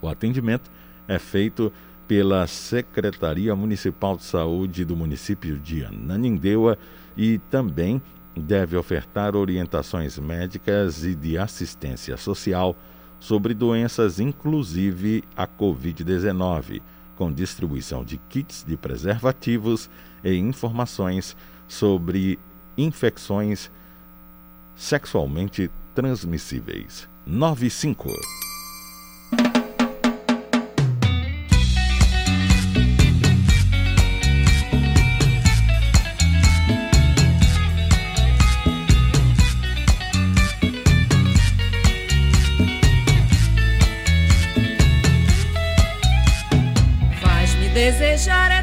O 0.00 0.08
atendimento 0.08 0.70
é 1.08 1.18
feito 1.18 1.72
pela 2.06 2.46
Secretaria 2.46 3.54
Municipal 3.54 4.16
de 4.16 4.24
Saúde 4.24 4.84
do 4.84 4.96
município 4.96 5.58
de 5.58 5.84
Ananindeua 5.84 6.78
e 7.16 7.38
também 7.50 8.00
deve 8.36 8.76
ofertar 8.76 9.36
orientações 9.36 10.18
médicas 10.18 11.04
e 11.04 11.14
de 11.14 11.36
assistência 11.36 12.16
social 12.16 12.76
sobre 13.18 13.52
doenças, 13.52 14.18
inclusive 14.18 15.22
a 15.36 15.46
Covid-19 15.46 16.80
com 17.20 17.30
distribuição 17.30 18.02
de 18.02 18.16
kits 18.16 18.64
de 18.66 18.78
preservativos 18.78 19.90
e 20.24 20.32
informações 20.36 21.36
sobre 21.68 22.38
infecções 22.78 23.70
sexualmente 24.74 25.70
transmissíveis. 25.94 27.06
95 27.26 28.08
desejar 48.00 48.50
eternamente. 48.50 48.59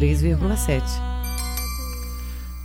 93,7. 0.00 0.82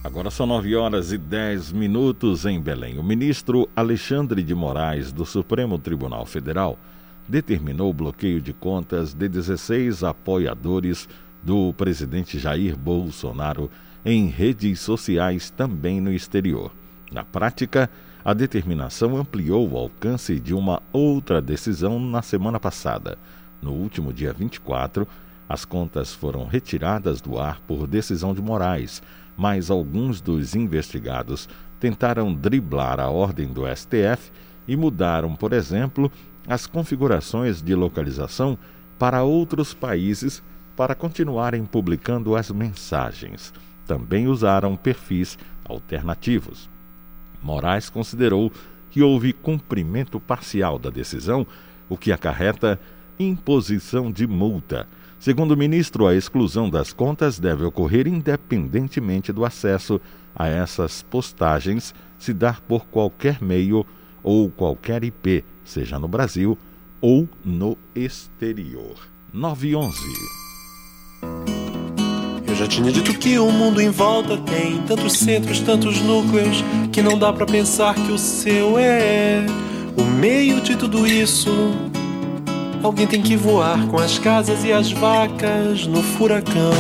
Agora 0.01 0.31
são 0.31 0.45
9 0.45 0.73
horas 0.73 1.11
e 1.11 1.17
10 1.17 1.73
minutos 1.73 2.45
em 2.45 2.61
Belém. 2.61 2.97
O 2.97 3.03
ministro 3.03 3.67
Alexandre 3.75 4.41
de 4.41 4.55
Moraes, 4.55 5.11
do 5.11 5.25
Supremo 5.25 5.77
Tribunal 5.77 6.25
Federal, 6.25 6.79
determinou 7.27 7.89
o 7.89 7.93
bloqueio 7.93 8.39
de 8.39 8.53
contas 8.53 9.13
de 9.13 9.27
16 9.27 10.01
apoiadores 10.05 11.09
do 11.43 11.73
presidente 11.73 12.39
Jair 12.39 12.77
Bolsonaro 12.77 13.69
em 14.05 14.27
redes 14.27 14.79
sociais 14.79 15.49
também 15.49 15.99
no 15.99 16.13
exterior. 16.13 16.71
Na 17.11 17.25
prática, 17.25 17.89
a 18.23 18.33
determinação 18.33 19.17
ampliou 19.17 19.69
o 19.69 19.77
alcance 19.77 20.39
de 20.39 20.53
uma 20.53 20.81
outra 20.93 21.41
decisão 21.41 21.99
na 21.99 22.21
semana 22.21 22.61
passada. 22.61 23.17
No 23.61 23.73
último 23.73 24.13
dia 24.13 24.31
24, 24.31 25.05
as 25.47 25.65
contas 25.65 26.13
foram 26.13 26.45
retiradas 26.45 27.21
do 27.21 27.39
ar 27.39 27.59
por 27.61 27.87
decisão 27.87 28.33
de 28.33 28.41
Moraes, 28.41 29.01
mas 29.37 29.69
alguns 29.69 30.21
dos 30.21 30.55
investigados 30.55 31.47
tentaram 31.79 32.33
driblar 32.33 32.99
a 32.99 33.09
ordem 33.09 33.47
do 33.47 33.63
STF 33.67 34.31
e 34.67 34.75
mudaram, 34.75 35.35
por 35.35 35.53
exemplo, 35.53 36.11
as 36.47 36.65
configurações 36.65 37.61
de 37.61 37.75
localização 37.75 38.57
para 38.97 39.23
outros 39.23 39.73
países 39.73 40.41
para 40.75 40.95
continuarem 40.95 41.65
publicando 41.65 42.35
as 42.35 42.49
mensagens. 42.51 43.53
Também 43.85 44.27
usaram 44.27 44.75
perfis 44.75 45.37
alternativos. 45.63 46.69
Moraes 47.41 47.89
considerou 47.89 48.51
que 48.89 49.01
houve 49.01 49.33
cumprimento 49.33 50.19
parcial 50.19 50.79
da 50.79 50.89
decisão, 50.89 51.45
o 51.87 51.97
que 51.97 52.11
acarreta 52.11 52.79
imposição 53.19 54.11
de 54.11 54.25
multa. 54.25 54.87
Segundo 55.25 55.55
o 55.55 55.57
ministro, 55.57 56.05
a 56.05 56.13
exclusão 56.13 56.69
das 56.69 56.93
contas 56.93 57.39
deve 57.39 57.65
ocorrer 57.65 58.07
independentemente 58.07 59.33
do 59.33 59.43
acesso 59.43 59.99
a 60.35 60.47
essas 60.47 61.01
postagens 61.01 61.95
se 62.19 62.31
dar 62.31 62.61
por 62.61 62.85
qualquer 62.85 63.41
meio 63.41 63.83
ou 64.21 64.51
qualquer 64.51 65.03
IP, 65.03 65.43
seja 65.63 65.97
no 65.97 66.07
Brasil 66.07 66.55
ou 67.01 67.27
no 67.43 67.75
exterior. 67.95 68.93
911. 69.33 69.97
Eu 72.47 72.53
já 72.53 72.67
tinha 72.67 72.91
dito 72.91 73.17
que 73.17 73.39
o 73.39 73.51
mundo 73.51 73.81
em 73.81 73.89
volta 73.89 74.37
tem 74.37 74.79
tantos 74.83 75.13
centros, 75.13 75.59
tantos 75.59 76.01
núcleos, 76.01 76.63
que 76.93 77.01
não 77.01 77.17
dá 77.17 77.33
pra 77.33 77.47
pensar 77.47 77.95
que 77.95 78.11
o 78.11 78.17
seu 78.19 78.77
é 78.77 79.43
o 79.97 80.03
meio 80.03 80.61
de 80.61 80.75
tudo 80.77 81.07
isso. 81.07 81.49
Alguém 82.83 83.07
tem 83.07 83.21
que 83.21 83.35
voar 83.35 83.87
com 83.87 83.97
as 83.97 84.19
casas 84.19 84.63
e 84.63 84.71
as 84.71 84.91
vacas 84.91 85.87
no 85.87 86.01
furacão. 86.01 86.73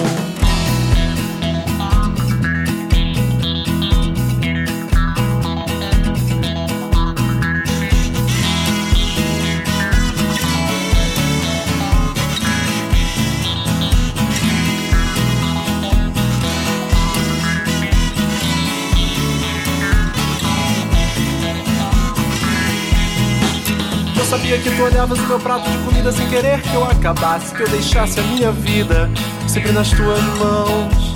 Que 24.65 24.75
tu 24.75 24.81
olhavas 24.81 25.19
o 25.19 25.27
meu 25.27 25.39
prato 25.39 25.69
de 25.69 25.77
comida 25.77 26.11
sem 26.11 26.27
querer 26.27 26.59
que 26.59 26.73
eu 26.73 26.83
acabasse, 26.83 27.53
que 27.53 27.61
eu 27.61 27.69
deixasse 27.69 28.19
a 28.19 28.23
minha 28.23 28.51
vida 28.51 29.07
sempre 29.47 29.71
nas 29.71 29.91
tuas 29.91 30.19
mãos. 30.39 31.13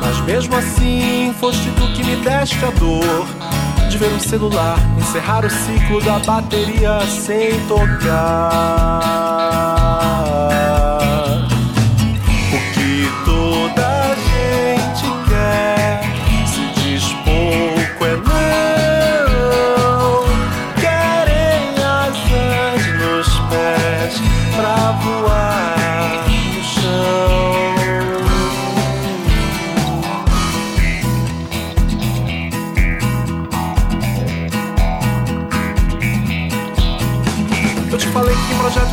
Mas 0.00 0.20
mesmo 0.22 0.56
assim, 0.56 1.32
foste 1.38 1.70
tu 1.76 1.86
que 1.92 2.02
me 2.02 2.16
deste 2.16 2.64
a 2.64 2.70
dor 2.70 3.24
de 3.88 3.96
ver 3.96 4.08
um 4.08 4.18
celular 4.18 4.76
encerrar 4.98 5.44
o 5.44 5.50
ciclo 5.50 6.02
da 6.02 6.18
bateria 6.18 6.98
sem 7.06 7.52
tocar. 7.68 9.39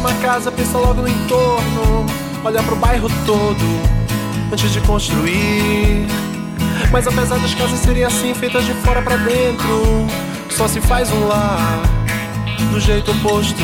Uma 0.07 0.13
casa 0.21 0.49
pensa 0.49 0.77
logo 0.77 1.01
no 1.01 1.09
entorno, 1.09 2.05
olha 2.43 2.63
pro 2.63 2.77
bairro 2.77 3.09
todo 3.25 3.65
antes 4.51 4.71
de 4.71 4.79
construir. 4.81 6.07
Mas 6.91 7.05
apesar 7.05 7.37
das 7.39 7.53
casas 7.53 7.77
serem 7.79 8.05
assim, 8.05 8.33
feitas 8.33 8.65
de 8.65 8.73
fora 8.75 9.01
pra 9.01 9.17
dentro, 9.17 10.07
só 10.49 10.65
se 10.65 10.79
faz 10.79 11.11
um 11.11 11.27
lar 11.27 11.81
do 12.71 12.79
jeito 12.79 13.11
oposto. 13.11 13.61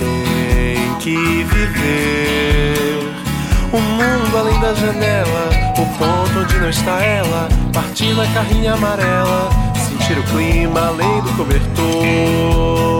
Tem 0.00 0.94
que 0.98 1.44
viver 1.44 3.14
o 3.72 3.78
mundo 3.78 4.36
além 4.36 4.58
da 4.58 4.74
janela, 4.74 5.50
o 5.78 5.86
ponto 5.98 6.40
onde 6.40 6.58
não 6.58 6.68
está 6.68 7.00
ela, 7.00 7.48
partir 7.72 8.12
na 8.14 8.26
carrinha 8.34 8.74
amarela, 8.74 9.50
sentir 9.88 10.18
o 10.18 10.22
clima 10.24 10.88
além 10.88 11.22
do 11.22 11.32
cobertor. 11.36 12.93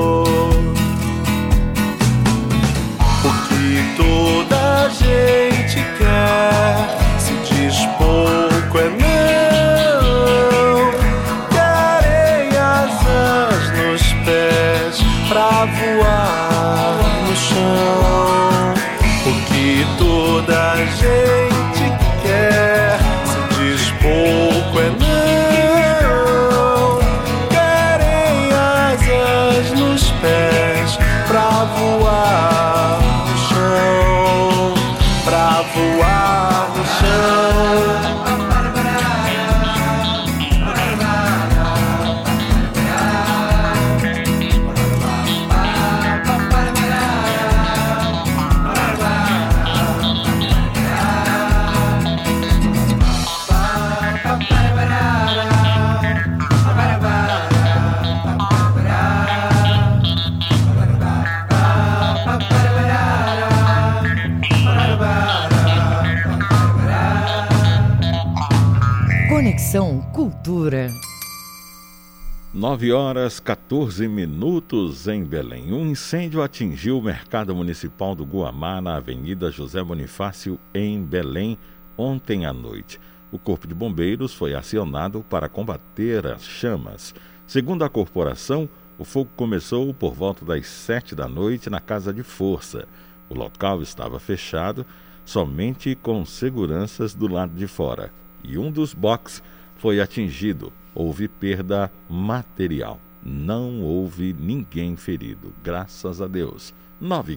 9 72.74 72.92
horas 72.92 73.38
14 73.38 74.08
minutos 74.08 75.06
em 75.06 75.22
Belém. 75.22 75.72
Um 75.72 75.86
incêndio 75.86 76.42
atingiu 76.42 76.98
o 76.98 77.02
mercado 77.02 77.54
municipal 77.54 78.16
do 78.16 78.24
Guamá 78.24 78.80
na 78.80 78.96
Avenida 78.96 79.48
José 79.48 79.80
Bonifácio, 79.80 80.58
em 80.74 81.00
Belém, 81.00 81.56
ontem 81.96 82.46
à 82.46 82.52
noite. 82.52 83.00
O 83.30 83.38
Corpo 83.38 83.68
de 83.68 83.74
Bombeiros 83.74 84.34
foi 84.34 84.56
acionado 84.56 85.24
para 85.30 85.48
combater 85.48 86.26
as 86.26 86.42
chamas. 86.42 87.14
Segundo 87.46 87.84
a 87.84 87.88
corporação, 87.88 88.68
o 88.98 89.04
fogo 89.04 89.30
começou 89.36 89.94
por 89.94 90.12
volta 90.12 90.44
das 90.44 90.66
7 90.66 91.14
da 91.14 91.28
noite 91.28 91.70
na 91.70 91.78
Casa 91.78 92.12
de 92.12 92.24
Força. 92.24 92.88
O 93.28 93.34
local 93.34 93.82
estava 93.82 94.18
fechado, 94.18 94.84
somente 95.24 95.94
com 95.94 96.26
seguranças 96.26 97.14
do 97.14 97.28
lado 97.28 97.54
de 97.54 97.68
fora. 97.68 98.12
E 98.42 98.58
um 98.58 98.68
dos 98.68 98.92
boxes 98.92 99.40
foi 99.76 100.00
atingido. 100.00 100.72
Houve 100.94 101.28
perda 101.28 101.90
material. 102.08 103.00
Não 103.22 103.82
houve 103.82 104.32
ninguém 104.32 104.96
ferido. 104.96 105.52
Graças 105.62 106.20
a 106.20 106.26
Deus. 106.26 106.74
9 107.00 107.36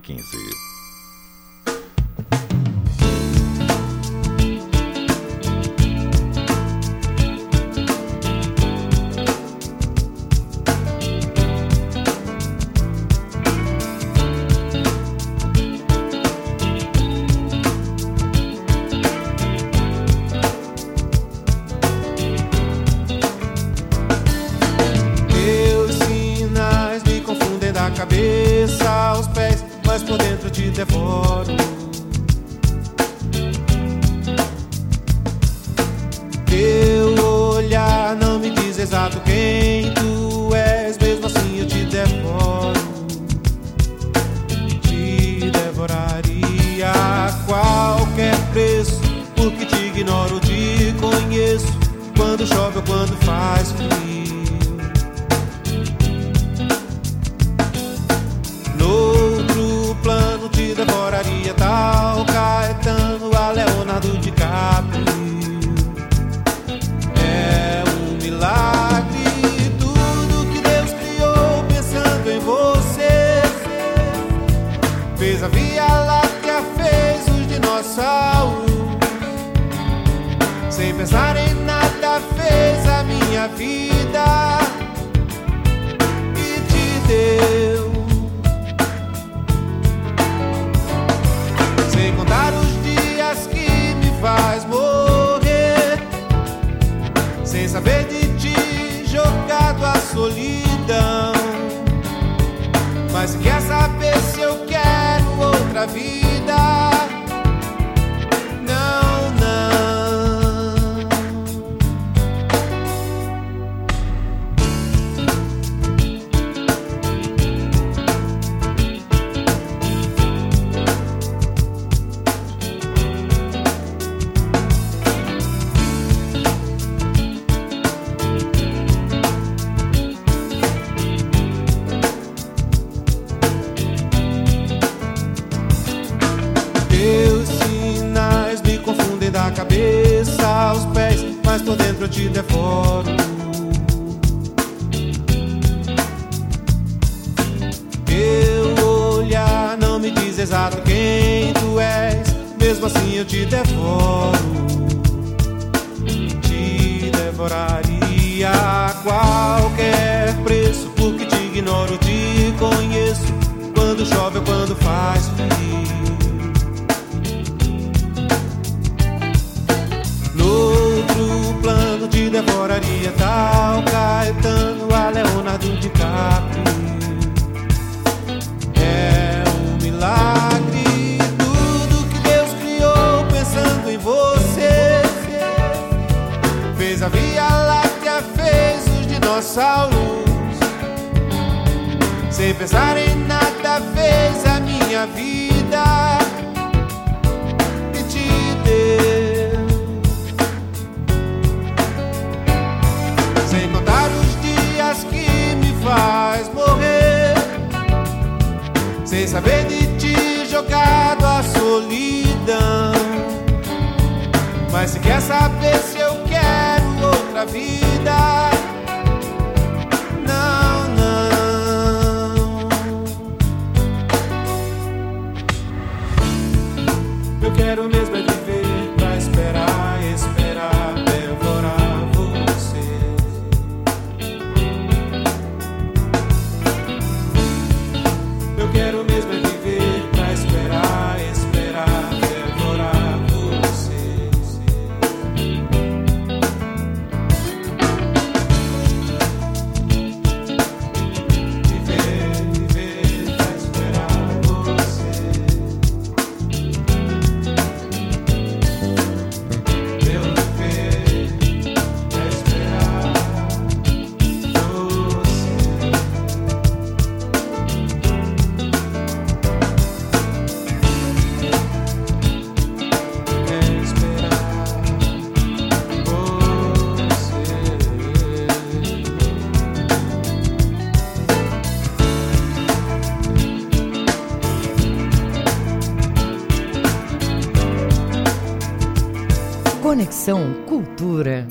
Conexão 289.97 290.53
Cultura. 290.67 291.47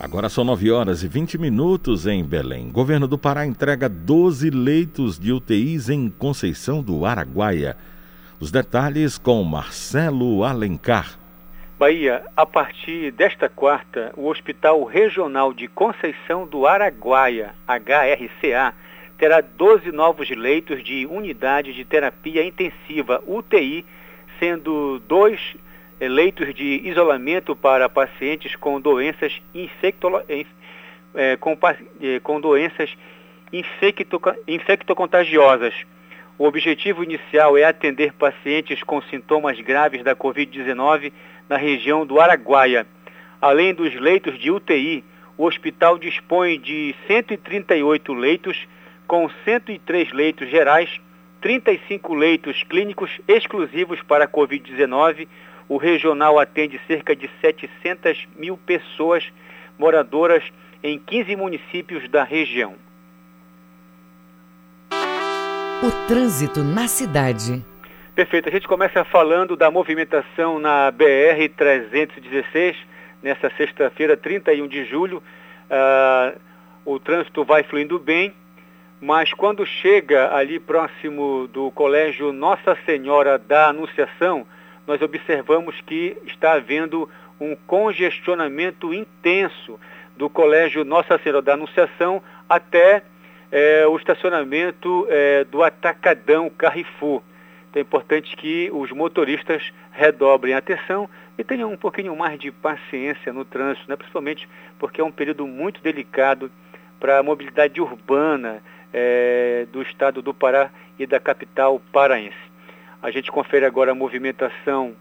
Agora 0.00 0.30
são 0.30 0.42
9 0.42 0.70
horas 0.70 1.02
e 1.02 1.08
20 1.08 1.36
minutos 1.36 2.06
em 2.06 2.24
Belém. 2.24 2.70
Governo 2.70 3.06
do 3.06 3.18
Pará 3.18 3.44
entrega 3.44 3.90
12 3.90 4.48
leitos 4.48 5.18
de 5.18 5.30
UTIs 5.30 5.90
em 5.90 6.08
Conceição 6.08 6.82
do 6.82 7.04
Araguaia. 7.04 7.76
Os 8.40 8.50
detalhes 8.50 9.18
com 9.18 9.44
Marcelo 9.44 10.44
Alencar. 10.44 11.18
Bahia, 11.78 12.24
a 12.34 12.46
partir 12.46 13.12
desta 13.12 13.50
quarta, 13.50 14.14
o 14.16 14.26
Hospital 14.26 14.82
Regional 14.84 15.52
de 15.52 15.68
Conceição 15.68 16.46
do 16.46 16.66
Araguaia, 16.66 17.50
HRCA, 17.68 18.72
terá 19.18 19.42
12 19.42 19.92
novos 19.92 20.30
leitos 20.30 20.82
de 20.82 21.04
unidade 21.04 21.74
de 21.74 21.84
terapia 21.84 22.42
intensiva 22.42 23.22
UTI, 23.26 23.84
sendo 24.38 24.98
dois 25.00 25.54
leitos 26.08 26.54
de 26.54 26.80
isolamento 26.88 27.54
para 27.54 27.88
pacientes 27.88 28.56
com 28.56 28.80
doenças 28.80 29.32
infectolo- 29.54 30.22
inf- 30.28 30.48
com, 31.40 31.56
pa- 31.56 31.76
eh, 32.00 32.20
com 32.22 32.40
doenças 32.40 32.96
infecto- 33.52 34.20
infectocontagiosas. 34.46 35.74
O 36.38 36.44
objetivo 36.46 37.04
inicial 37.04 37.58
é 37.58 37.64
atender 37.64 38.12
pacientes 38.14 38.82
com 38.82 39.02
sintomas 39.02 39.60
graves 39.60 40.02
da 40.02 40.16
Covid-19 40.16 41.12
na 41.48 41.56
região 41.56 42.06
do 42.06 42.18
Araguaia. 42.20 42.86
Além 43.40 43.74
dos 43.74 43.94
leitos 43.94 44.38
de 44.38 44.50
UTI, 44.50 45.04
o 45.36 45.44
hospital 45.44 45.98
dispõe 45.98 46.58
de 46.58 46.94
138 47.06 48.12
leitos, 48.14 48.66
com 49.06 49.28
103 49.44 50.12
leitos 50.12 50.48
gerais, 50.48 51.00
35 51.40 52.14
leitos 52.14 52.62
clínicos 52.64 53.10
exclusivos 53.26 54.00
para 54.02 54.24
a 54.24 54.28
Covid-19. 54.28 55.26
O 55.70 55.76
regional 55.76 56.36
atende 56.36 56.80
cerca 56.88 57.14
de 57.14 57.30
700 57.40 58.26
mil 58.36 58.56
pessoas 58.56 59.24
moradoras 59.78 60.42
em 60.82 60.98
15 60.98 61.36
municípios 61.36 62.08
da 62.10 62.24
região. 62.24 62.74
O 64.90 66.08
trânsito 66.08 66.64
na 66.64 66.88
cidade. 66.88 67.64
Perfeito. 68.16 68.48
A 68.48 68.52
gente 68.52 68.66
começa 68.66 69.04
falando 69.04 69.54
da 69.54 69.70
movimentação 69.70 70.58
na 70.58 70.90
BR-316, 70.90 72.74
nessa 73.22 73.48
sexta-feira, 73.56 74.16
31 74.16 74.66
de 74.66 74.84
julho. 74.84 75.22
Ah, 75.70 76.34
o 76.84 76.98
trânsito 76.98 77.44
vai 77.44 77.62
fluindo 77.62 77.96
bem, 77.96 78.34
mas 79.00 79.32
quando 79.32 79.64
chega 79.64 80.34
ali 80.34 80.58
próximo 80.58 81.46
do 81.46 81.70
Colégio 81.70 82.32
Nossa 82.32 82.76
Senhora 82.84 83.38
da 83.38 83.68
Anunciação, 83.68 84.44
nós 84.90 85.00
observamos 85.02 85.80
que 85.82 86.16
está 86.26 86.54
havendo 86.54 87.08
um 87.40 87.54
congestionamento 87.54 88.92
intenso 88.92 89.78
do 90.16 90.28
Colégio 90.28 90.84
Nossa 90.84 91.16
Senhora 91.16 91.40
da 91.40 91.54
Anunciação 91.54 92.20
até 92.48 93.04
é, 93.52 93.86
o 93.86 93.96
estacionamento 93.96 95.06
é, 95.08 95.44
do 95.44 95.62
Atacadão 95.62 96.50
Carrefour. 96.50 97.22
Então 97.70 97.78
é 97.78 97.82
importante 97.82 98.34
que 98.36 98.68
os 98.72 98.90
motoristas 98.90 99.62
redobrem 99.92 100.54
a 100.54 100.58
atenção 100.58 101.08
e 101.38 101.44
tenham 101.44 101.72
um 101.72 101.76
pouquinho 101.76 102.16
mais 102.16 102.36
de 102.36 102.50
paciência 102.50 103.32
no 103.32 103.44
trânsito, 103.44 103.88
né? 103.88 103.94
principalmente 103.94 104.48
porque 104.76 105.00
é 105.00 105.04
um 105.04 105.12
período 105.12 105.46
muito 105.46 105.80
delicado 105.80 106.50
para 106.98 107.20
a 107.20 107.22
mobilidade 107.22 107.80
urbana 107.80 108.60
é, 108.92 109.68
do 109.72 109.82
estado 109.82 110.20
do 110.20 110.34
Pará 110.34 110.68
e 110.98 111.06
da 111.06 111.20
capital 111.20 111.80
paraense. 111.92 112.49
A 113.02 113.10
gente 113.10 113.32
confere 113.32 113.64
agora 113.64 113.92
a 113.92 113.94
movimentação 113.94 114.94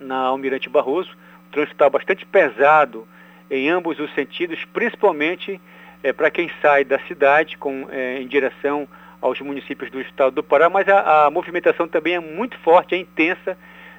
na 0.00 0.16
Almirante 0.16 0.68
Barroso. 0.68 1.10
O 1.46 1.52
trânsito 1.52 1.74
está 1.74 1.88
bastante 1.88 2.26
pesado 2.26 3.06
em 3.48 3.68
ambos 3.70 4.00
os 4.00 4.12
sentidos, 4.14 4.64
principalmente 4.72 5.60
é, 6.02 6.12
para 6.12 6.30
quem 6.30 6.50
sai 6.60 6.84
da 6.84 6.98
cidade 7.00 7.56
com, 7.56 7.86
é, 7.90 8.20
em 8.20 8.26
direção 8.26 8.88
aos 9.20 9.40
municípios 9.40 9.90
do 9.90 10.00
estado 10.00 10.34
do 10.34 10.42
Pará, 10.42 10.68
mas 10.68 10.88
a, 10.88 11.26
a 11.26 11.30
movimentação 11.30 11.86
também 11.86 12.14
é 12.14 12.20
muito 12.20 12.58
forte, 12.58 12.94
é 12.94 12.98
intensa, 12.98 13.56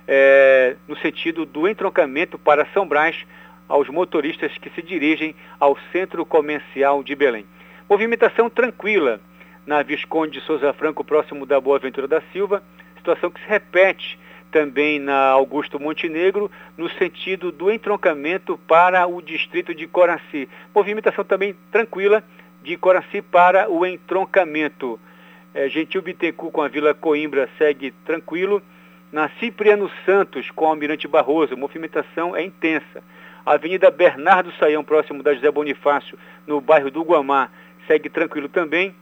é, 0.07 0.75
no 0.87 0.97
sentido 0.97 1.45
do 1.45 1.67
entroncamento 1.67 2.37
para 2.37 2.65
São 2.73 2.87
Brás 2.87 3.25
aos 3.67 3.89
motoristas 3.89 4.55
que 4.57 4.69
se 4.69 4.81
dirigem 4.81 5.33
ao 5.59 5.77
centro 5.91 6.25
comercial 6.25 7.01
de 7.01 7.15
Belém. 7.15 7.45
Movimentação 7.89 8.49
tranquila 8.49 9.19
na 9.65 9.81
Visconde 9.81 10.39
de 10.39 10.45
Souza 10.45 10.71
Franco, 10.73 11.03
próximo 11.03 11.45
da 11.45 11.59
Boa 11.59 11.79
Ventura 11.79 12.07
da 12.07 12.21
Silva, 12.31 12.61
situação 13.05 13.29
que 13.29 13.39
se 13.39 13.47
repete 13.47 14.17
também 14.51 14.99
na 14.99 15.27
Augusto 15.27 15.79
Montenegro, 15.79 16.49
no 16.75 16.89
sentido 16.89 17.51
do 17.51 17.71
entroncamento 17.71 18.57
para 18.67 19.05
o 19.05 19.21
distrito 19.21 19.75
de 19.75 19.85
Coraci. 19.85 20.49
Movimentação 20.73 21.23
também 21.23 21.55
tranquila 21.71 22.23
de 22.63 22.75
Coraci 22.77 23.21
para 23.21 23.69
o 23.69 23.85
entroncamento. 23.85 24.99
É, 25.53 25.69
Gentil 25.69 26.01
Bittencourt 26.01 26.51
com 26.51 26.61
a 26.63 26.67
Vila 26.67 26.93
Coimbra 26.93 27.47
segue 27.57 27.91
tranquilo. 28.05 28.61
Na 29.11 29.29
Cipriano 29.39 29.89
Santos 30.03 30.49
com 30.49 30.65
o 30.65 30.67
Almirante 30.69 31.07
Barroso, 31.07 31.55
movimentação 31.55 32.35
é 32.35 32.43
intensa. 32.43 33.03
Avenida 33.45 33.91
Bernardo 33.91 34.51
Saião, 34.53 34.83
próximo 34.83 35.21
da 35.21 35.33
José 35.33 35.51
Bonifácio, 35.51 36.17
no 36.47 36.59
bairro 36.59 36.89
do 36.89 37.03
Guamá, 37.03 37.49
segue 37.87 38.09
tranquilo 38.09 38.49
também. 38.49 38.95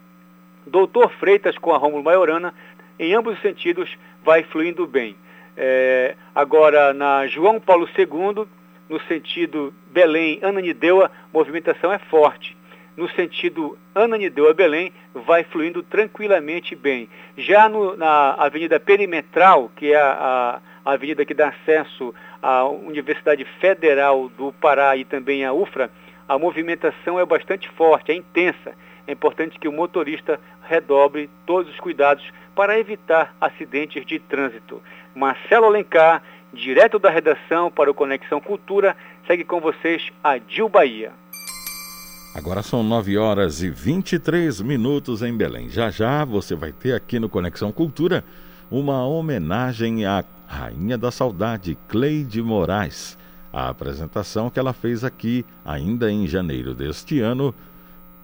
Doutor 0.66 1.12
Freitas 1.20 1.58
com 1.58 1.74
a 1.74 1.78
Rômulo 1.78 2.04
Maiorana, 2.04 2.54
em 3.00 3.14
ambos 3.14 3.34
os 3.34 3.42
sentidos, 3.42 3.90
vai 4.24 4.44
fluindo 4.44 4.86
bem. 4.88 5.16
É, 5.56 6.16
agora, 6.34 6.94
na 6.94 7.28
João 7.28 7.60
Paulo 7.60 7.88
II, 7.98 8.48
no 8.90 9.00
sentido 9.08 9.74
Belém-Ananindeua, 9.92 11.12
movimentação 11.32 11.92
é 11.92 12.00
forte. 12.00 12.58
No 12.96 13.10
sentido 13.10 13.78
Ananindeua-Belém, 13.96 14.94
vai 15.14 15.44
fluindo 15.44 15.82
tranquilamente 15.82 16.76
bem. 16.76 17.10
Já 17.36 17.68
no, 17.68 17.98
na 17.98 18.34
Avenida 18.34 18.80
Perimetral, 18.80 19.72
que 19.76 19.94
é 19.94 19.98
a, 20.00 20.62
a 20.86 20.92
avenida 20.92 21.26
que 21.26 21.34
dá 21.34 21.50
acesso 21.50 22.14
à 22.42 22.66
Universidade 22.66 23.46
Federal 23.60 24.30
do 24.30 24.54
Pará 24.54 24.96
e 24.96 25.06
também 25.06 25.44
à 25.44 25.54
UFRA, 25.54 25.90
a 26.28 26.38
movimentação 26.38 27.20
é 27.20 27.26
bastante 27.26 27.68
forte, 27.70 28.12
é 28.12 28.16
intensa. 28.16 28.76
É 29.06 29.12
importante 29.12 29.60
que 29.60 29.68
o 29.68 29.72
motorista 29.72 30.40
redobre 30.64 31.30
todos 31.46 31.72
os 31.72 31.80
cuidados 31.80 32.24
para 32.56 32.80
evitar 32.80 33.36
acidentes 33.40 34.06
de 34.06 34.20
trânsito. 34.20 34.82
Marcelo 35.14 35.66
Alencar, 35.66 36.24
direto 36.54 36.98
da 36.98 37.10
redação 37.10 37.70
para 37.70 37.92
o 37.92 37.94
Conexão 37.94 38.40
Cultura, 38.40 38.96
segue 39.28 39.44
com 39.44 39.60
vocês 39.60 40.10
a 40.24 40.38
Dil 40.38 40.70
Bahia. 40.70 41.12
Agora 42.36 42.64
são 42.64 42.82
9 42.82 43.18
horas 43.18 43.62
e 43.62 43.70
23 43.70 44.62
minutos 44.62 45.22
em 45.22 45.36
Belém. 45.36 45.70
Já 45.70 45.92
já 45.92 46.26
você 46.26 46.56
vai 46.56 46.72
ter 46.72 46.94
aqui 46.94 47.20
no 47.20 47.30
Conexão 47.30 47.72
Cultura 47.72 48.24
uma 48.72 49.06
homenagem 49.06 50.04
à 50.06 50.24
Rainha 50.48 50.98
da 50.98 51.12
Saudade, 51.12 51.78
Cleide 51.88 52.42
Moraes. 52.42 53.18
A 53.52 53.70
apresentação 53.70 54.50
que 54.50 54.58
ela 54.58 54.74
fez 54.74 55.04
aqui 55.04 55.46
ainda 55.64 56.12
em 56.12 56.26
janeiro 56.26 56.74
deste 56.74 57.20
ano 57.20 57.54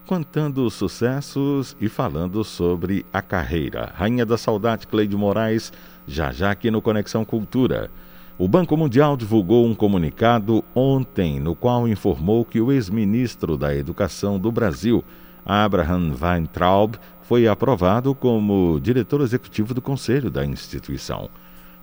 contando 0.09 0.65
os 0.65 0.73
sucessos 0.73 1.77
e 1.79 1.87
falando 1.87 2.43
sobre 2.43 3.05
a 3.13 3.21
carreira. 3.21 3.93
Rainha 3.93 4.25
da 4.25 4.39
Saudade, 4.39 4.87
Cleide 4.87 5.15
Moraes, 5.15 5.71
já 6.07 6.31
já 6.31 6.49
aqui 6.49 6.71
no 6.71 6.81
Conexão 6.81 7.23
Cultura. 7.23 7.91
O 8.35 8.47
Banco 8.47 8.75
Mundial 8.75 9.15
divulgou 9.15 9.67
um 9.67 9.75
comunicado 9.75 10.63
ontem, 10.73 11.39
no 11.39 11.53
qual 11.53 11.87
informou 11.87 12.43
que 12.43 12.59
o 12.59 12.71
ex-ministro 12.71 13.55
da 13.55 13.75
Educação 13.75 14.39
do 14.39 14.51
Brasil, 14.51 15.03
Abraham 15.45 16.15
Weintraub, 16.19 16.95
foi 17.21 17.47
aprovado 17.47 18.15
como 18.15 18.79
diretor 18.81 19.21
executivo 19.21 19.75
do 19.75 19.81
conselho 19.81 20.31
da 20.31 20.43
instituição. 20.43 21.29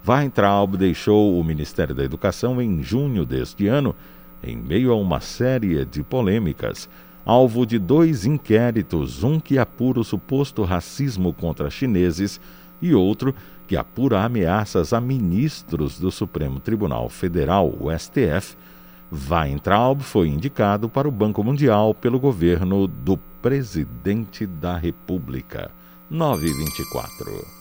Weintraub 0.04 0.76
deixou 0.76 1.38
o 1.38 1.44
Ministério 1.44 1.94
da 1.94 2.02
Educação 2.02 2.60
em 2.60 2.82
junho 2.82 3.24
deste 3.24 3.68
ano, 3.68 3.94
em 4.42 4.56
meio 4.56 4.90
a 4.90 4.96
uma 4.96 5.20
série 5.20 5.84
de 5.84 6.02
polêmicas 6.02 6.88
alvo 7.26 7.66
de 7.66 7.76
dois 7.76 8.24
inquéritos, 8.24 9.24
um 9.24 9.40
que 9.40 9.58
apura 9.58 9.98
o 9.98 10.04
suposto 10.04 10.62
racismo 10.62 11.32
contra 11.32 11.68
chineses 11.68 12.40
e 12.80 12.94
outro 12.94 13.34
que 13.66 13.76
apura 13.76 14.22
ameaças 14.22 14.92
a 14.92 15.00
ministros 15.00 15.98
do 15.98 16.12
Supremo 16.12 16.60
Tribunal 16.60 17.08
Federal, 17.08 17.76
o 17.80 17.90
STF. 17.90 18.56
Weintraub 19.10 20.02
foi 20.02 20.28
indicado 20.28 20.88
para 20.88 21.08
o 21.08 21.12
Banco 21.12 21.42
Mundial 21.42 21.92
pelo 21.92 22.20
governo 22.20 22.86
do 22.86 23.16
presidente 23.42 24.46
da 24.46 24.76
República. 24.76 25.70
924. 26.08 27.55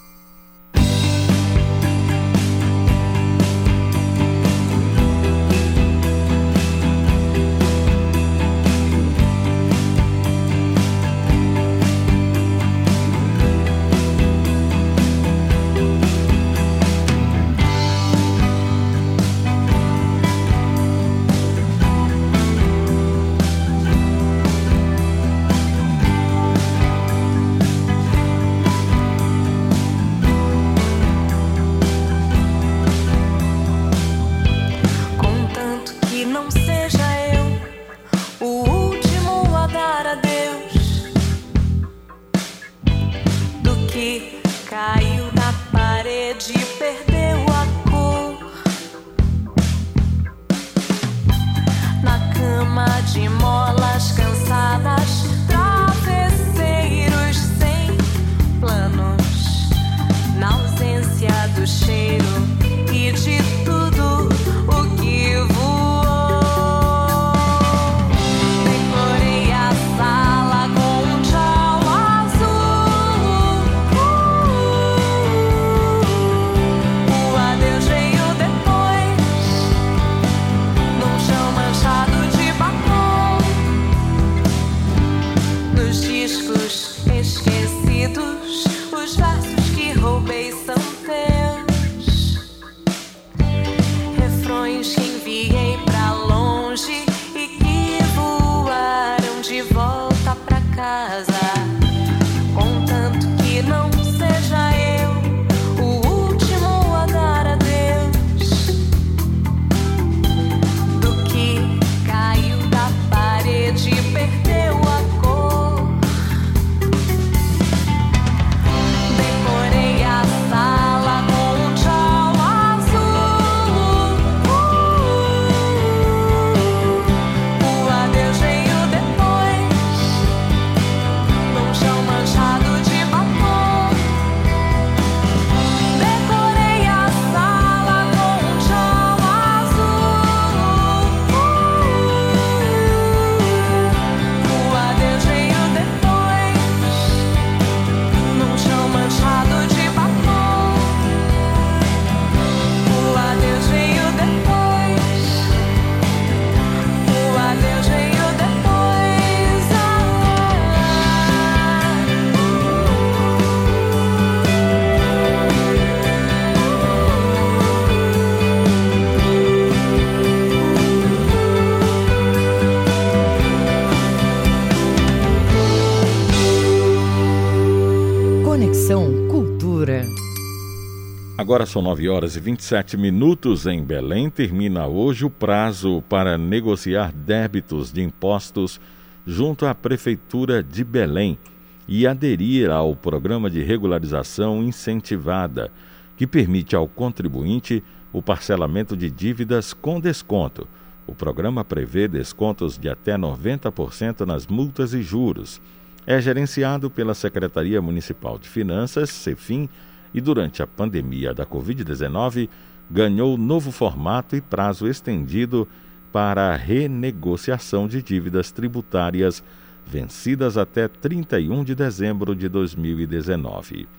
São 181.75 181.81
9 181.81 182.07
horas 182.07 182.37
e 182.37 182.39
27 182.39 182.95
minutos 182.95 183.65
em 183.65 183.83
Belém. 183.83 184.29
Termina 184.29 184.87
hoje 184.87 185.25
o 185.25 185.29
prazo 185.29 186.01
para 186.07 186.37
negociar 186.37 187.11
débitos 187.11 187.91
de 187.91 188.01
impostos 188.01 188.79
junto 189.27 189.65
à 189.65 189.75
Prefeitura 189.75 190.63
de 190.63 190.85
Belém 190.85 191.37
e 191.85 192.07
aderir 192.07 192.71
ao 192.71 192.95
programa 192.95 193.49
de 193.49 193.61
regularização 193.61 194.63
incentivada, 194.63 195.69
que 196.15 196.25
permite 196.25 196.77
ao 196.77 196.87
contribuinte 196.87 197.83
o 198.13 198.21
parcelamento 198.21 198.95
de 198.95 199.11
dívidas 199.11 199.73
com 199.73 199.99
desconto. 199.99 200.65
O 201.05 201.13
programa 201.13 201.65
prevê 201.65 202.07
descontos 202.07 202.77
de 202.77 202.87
até 202.87 203.17
90% 203.17 204.21
nas 204.21 204.47
multas 204.47 204.93
e 204.93 205.01
juros. 205.01 205.61
É 206.07 206.21
gerenciado 206.21 206.89
pela 206.89 207.13
Secretaria 207.13 207.81
Municipal 207.81 208.39
de 208.39 208.47
Finanças, 208.47 209.09
CEFIM, 209.09 209.67
e 210.15 210.21
durante 210.21 210.63
a 210.63 210.67
pandemia 210.67 211.33
da 211.33 211.45
Covid-19 211.45 212.47
ganhou 212.89 213.37
novo 213.37 213.69
formato 213.69 214.33
e 214.33 214.39
prazo 214.39 214.87
estendido 214.87 215.67
para 216.09 216.53
a 216.53 216.55
renegociação 216.55 217.85
de 217.85 218.01
dívidas 218.01 218.49
tributárias 218.49 219.43
vencidas 219.85 220.57
até 220.57 220.87
31 220.87 221.65
de 221.65 221.75
dezembro 221.75 222.33
de 222.33 222.47
2019. 222.47 223.89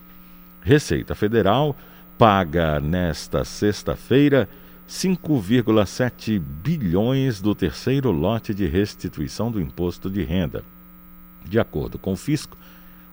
Receita 0.63 1.15
Federal 1.15 1.77
paga 2.17 2.81
nesta 2.81 3.45
sexta-feira 3.45 4.49
5,7 4.89 6.39
bilhões 6.39 7.43
do 7.43 7.55
terceiro 7.55 8.11
lote 8.11 8.55
de 8.55 8.67
restituição 8.67 9.51
do 9.51 9.61
imposto 9.61 10.09
de 10.09 10.23
renda. 10.23 10.65
De 11.45 11.61
acordo 11.61 11.99
com 11.99 12.15
o 12.15 12.17
fisco, 12.17 12.57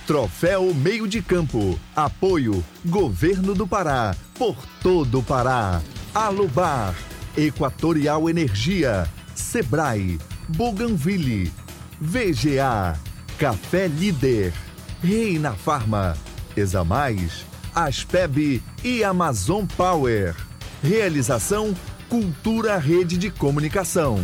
Troféu 0.05 0.75
Meio 0.75 1.07
de 1.07 1.23
Campo. 1.23 1.79
Apoio 1.95 2.65
Governo 2.85 3.55
do 3.55 3.69
Pará. 3.69 4.17
Por 4.37 4.57
todo 4.83 5.21
o 5.21 5.23
Pará. 5.23 5.81
Alubar. 6.13 6.93
Equatorial 7.37 8.29
Energia. 8.29 9.09
Sebrae. 9.37 10.19
Bougainville. 10.49 11.53
VGA. 12.01 12.99
Café 13.39 13.87
Líder. 13.87 14.53
Reina 15.01 15.53
Farma. 15.53 16.17
Examais. 16.57 17.47
Aspeb 17.73 18.61
e 18.83 19.05
Amazon 19.05 19.65
Power. 19.77 20.50
Realização 20.83 21.75
Cultura 22.09 22.79
Rede 22.79 23.19
de 23.19 23.31
Comunicação. 23.31 24.19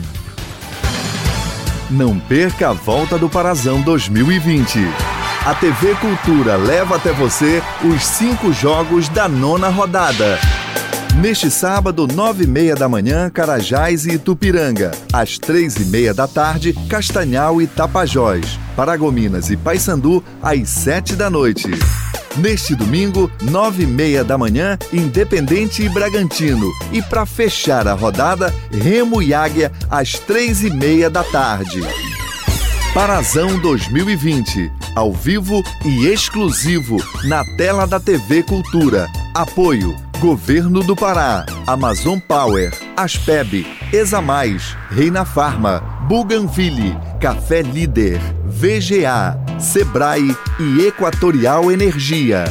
Não 1.90 2.18
perca 2.18 2.70
a 2.70 2.72
volta 2.72 3.18
do 3.18 3.28
Parazão 3.28 3.82
2020. 3.82 4.78
A 5.44 5.54
TV 5.54 5.94
Cultura 5.96 6.56
leva 6.56 6.96
até 6.96 7.12
você 7.12 7.62
os 7.84 8.02
cinco 8.02 8.54
jogos 8.54 9.06
da 9.10 9.28
nona 9.28 9.68
rodada. 9.68 10.38
Neste 11.20 11.51
sábado, 11.51 12.06
nove 12.06 12.44
e 12.44 12.47
meia 12.47 12.74
da 12.74 12.90
manhã, 12.90 13.30
Carajás 13.30 14.05
e 14.05 14.12
Itupiranga. 14.12 14.90
Às 15.10 15.38
três 15.38 15.76
e 15.76 15.86
meia 15.86 16.12
da 16.12 16.28
tarde, 16.28 16.74
Castanhal 16.90 17.60
e 17.62 17.66
Tapajós. 17.66 18.59
Paragominas 18.76 19.48
e 19.48 19.56
Paysandu, 19.56 20.22
às 20.43 20.68
sete 20.68 21.16
da 21.16 21.30
noite. 21.30 21.70
Neste 22.36 22.74
domingo, 22.74 23.30
nove 23.40 23.84
e 23.84 23.86
meia 23.86 24.22
da 24.22 24.36
manhã, 24.36 24.78
Independente 24.93 25.82
e 25.82 25.88
Bragantino. 25.88 26.70
E 26.93 27.01
para 27.01 27.24
fechar 27.24 27.88
a 27.88 27.94
rodada, 27.94 28.55
Remo 28.70 29.22
e 29.22 29.32
Águia, 29.32 29.72
às 29.90 30.18
três 30.18 30.62
e 30.62 30.68
meia 30.68 31.09
da 31.09 31.24
tarde. 31.24 31.80
Parazão 32.93 33.59
2020, 33.59 34.70
ao 34.94 35.14
vivo 35.14 35.64
e 35.82 36.09
exclusivo 36.09 36.98
na 37.24 37.43
tela 37.56 37.86
da 37.86 37.98
TV 37.98 38.43
Cultura. 38.43 39.09
Apoio 39.34 40.05
Governo 40.20 40.80
do 40.80 40.97
Pará, 40.97 41.44
Amazon 41.66 42.18
Power, 42.18 42.72
Aspeb, 42.97 43.66
Examais, 43.93 44.74
Reina 44.88 45.26
Farma, 45.26 45.80
Bougainville, 46.09 46.97
Café 47.20 47.60
Líder, 47.60 48.18
VGA, 48.47 49.38
Sebrae 49.60 50.34
e 50.59 50.86
Equatorial 50.86 51.70
Energia. 51.70 52.44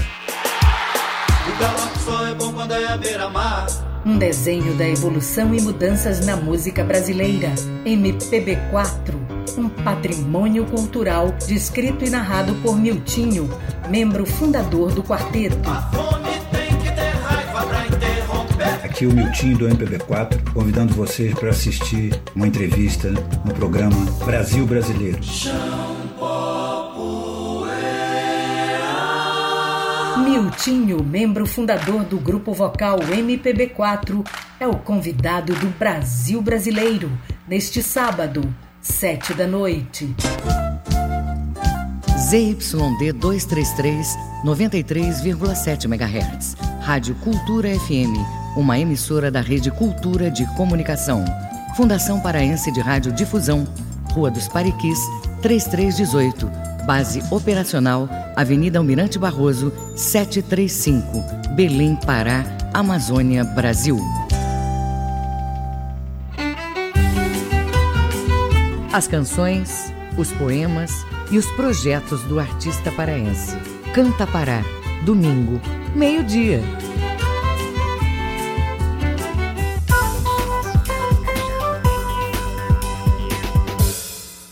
Um 4.05 4.19
desenho 4.19 4.75
da 4.75 4.87
evolução 4.87 5.51
e 5.55 5.59
mudanças 5.59 6.23
na 6.23 6.35
música 6.35 6.83
brasileira. 6.83 7.51
MPB4. 7.83 9.57
Um 9.57 9.69
patrimônio 9.69 10.65
cultural 10.65 11.33
descrito 11.47 12.05
e 12.05 12.11
narrado 12.11 12.53
por 12.61 12.77
Miltinho, 12.77 13.49
membro 13.89 14.23
fundador 14.23 14.91
do 14.91 15.01
quarteto. 15.01 15.69
Aqui 18.95 19.07
o 19.07 19.13
Miltinho 19.13 19.57
do 19.57 19.67
MPB4, 19.67 20.53
convidando 20.53 20.93
vocês 20.93 21.33
para 21.33 21.49
assistir 21.49 22.17
uma 22.33 22.47
entrevista 22.47 23.11
no 23.43 23.53
programa 23.53 23.93
Brasil 24.23 24.65
Brasileiro. 24.65 25.19
Miltinho, 30.23 31.03
membro 31.03 31.45
fundador 31.45 32.05
do 32.05 32.17
grupo 32.17 32.53
vocal 32.53 32.99
MPB4, 32.99 34.25
é 34.61 34.65
o 34.65 34.77
convidado 34.77 35.53
do 35.55 35.67
Brasil 35.77 36.41
Brasileiro, 36.41 37.11
neste 37.45 37.83
sábado, 37.83 38.55
sete 38.79 39.33
da 39.33 39.45
noite. 39.45 40.15
ZYD 42.29 43.11
233, 43.11 44.15
93,7 44.45 45.83
MHz. 45.83 46.55
Rádio 46.79 47.13
Cultura 47.15 47.67
FM, 47.77 48.44
uma 48.55 48.79
emissora 48.79 49.29
da 49.29 49.41
Rede 49.41 49.69
Cultura 49.69 50.31
de 50.31 50.45
Comunicação. 50.55 51.25
Fundação 51.75 52.19
Paraense 52.21 52.71
de 52.71 52.79
Rádio 52.79 53.11
Difusão, 53.11 53.67
Rua 54.11 54.31
dos 54.31 54.47
Pariquis, 54.47 54.99
3318. 55.41 56.49
Base 56.85 57.21
operacional, 57.31 58.07
Avenida 58.35 58.79
Almirante 58.79 59.19
Barroso, 59.19 59.73
735, 59.95 61.53
Belém, 61.55 61.95
Pará, 61.95 62.45
Amazônia, 62.73 63.43
Brasil. 63.43 63.99
As 68.93 69.07
canções, 69.07 69.91
os 70.17 70.31
poemas 70.31 70.91
e 71.29 71.37
os 71.37 71.45
projetos 71.51 72.21
do 72.23 72.39
artista 72.39 72.91
paraense. 72.91 73.57
Canta 73.93 74.25
Pará, 74.25 74.63
domingo, 75.03 75.59
meio-dia. 75.93 76.61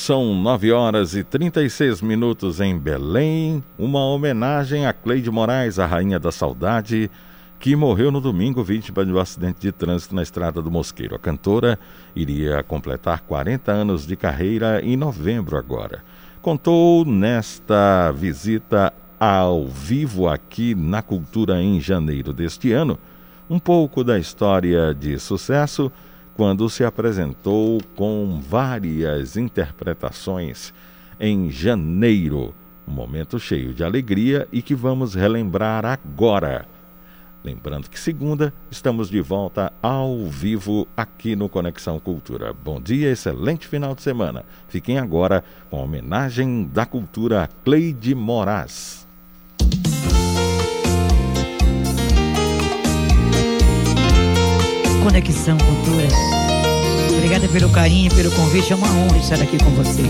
São 0.00 0.34
9 0.34 0.72
horas 0.72 1.14
e 1.14 1.22
36 1.22 2.00
minutos 2.00 2.58
em 2.58 2.76
Belém. 2.76 3.62
Uma 3.78 4.00
homenagem 4.06 4.86
a 4.86 4.94
Cleide 4.94 5.30
Moraes, 5.30 5.78
a 5.78 5.84
rainha 5.84 6.18
da 6.18 6.32
saudade, 6.32 7.10
que 7.58 7.76
morreu 7.76 8.10
no 8.10 8.18
domingo 8.18 8.64
vítima 8.64 9.04
de 9.04 9.12
um 9.12 9.18
acidente 9.18 9.60
de 9.60 9.70
trânsito 9.70 10.14
na 10.14 10.22
estrada 10.22 10.62
do 10.62 10.70
Mosqueiro. 10.70 11.14
A 11.14 11.18
cantora 11.18 11.78
iria 12.16 12.62
completar 12.62 13.20
40 13.20 13.70
anos 13.70 14.06
de 14.06 14.16
carreira 14.16 14.80
em 14.82 14.96
novembro 14.96 15.58
agora. 15.58 16.02
Contou 16.40 17.04
nesta 17.04 18.10
visita 18.10 18.94
ao 19.18 19.68
vivo 19.68 20.28
aqui 20.28 20.74
na 20.74 21.02
Cultura 21.02 21.62
em 21.62 21.78
janeiro 21.78 22.32
deste 22.32 22.72
ano 22.72 22.98
um 23.50 23.58
pouco 23.58 24.02
da 24.02 24.18
história 24.18 24.94
de 24.94 25.18
sucesso 25.18 25.92
quando 26.40 26.70
se 26.70 26.82
apresentou 26.82 27.82
com 27.94 28.40
várias 28.40 29.36
interpretações 29.36 30.72
em 31.20 31.50
janeiro. 31.50 32.54
Um 32.88 32.92
momento 32.92 33.38
cheio 33.38 33.74
de 33.74 33.84
alegria 33.84 34.48
e 34.50 34.62
que 34.62 34.74
vamos 34.74 35.14
relembrar 35.14 35.84
agora. 35.84 36.64
Lembrando 37.44 37.90
que 37.90 38.00
segunda 38.00 38.54
estamos 38.70 39.10
de 39.10 39.20
volta 39.20 39.70
ao 39.82 40.16
vivo 40.30 40.88
aqui 40.96 41.36
no 41.36 41.46
Conexão 41.46 42.00
Cultura. 42.00 42.54
Bom 42.54 42.80
dia, 42.80 43.12
excelente 43.12 43.68
final 43.68 43.94
de 43.94 44.00
semana. 44.00 44.42
Fiquem 44.66 44.98
agora 44.98 45.44
com 45.68 45.76
a 45.78 45.82
homenagem 45.82 46.70
da 46.72 46.86
cultura 46.86 47.50
Cleide 47.62 48.14
Moraes. 48.14 49.06
Conexão 55.02 55.56
Cultura. 55.58 56.08
Obrigada 57.16 57.48
pelo 57.48 57.68
carinho, 57.70 58.14
pelo 58.14 58.30
convite. 58.32 58.72
É 58.72 58.76
uma 58.76 58.88
honra 58.88 59.18
estar 59.18 59.40
aqui 59.40 59.58
com 59.58 59.70
vocês. 59.70 60.08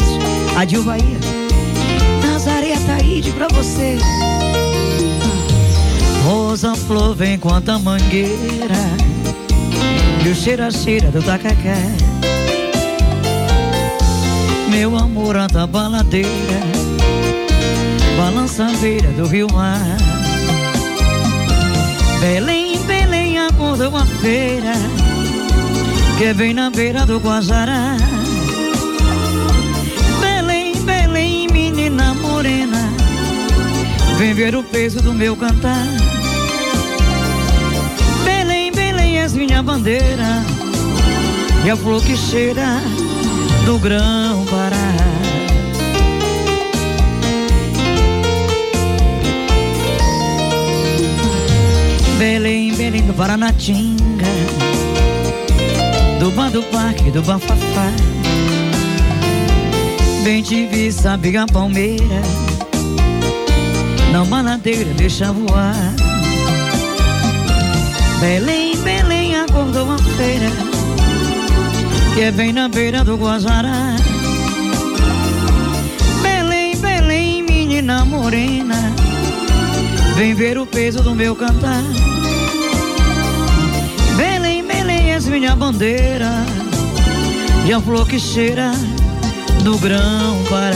Adil 0.57 0.83
Bahia. 0.83 1.19
Nazaré 2.23 2.75
Taíde 2.87 3.31
pra 3.33 3.49
vocês. 3.49 4.01
Rosa 6.25 6.75
flor 6.75 7.15
vem 7.15 7.39
quanto 7.39 7.71
a 7.71 7.79
mangueira 7.79 8.77
E 10.25 10.29
o 10.29 10.35
cheira 10.35 10.71
cheira 10.71 11.11
do 11.11 11.23
tacacá 11.23 11.79
Meu 14.69 14.97
amor 14.97 15.37
anda 15.37 15.67
baladeira 15.67 16.29
Balança 18.17 18.67
a 18.67 18.73
beira 18.77 19.09
do 19.13 19.27
rio 19.27 19.49
mar 19.53 19.81
Belém, 22.21 22.70
Acorda 23.61 23.91
uma 23.91 24.07
feira 24.07 24.73
Que 26.17 26.33
vem 26.33 26.55
na 26.55 26.71
beira 26.71 27.05
do 27.05 27.19
Guajará 27.19 27.95
Belém, 30.19 30.75
Belém, 30.83 31.47
menina 31.53 32.15
morena 32.15 32.89
Vem 34.17 34.33
ver 34.33 34.57
o 34.57 34.63
peso 34.63 35.03
do 35.03 35.13
meu 35.13 35.37
cantar. 35.37 35.87
Belém, 38.25 38.73
Belém, 38.73 39.19
és 39.19 39.35
minha 39.35 39.63
bandeira 39.63 40.43
E 41.63 41.69
a 41.69 41.77
flor 41.77 42.03
que 42.03 42.17
cheira 42.17 42.81
do 43.67 43.79
grão 43.79 44.47
Pará. 44.47 44.95
Belém, 52.19 52.70
Belém 52.91 53.07
do 53.07 53.15
Paranatinga 53.15 54.27
Do 56.19 56.33
bar 56.33 56.51
do 56.51 56.61
parque, 56.65 57.09
do 57.13 57.23
bafafá. 57.23 57.87
Bem 60.25 60.43
te 60.43 60.67
vi, 60.67 60.91
sabe 60.91 61.37
a 61.37 61.47
palmeira 61.47 62.21
Na 64.11 64.25
baladeira 64.25 64.93
deixa 64.95 65.31
voar 65.31 65.77
Belém, 68.19 68.77
Belém 68.79 69.37
acordou 69.37 69.85
uma 69.85 69.99
feira 69.99 70.51
Que 72.15 72.23
é 72.23 72.33
bem 72.33 72.53
na 72.53 72.69
beira 72.69 73.05
do 73.05 73.17
Guajará 73.17 73.95
Belém, 76.23 76.77
Belém, 76.77 77.45
menina 77.45 78.05
morena 78.05 78.93
Vem 80.17 80.35
ver 80.35 80.59
o 80.59 80.67
peso 80.67 81.05
do 81.05 81.15
meu 81.15 81.37
cantar 81.37 81.85
minha 85.41 85.57
bandeira 85.57 86.45
E 87.67 87.73
a 87.73 87.81
flor 87.81 88.07
que 88.07 88.21
cheira 88.21 88.73
do 89.65 89.79
grão 89.79 90.45
Pará 90.51 90.70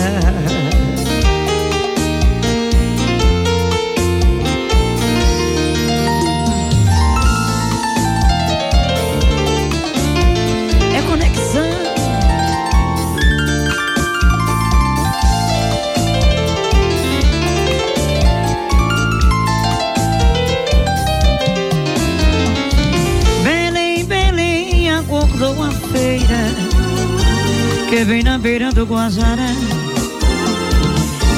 do 28.85 28.94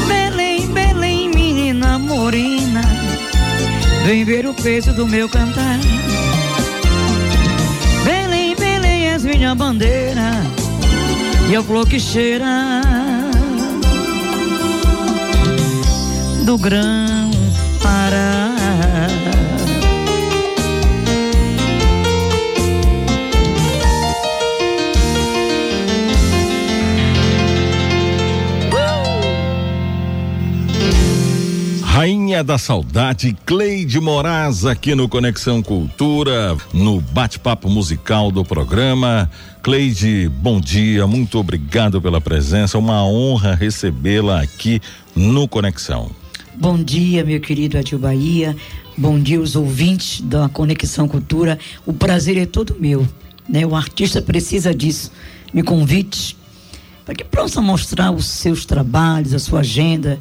Belém, 0.09 0.67
Belém, 0.69 1.29
menina 1.29 1.97
morena. 1.97 2.81
Vem 4.05 4.25
ver 4.25 4.47
o 4.47 4.55
peso 4.55 4.93
do 4.93 5.07
meu 5.07 5.29
cantar. 5.29 5.79
Belém, 8.05 8.57
Belém, 8.57 9.07
és 9.07 9.25
minha 9.25 9.55
bandeira. 9.55 10.33
E 11.49 11.55
a 11.55 11.63
flor 11.63 11.87
que 11.89 12.01
cheira 12.01 12.81
Do 16.45 16.59
grão 16.59 17.06
Rainha 32.37 32.45
da 32.45 32.59
Saudade, 32.59 33.35
Cleide 33.47 33.99
Moraes, 33.99 34.67
aqui 34.67 34.95
no 34.95 35.09
Conexão 35.09 35.63
Cultura, 35.63 36.55
no 36.71 37.01
bate-papo 37.01 37.71
musical 37.71 38.31
do 38.31 38.45
programa. 38.45 39.31
Cleide, 39.63 40.29
bom 40.29 40.61
dia, 40.61 41.07
muito 41.07 41.39
obrigado 41.39 41.99
pela 41.99 42.21
presença, 42.21 42.77
uma 42.77 43.03
honra 43.07 43.55
recebê-la 43.55 44.43
aqui 44.43 44.83
no 45.15 45.49
Conexão. 45.49 46.11
Bom 46.55 46.77
dia, 46.77 47.25
meu 47.25 47.41
querido 47.41 47.79
Adil 47.79 47.99
Bahia. 47.99 48.55
Bom 48.99 49.19
dia, 49.19 49.41
os 49.41 49.57
ouvintes 49.57 50.21
da 50.21 50.47
Conexão 50.47 51.09
Cultura. 51.09 51.59
O 51.87 51.95
prazer 51.95 52.37
é 52.37 52.45
todo 52.45 52.77
meu. 52.79 53.09
Né? 53.49 53.65
O 53.65 53.75
artista 53.75 54.21
precisa 54.21 54.75
disso. 54.75 55.11
Me 55.55 55.63
convite 55.63 56.37
para 57.03 57.15
que 57.15 57.25
possa 57.25 57.63
mostrar 57.63 58.11
os 58.11 58.27
seus 58.27 58.67
trabalhos, 58.67 59.33
a 59.33 59.39
sua 59.39 59.61
agenda. 59.61 60.19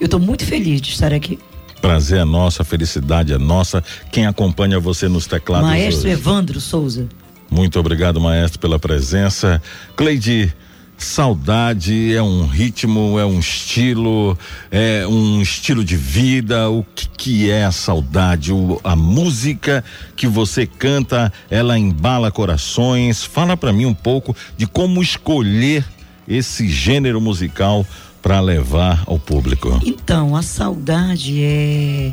Eu 0.00 0.06
estou 0.06 0.20
muito 0.20 0.46
feliz 0.46 0.80
de 0.80 0.92
estar 0.92 1.12
aqui. 1.12 1.38
Prazer 1.80 2.20
é 2.20 2.24
nosso, 2.24 2.62
a 2.62 2.64
felicidade 2.64 3.32
é 3.32 3.38
nossa. 3.38 3.82
Quem 4.10 4.26
acompanha 4.26 4.80
você 4.80 5.08
nos 5.08 5.26
teclados 5.26 5.68
Maestro 5.68 6.08
hoje? 6.08 6.18
Evandro 6.20 6.60
Souza. 6.60 7.08
Muito 7.50 7.78
obrigado, 7.80 8.20
maestro, 8.20 8.58
pela 8.58 8.78
presença. 8.78 9.62
Cleide, 9.96 10.52
saudade 10.98 12.14
é 12.14 12.22
um 12.22 12.46
ritmo, 12.46 13.18
é 13.18 13.24
um 13.24 13.38
estilo, 13.38 14.36
é 14.70 15.06
um 15.06 15.40
estilo 15.40 15.84
de 15.84 15.96
vida. 15.96 16.68
O 16.68 16.84
que, 16.94 17.08
que 17.08 17.50
é 17.50 17.64
a 17.64 17.72
saudade? 17.72 18.52
O, 18.52 18.80
a 18.84 18.94
música 18.94 19.82
que 20.14 20.26
você 20.26 20.66
canta, 20.66 21.32
ela 21.48 21.78
embala 21.78 22.30
corações. 22.30 23.24
Fala 23.24 23.56
para 23.56 23.72
mim 23.72 23.86
um 23.86 23.94
pouco 23.94 24.36
de 24.56 24.66
como 24.66 25.00
escolher 25.00 25.84
esse 26.26 26.68
gênero 26.68 27.20
musical 27.20 27.86
para 28.28 28.40
levar 28.40 29.04
ao 29.06 29.18
público. 29.18 29.80
Então, 29.82 30.36
a 30.36 30.42
saudade 30.42 31.42
é 31.42 32.12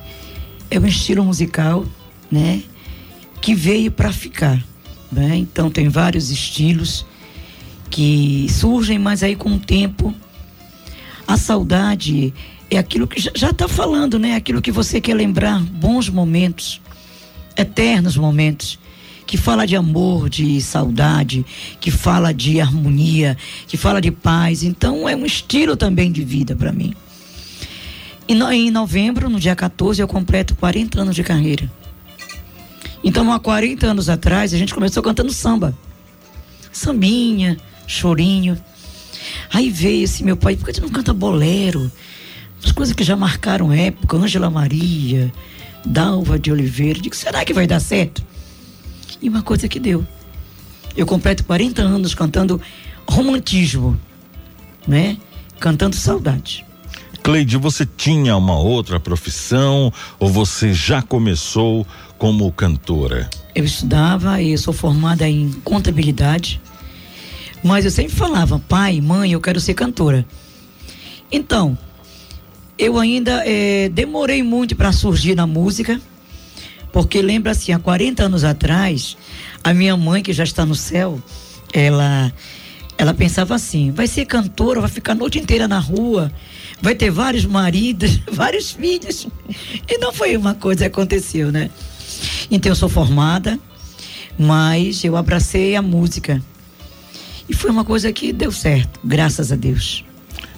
é 0.71 0.79
um 0.79 0.85
estilo 0.85 1.25
musical, 1.25 1.85
né, 2.31 2.63
que 3.41 3.53
veio 3.53 3.91
para 3.91 4.13
ficar, 4.13 4.63
né? 5.11 5.35
Então 5.35 5.69
tem 5.69 5.89
vários 5.89 6.31
estilos 6.31 7.05
que 7.89 8.47
surgem, 8.49 8.97
mas 8.97 9.23
aí 9.23 9.35
com 9.35 9.55
o 9.55 9.59
tempo 9.59 10.15
a 11.27 11.35
saudade 11.35 12.33
é 12.71 12.77
aquilo 12.77 13.07
que 13.07 13.19
já, 13.19 13.31
já 13.35 13.53
tá 13.53 13.67
falando, 13.67 14.17
né? 14.17 14.35
Aquilo 14.35 14.61
que 14.61 14.71
você 14.71 15.01
quer 15.01 15.15
lembrar, 15.15 15.59
bons 15.59 16.07
momentos, 16.07 16.81
eternos 17.57 18.15
momentos 18.15 18.79
que 19.25 19.37
fala 19.37 19.65
de 19.65 19.75
amor, 19.75 20.29
de 20.29 20.61
saudade, 20.61 21.45
que 21.79 21.89
fala 21.89 22.33
de 22.33 22.61
harmonia, 22.61 23.37
que 23.67 23.77
fala 23.77 23.99
de 23.99 24.11
paz. 24.11 24.63
Então 24.63 25.07
é 25.09 25.15
um 25.15 25.25
estilo 25.25 25.75
também 25.75 26.11
de 26.11 26.23
vida 26.23 26.55
para 26.55 26.71
mim. 26.71 26.93
E 28.27 28.33
no, 28.33 28.51
em 28.51 28.71
novembro, 28.71 29.29
no 29.29 29.39
dia 29.39 29.55
14, 29.55 30.01
eu 30.01 30.07
completo 30.07 30.55
40 30.55 31.01
anos 31.01 31.15
de 31.15 31.23
carreira. 31.23 31.71
Então, 33.03 33.31
há 33.31 33.39
40 33.39 33.85
anos 33.85 34.09
atrás, 34.09 34.51
a 34.51 34.57
gente 34.57 34.73
começou 34.73 35.03
cantando 35.03 35.31
samba. 35.31 35.77
Sambinha, 36.71 37.55
chorinho. 37.85 38.57
Aí 39.53 39.69
veio 39.69 40.03
esse 40.03 40.23
meu 40.23 40.35
pai, 40.35 40.55
por 40.55 40.65
que 40.65 40.73
você 40.73 40.81
não 40.81 40.89
canta 40.89 41.13
bolero? 41.13 41.91
As 42.63 42.71
coisas 42.71 42.95
que 42.95 43.03
já 43.03 43.15
marcaram 43.15 43.71
época, 43.71 44.17
Ângela 44.17 44.49
Maria, 44.49 45.31
Dalva 45.85 46.39
de 46.39 46.51
Oliveira. 46.51 46.99
Digo, 46.99 47.15
será 47.15 47.45
que 47.45 47.53
vai 47.53 47.67
dar 47.67 47.79
certo? 47.79 48.23
E 49.21 49.29
uma 49.29 49.41
coisa 49.41 49.67
que 49.67 49.79
deu. 49.79 50.05
Eu 50.95 51.05
completo 51.05 51.43
40 51.43 51.81
anos 51.81 52.15
cantando 52.15 52.61
romantismo, 53.07 53.99
né? 54.87 55.17
Cantando 55.59 55.95
saudade. 55.95 56.65
Cleide, 57.21 57.57
você 57.57 57.85
tinha 57.85 58.37
uma 58.37 58.57
outra 58.57 58.99
profissão 58.99 59.91
ou 60.19 60.29
você 60.29 60.73
já 60.73 61.01
começou 61.01 61.85
como 62.19 62.51
cantora? 62.51 63.29
Eu 63.55 63.65
estudava 63.65 64.41
e 64.41 64.55
sou 64.57 64.73
formada 64.73 65.27
em 65.27 65.51
contabilidade, 65.63 66.61
mas 67.63 67.83
eu 67.83 67.89
sempre 67.89 68.13
falava, 68.13 68.59
pai, 68.59 69.01
mãe, 69.01 69.31
eu 69.31 69.41
quero 69.41 69.59
ser 69.59 69.73
cantora. 69.73 70.23
Então, 71.31 71.75
eu 72.77 72.99
ainda 72.99 73.41
eh, 73.45 73.89
demorei 73.89 74.43
muito 74.43 74.75
para 74.75 74.91
surgir 74.91 75.33
na 75.33 75.47
música, 75.47 75.99
porque 76.95 77.21
lembra 77.21 77.51
assim, 77.51 77.73
há 77.73 77.77
40 77.77 78.23
anos 78.23 78.45
atrás, 78.45 79.17
a 79.61 79.73
minha 79.73 79.97
mãe, 79.97 80.23
que 80.23 80.31
já 80.31 80.45
está 80.45 80.65
no 80.65 80.75
céu, 80.75 81.21
ela 81.73 82.31
ela 82.97 83.13
pensava 83.13 83.53
assim: 83.53 83.91
vai 83.91 84.07
ser 84.07 84.23
cantora, 84.23 84.79
vai 84.79 84.89
ficar 84.89 85.11
a 85.11 85.15
noite 85.15 85.37
inteira 85.37 85.67
na 85.67 85.77
rua, 85.77 86.31
vai 86.81 86.95
ter 86.95 87.11
vários 87.11 87.43
maridos, 87.43 88.21
vários 88.31 88.71
filhos. 88.71 89.27
E 89.89 89.97
não 89.97 90.13
foi 90.13 90.37
uma 90.37 90.55
coisa 90.55 90.85
que 90.85 90.85
aconteceu, 90.85 91.51
né? 91.51 91.69
Então 92.49 92.71
eu 92.71 92.75
sou 92.77 92.87
formada, 92.87 93.59
mas 94.39 95.03
eu 95.03 95.17
abracei 95.17 95.75
a 95.75 95.81
música. 95.81 96.41
E 97.49 97.53
foi 97.53 97.71
uma 97.71 97.83
coisa 97.83 98.09
que 98.13 98.31
deu 98.31 98.53
certo, 98.53 99.01
graças 99.03 99.51
a 99.51 99.57
Deus. 99.57 100.05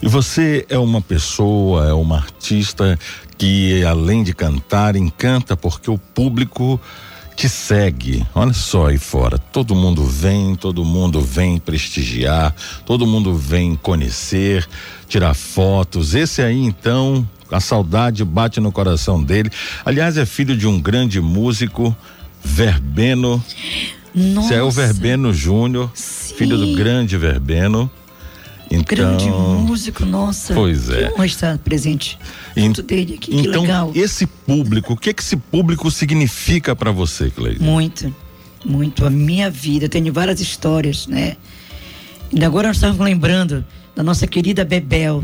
E 0.02 0.08
você 0.08 0.66
é 0.70 0.78
uma 0.78 1.02
pessoa, 1.02 1.88
é 1.88 1.94
uma 1.94 2.18
artista 2.18 2.98
que, 3.38 3.84
além 3.84 4.24
de 4.24 4.34
cantar, 4.34 4.96
encanta 4.96 5.58
porque 5.58 5.90
o 5.90 5.98
público 5.98 6.80
te 7.36 7.48
segue. 7.48 8.26
Olha 8.34 8.54
só 8.54 8.88
aí 8.88 8.98
fora, 8.98 9.38
todo 9.38 9.76
mundo 9.76 10.04
vem, 10.04 10.56
todo 10.56 10.84
mundo 10.84 11.22
vem 11.22 11.60
prestigiar, 11.60 12.54
todo 12.86 13.06
mundo 13.06 13.36
vem 13.36 13.76
conhecer, 13.76 14.68
tirar 15.08 15.36
fotos. 15.36 16.16
Esse 16.16 16.42
aí 16.42 16.64
então, 16.64 17.28
a 17.52 17.60
saudade 17.60 18.26
bate 18.26 18.60
no 18.60 18.72
coração 18.72 19.22
dele. 19.24 19.52
Aliás, 19.86 20.18
é 20.18 20.26
filho 20.26 20.58
de 20.58 20.68
um 20.68 20.82
grande 20.82 21.22
músico, 21.22 21.96
Verbeno. 22.44 23.44
Nossa. 24.14 24.48
Você 24.48 24.54
é 24.56 24.64
o 24.64 24.72
Verbeno 24.72 25.32
Júnior, 25.32 25.92
filho 25.94 26.58
do 26.58 26.76
grande 26.76 27.18
Verbeno. 27.18 27.90
Então, 28.70 28.84
Grande 28.84 29.30
músico, 29.30 30.06
nossa. 30.06 30.54
Pois 30.54 30.90
é. 30.90 31.10
Que 31.10 31.26
estar 31.26 31.58
presente 31.58 32.18
junto 32.56 32.84
dele 32.84 33.16
aqui, 33.16 33.32
que 33.32 33.48
então, 33.48 33.62
legal. 33.62 33.92
esse 33.96 34.26
público, 34.26 34.94
o 34.94 34.98
que 34.98 35.14
que 35.14 35.22
esse 35.22 35.38
público 35.38 35.90
significa 35.90 36.76
para 36.76 36.92
você, 36.92 37.30
Cleide? 37.30 37.62
Muito, 37.62 38.14
muito. 38.66 39.06
A 39.06 39.10
minha 39.10 39.50
vida, 39.50 39.86
eu 39.86 39.90
tenho 39.90 40.12
várias 40.12 40.42
histórias, 40.42 41.08
né? 41.08 41.38
E 42.32 42.44
agora 42.44 42.68
nós 42.68 42.78
estávamos 42.78 43.04
lembrando 43.04 43.66
da 43.96 44.04
nossa 44.04 44.28
querida 44.28 44.66
Bebel. 44.66 45.24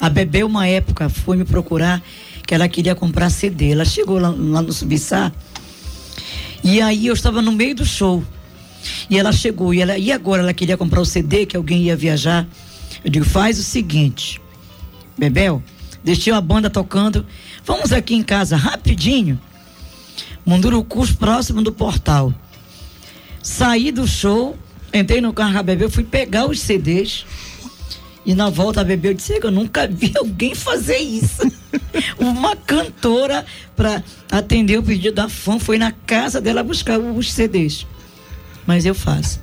A 0.00 0.08
Bebel, 0.08 0.46
uma 0.46 0.66
época, 0.66 1.08
foi 1.08 1.36
me 1.36 1.44
procurar 1.44 2.02
que 2.46 2.54
ela 2.54 2.66
queria 2.68 2.94
comprar 2.94 3.28
CD. 3.28 3.72
Ela 3.72 3.84
chegou 3.84 4.18
lá, 4.18 4.30
lá 4.30 4.62
no 4.62 4.72
Subissá 4.72 5.30
e 6.62 6.80
aí 6.80 7.06
eu 7.06 7.14
estava 7.14 7.40
no 7.40 7.52
meio 7.52 7.74
do 7.74 7.86
show. 7.86 8.22
E 9.08 9.18
ela 9.18 9.32
chegou 9.32 9.74
e 9.74 9.80
ela 9.80 9.98
e 9.98 10.12
agora 10.12 10.42
ela 10.42 10.54
queria 10.54 10.76
comprar 10.76 11.00
o 11.00 11.04
CD 11.04 11.46
que 11.46 11.56
alguém 11.56 11.82
ia 11.82 11.96
viajar. 11.96 12.46
Eu 13.04 13.10
digo, 13.10 13.24
faz 13.24 13.58
o 13.58 13.62
seguinte, 13.62 14.40
Bebel, 15.16 15.62
deixei 16.04 16.32
a 16.32 16.40
banda 16.40 16.68
tocando, 16.68 17.26
vamos 17.64 17.92
aqui 17.92 18.14
em 18.14 18.22
casa 18.22 18.56
rapidinho. 18.56 19.40
Mundurucus 20.44 21.12
próximo 21.12 21.62
do 21.62 21.72
portal. 21.72 22.34
Saí 23.42 23.90
do 23.90 24.06
show, 24.06 24.56
entrei 24.92 25.20
no 25.20 25.32
carro 25.32 25.52
com 25.52 25.58
a 25.58 25.62
Bebel, 25.62 25.90
fui 25.90 26.04
pegar 26.04 26.46
os 26.46 26.60
CDs. 26.60 27.24
E 28.24 28.34
na 28.34 28.50
volta 28.50 28.82
a 28.82 28.84
Bebel 28.84 29.14
disse: 29.14 29.38
Eu 29.42 29.50
nunca 29.50 29.86
vi 29.86 30.12
alguém 30.18 30.54
fazer 30.54 30.98
isso. 30.98 31.42
Uma 32.18 32.54
cantora 32.54 33.46
para 33.74 34.02
atender 34.30 34.78
o 34.78 34.82
pedido 34.82 35.14
da 35.14 35.28
fã 35.28 35.58
foi 35.58 35.78
na 35.78 35.92
casa 35.92 36.40
dela 36.40 36.62
buscar 36.62 36.98
os 36.98 37.32
CDs. 37.32 37.86
Mas 38.66 38.84
eu 38.84 38.94
faço. 38.94 39.40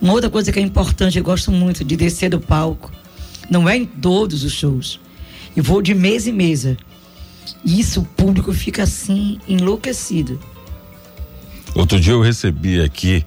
Uma 0.00 0.12
outra 0.12 0.30
coisa 0.30 0.52
que 0.52 0.58
é 0.58 0.62
importante, 0.62 1.18
eu 1.18 1.24
gosto 1.24 1.50
muito 1.50 1.84
de 1.84 1.96
descer 1.96 2.30
do 2.30 2.40
palco. 2.40 2.92
Não 3.50 3.68
é 3.68 3.76
em 3.76 3.84
todos 3.84 4.44
os 4.44 4.52
shows. 4.52 5.00
Eu 5.56 5.62
vou 5.62 5.82
de 5.82 5.94
mesa 5.94 6.30
em 6.30 6.32
mesa. 6.32 6.76
E 7.64 7.80
isso 7.80 8.00
o 8.00 8.04
público 8.04 8.52
fica 8.52 8.82
assim, 8.82 9.38
enlouquecido. 9.48 10.38
Outro 11.74 12.00
dia 12.00 12.12
eu 12.12 12.20
recebi 12.20 12.80
aqui 12.80 13.24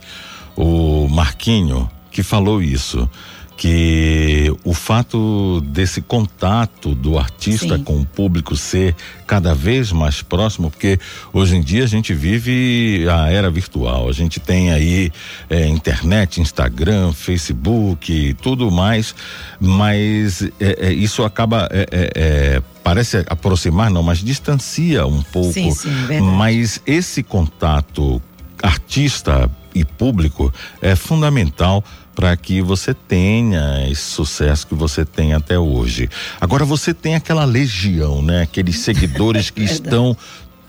o 0.56 1.08
Marquinho 1.08 1.90
que 2.12 2.24
falou 2.24 2.62
isso, 2.62 3.10
que 3.58 4.52
o 4.64 4.74
fato 4.74 5.62
desse 5.62 6.02
contato 6.02 6.96
do 6.96 7.18
artista 7.18 7.78
Sim. 7.78 7.84
com 7.84 8.00
o 8.00 8.06
público 8.06 8.56
ser 8.56 8.96
cada 9.28 9.54
vez 9.54 9.92
mais 9.92 10.22
próximo, 10.22 10.72
porque 10.72 11.00
hoje 11.32 11.56
em 11.56 11.62
dia 11.62 11.84
a 11.84 11.88
gente 11.88 12.14
vive 12.14 13.06
a 13.08 13.30
era 13.30 13.52
virtual, 13.52 14.10
a 14.10 14.14
gente 14.14 14.40
tem 14.40 14.72
aí 14.72 15.12
é, 15.50 15.68
internet, 15.68 16.42
Instagram, 16.42 17.14
Facebook, 17.14 18.36
tudo 18.42 18.72
mais, 18.72 19.14
mas 19.60 20.42
é, 20.60 20.88
é, 20.88 20.94
isso 20.94 21.24
acaba 21.24 21.70
é, 21.72 21.88
é, 21.92 22.12
é, 22.16 22.62
parece 22.84 23.24
aproximar, 23.28 23.92
não, 23.92 24.02
mas 24.02 24.20
distancia 24.20 25.06
um 25.06 25.22
pouco. 25.22 25.54
Sim, 25.54 25.72
sim, 25.72 25.94
verdade. 26.08 26.36
Mas 26.36 26.82
esse 26.86 27.22
contato 27.22 28.22
artista 28.62 29.50
e 29.74 29.86
público 29.86 30.54
é 30.82 30.96
fundamental 30.96 31.84
para 32.22 32.38
que 32.38 32.62
você 32.62 32.94
tenha 32.94 33.84
esse 33.90 34.04
sucesso 34.04 34.68
que 34.68 34.76
você 34.76 35.04
tem 35.04 35.34
até 35.34 35.58
hoje. 35.58 36.08
Agora 36.40 36.64
você 36.64 36.94
tem 36.94 37.16
aquela 37.16 37.44
legião, 37.46 38.22
né? 38.22 38.44
Aqueles 38.44 38.78
seguidores 38.86 39.50
que 39.50 39.64
estão 39.64 40.16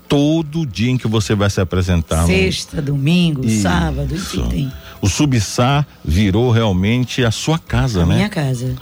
todo 0.09 0.65
dia 0.65 0.89
em 0.89 0.97
que 0.97 1.07
você 1.07 1.35
vai 1.35 1.51
se 1.51 1.61
apresentar. 1.61 2.21
no- 2.23 2.27
Sexta, 2.27 2.81
domingo, 2.81 3.45
Isso. 3.45 3.61
sábado, 3.61 4.15
enfim, 4.15 4.47
tem. 4.49 4.73
O 4.99 5.07
Subsá 5.07 5.85
virou 6.03 6.49
realmente 6.49 7.23
a 7.23 7.29
sua 7.29 7.59
casa, 7.59 8.01
A 8.01 8.05
né? 8.07 8.15
minha 8.15 8.29
casa. 8.29 8.75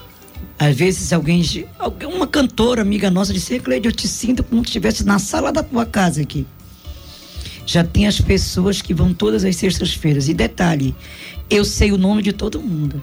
Às 0.58 0.74
vezes 0.78 1.12
alguém, 1.12 1.44
alguém- 1.78 2.08
uma 2.08 2.26
cantora 2.28 2.82
amiga 2.82 3.12
nossa 3.12 3.34
disse, 3.34 3.60
Cleide, 3.60 3.90
eu 3.90 3.92
te 3.92 4.08
sinto 4.08 4.44
como 4.44 4.62
se 4.62 4.68
estivesse 4.70 5.04
na 5.06 5.20
sala 5.20 5.52
da 5.52 5.62
tua 5.62 5.86
casa 5.86 6.22
aqui. 6.22 6.48
Já 7.66 7.84
tem 7.84 8.08
as 8.08 8.20
pessoas 8.20 8.82
que 8.82 8.94
vão 8.94 9.14
todas 9.14 9.44
as 9.44 9.56
sextas-feiras. 9.58 10.28
E 10.28 10.34
detalhe, 10.34 10.96
eu 11.52 11.66
sei 11.66 11.92
o 11.92 11.98
nome 11.98 12.22
de 12.22 12.34
todo 12.34 12.60
mundo. 12.62 13.02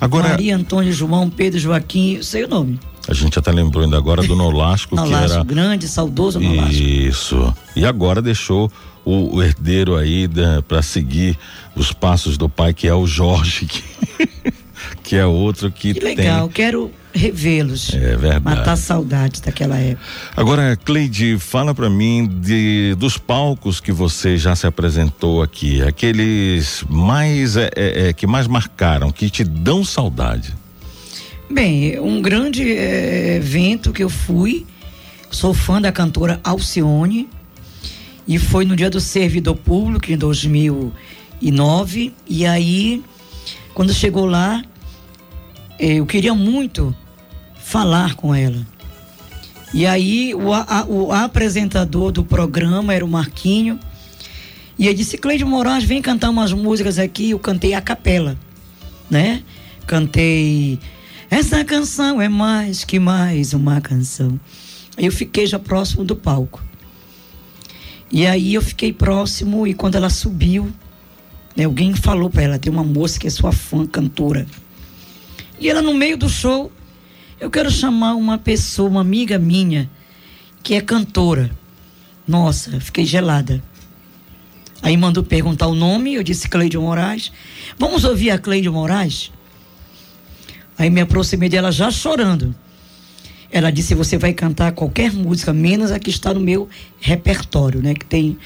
Agora, 0.00 0.28
Maria, 0.28 0.56
Antônio, 0.56 0.92
João, 0.92 1.28
Pedro, 1.28 1.58
Joaquim, 1.58 2.16
eu 2.16 2.22
sei 2.22 2.44
o 2.44 2.48
nome. 2.48 2.78
a 3.08 3.14
gente 3.14 3.38
até 3.38 3.50
lembrou 3.50 3.84
ainda 3.84 3.96
agora 3.96 4.22
do 4.22 4.36
Nolasco, 4.36 4.90
que 4.90 5.02
Nolasco, 5.02 5.34
era 5.34 5.44
grande, 5.44 5.88
saudoso 5.88 6.38
Nolasco. 6.38 6.72
Isso. 6.72 7.54
E 7.74 7.84
agora 7.84 8.22
deixou 8.22 8.70
o, 9.04 9.36
o 9.36 9.42
herdeiro 9.42 9.96
aí 9.96 10.28
para 10.66 10.82
seguir 10.82 11.38
os 11.74 11.92
passos 11.92 12.36
do 12.36 12.48
pai, 12.48 12.74
que 12.74 12.86
é 12.86 12.94
o 12.94 13.06
Jorge, 13.06 13.66
que, 13.66 13.82
que 15.08 15.16
é 15.16 15.24
outro 15.24 15.72
que, 15.72 15.94
Que 15.94 16.00
legal, 16.00 16.48
tem. 16.48 16.52
quero 16.52 16.92
revê-los. 17.14 17.94
É 17.94 18.14
verdade. 18.14 18.44
Matar 18.44 18.76
saudades 18.76 19.40
daquela 19.40 19.78
época. 19.78 20.06
Agora, 20.36 20.76
Cleide, 20.76 21.38
fala 21.38 21.74
para 21.74 21.88
mim 21.88 22.28
de 22.42 22.94
dos 22.98 23.16
palcos 23.16 23.80
que 23.80 23.90
você 23.90 24.36
já 24.36 24.54
se 24.54 24.66
apresentou 24.66 25.42
aqui, 25.42 25.80
aqueles 25.80 26.84
mais 26.90 27.56
é, 27.56 27.70
é, 27.74 28.08
é, 28.08 28.12
que 28.12 28.26
mais 28.26 28.46
marcaram, 28.46 29.10
que 29.10 29.30
te 29.30 29.44
dão 29.44 29.82
saudade. 29.82 30.54
Bem, 31.50 31.98
um 31.98 32.20
grande 32.20 32.70
eh, 32.70 33.36
evento 33.36 33.94
que 33.94 34.04
eu 34.04 34.10
fui, 34.10 34.66
sou 35.30 35.54
fã 35.54 35.80
da 35.80 35.90
cantora 35.90 36.38
Alcione, 36.44 37.26
e 38.26 38.38
foi 38.38 38.66
no 38.66 38.76
dia 38.76 38.90
do 38.90 39.00
servidor 39.00 39.56
público, 39.56 40.12
em 40.12 40.18
2009, 40.18 42.12
e 42.28 42.44
aí, 42.44 43.02
quando 43.72 43.94
chegou 43.94 44.26
lá, 44.26 44.62
eu 45.78 46.06
queria 46.06 46.34
muito 46.34 46.94
falar 47.62 48.14
com 48.14 48.34
ela. 48.34 48.66
E 49.72 49.86
aí, 49.86 50.34
o, 50.34 50.52
a- 50.52 50.86
o 50.88 51.12
apresentador 51.12 52.10
do 52.10 52.24
programa 52.24 52.94
era 52.94 53.04
o 53.04 53.08
Marquinho, 53.08 53.78
e 54.78 54.86
ele 54.86 54.94
disse: 54.94 55.18
Cleide 55.18 55.44
Moraes, 55.44 55.84
vem 55.84 56.00
cantar 56.00 56.30
umas 56.30 56.52
músicas 56.52 56.98
aqui. 56.98 57.30
Eu 57.30 57.38
cantei 57.38 57.74
a 57.74 57.80
capela, 57.80 58.36
né? 59.10 59.42
Cantei. 59.86 60.78
Essa 61.30 61.62
canção 61.64 62.20
é 62.22 62.28
mais 62.28 62.84
que 62.84 62.98
mais 62.98 63.52
uma 63.52 63.80
canção. 63.80 64.40
Eu 64.96 65.12
fiquei 65.12 65.46
já 65.46 65.58
próximo 65.58 66.04
do 66.04 66.16
palco. 66.16 66.62
E 68.10 68.26
aí 68.26 68.54
eu 68.54 68.62
fiquei 68.62 68.90
próximo 68.92 69.66
e 69.66 69.74
quando 69.74 69.96
ela 69.96 70.08
subiu, 70.08 70.72
né, 71.54 71.64
alguém 71.64 71.94
falou 71.94 72.30
para 72.30 72.42
ela: 72.42 72.58
tem 72.58 72.72
uma 72.72 72.84
moça 72.84 73.18
que 73.18 73.26
é 73.26 73.30
sua 73.30 73.52
fã, 73.52 73.84
cantora. 73.86 74.46
E 75.60 75.68
ela 75.68 75.82
no 75.82 75.94
meio 75.94 76.16
do 76.16 76.28
show, 76.28 76.70
eu 77.40 77.50
quero 77.50 77.70
chamar 77.70 78.14
uma 78.14 78.38
pessoa, 78.38 78.88
uma 78.88 79.00
amiga 79.00 79.38
minha, 79.38 79.90
que 80.62 80.74
é 80.74 80.80
cantora. 80.80 81.50
Nossa, 82.26 82.80
fiquei 82.80 83.04
gelada. 83.04 83.62
Aí 84.82 84.96
mandou 84.96 85.24
perguntar 85.24 85.66
o 85.66 85.74
nome, 85.74 86.14
eu 86.14 86.22
disse 86.22 86.48
Cleide 86.48 86.78
Moraes. 86.78 87.32
Vamos 87.78 88.04
ouvir 88.04 88.30
a 88.30 88.38
Cleide 88.38 88.70
Moraes? 88.70 89.32
Aí 90.78 90.88
me 90.90 91.00
aproximei 91.00 91.48
dela 91.48 91.72
já 91.72 91.90
chorando. 91.90 92.54
Ela 93.50 93.70
disse: 93.70 93.94
Você 93.94 94.16
vai 94.16 94.32
cantar 94.32 94.72
qualquer 94.72 95.12
música, 95.12 95.52
menos 95.52 95.90
a 95.90 95.98
que 95.98 96.10
está 96.10 96.32
no 96.32 96.40
meu 96.40 96.68
repertório, 97.00 97.82
né? 97.82 97.94
Que 97.94 98.04
tem 98.04 98.38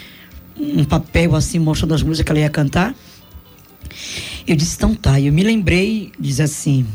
um 0.56 0.84
papel 0.84 1.34
assim 1.34 1.58
mostrando 1.58 1.94
as 1.94 2.02
músicas 2.02 2.24
que 2.24 2.32
ela 2.32 2.40
ia 2.40 2.50
cantar. 2.50 2.94
Eu 4.46 4.56
disse: 4.56 4.76
Então 4.76 4.94
tá. 4.94 5.20
E 5.20 5.26
eu 5.26 5.32
me 5.32 5.42
lembrei, 5.42 6.12
diz 6.18 6.40
assim. 6.40 6.86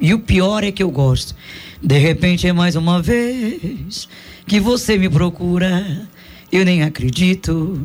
E 0.00 0.12
o 0.12 0.18
pior 0.18 0.62
é 0.62 0.70
que 0.70 0.82
eu 0.82 0.90
gosto. 0.90 1.34
De 1.82 1.98
repente 1.98 2.46
é 2.46 2.52
mais 2.52 2.76
uma 2.76 3.00
vez 3.00 4.08
que 4.46 4.60
você 4.60 4.98
me 4.98 5.08
procura. 5.08 6.08
Eu 6.50 6.64
nem 6.64 6.82
acredito. 6.82 7.80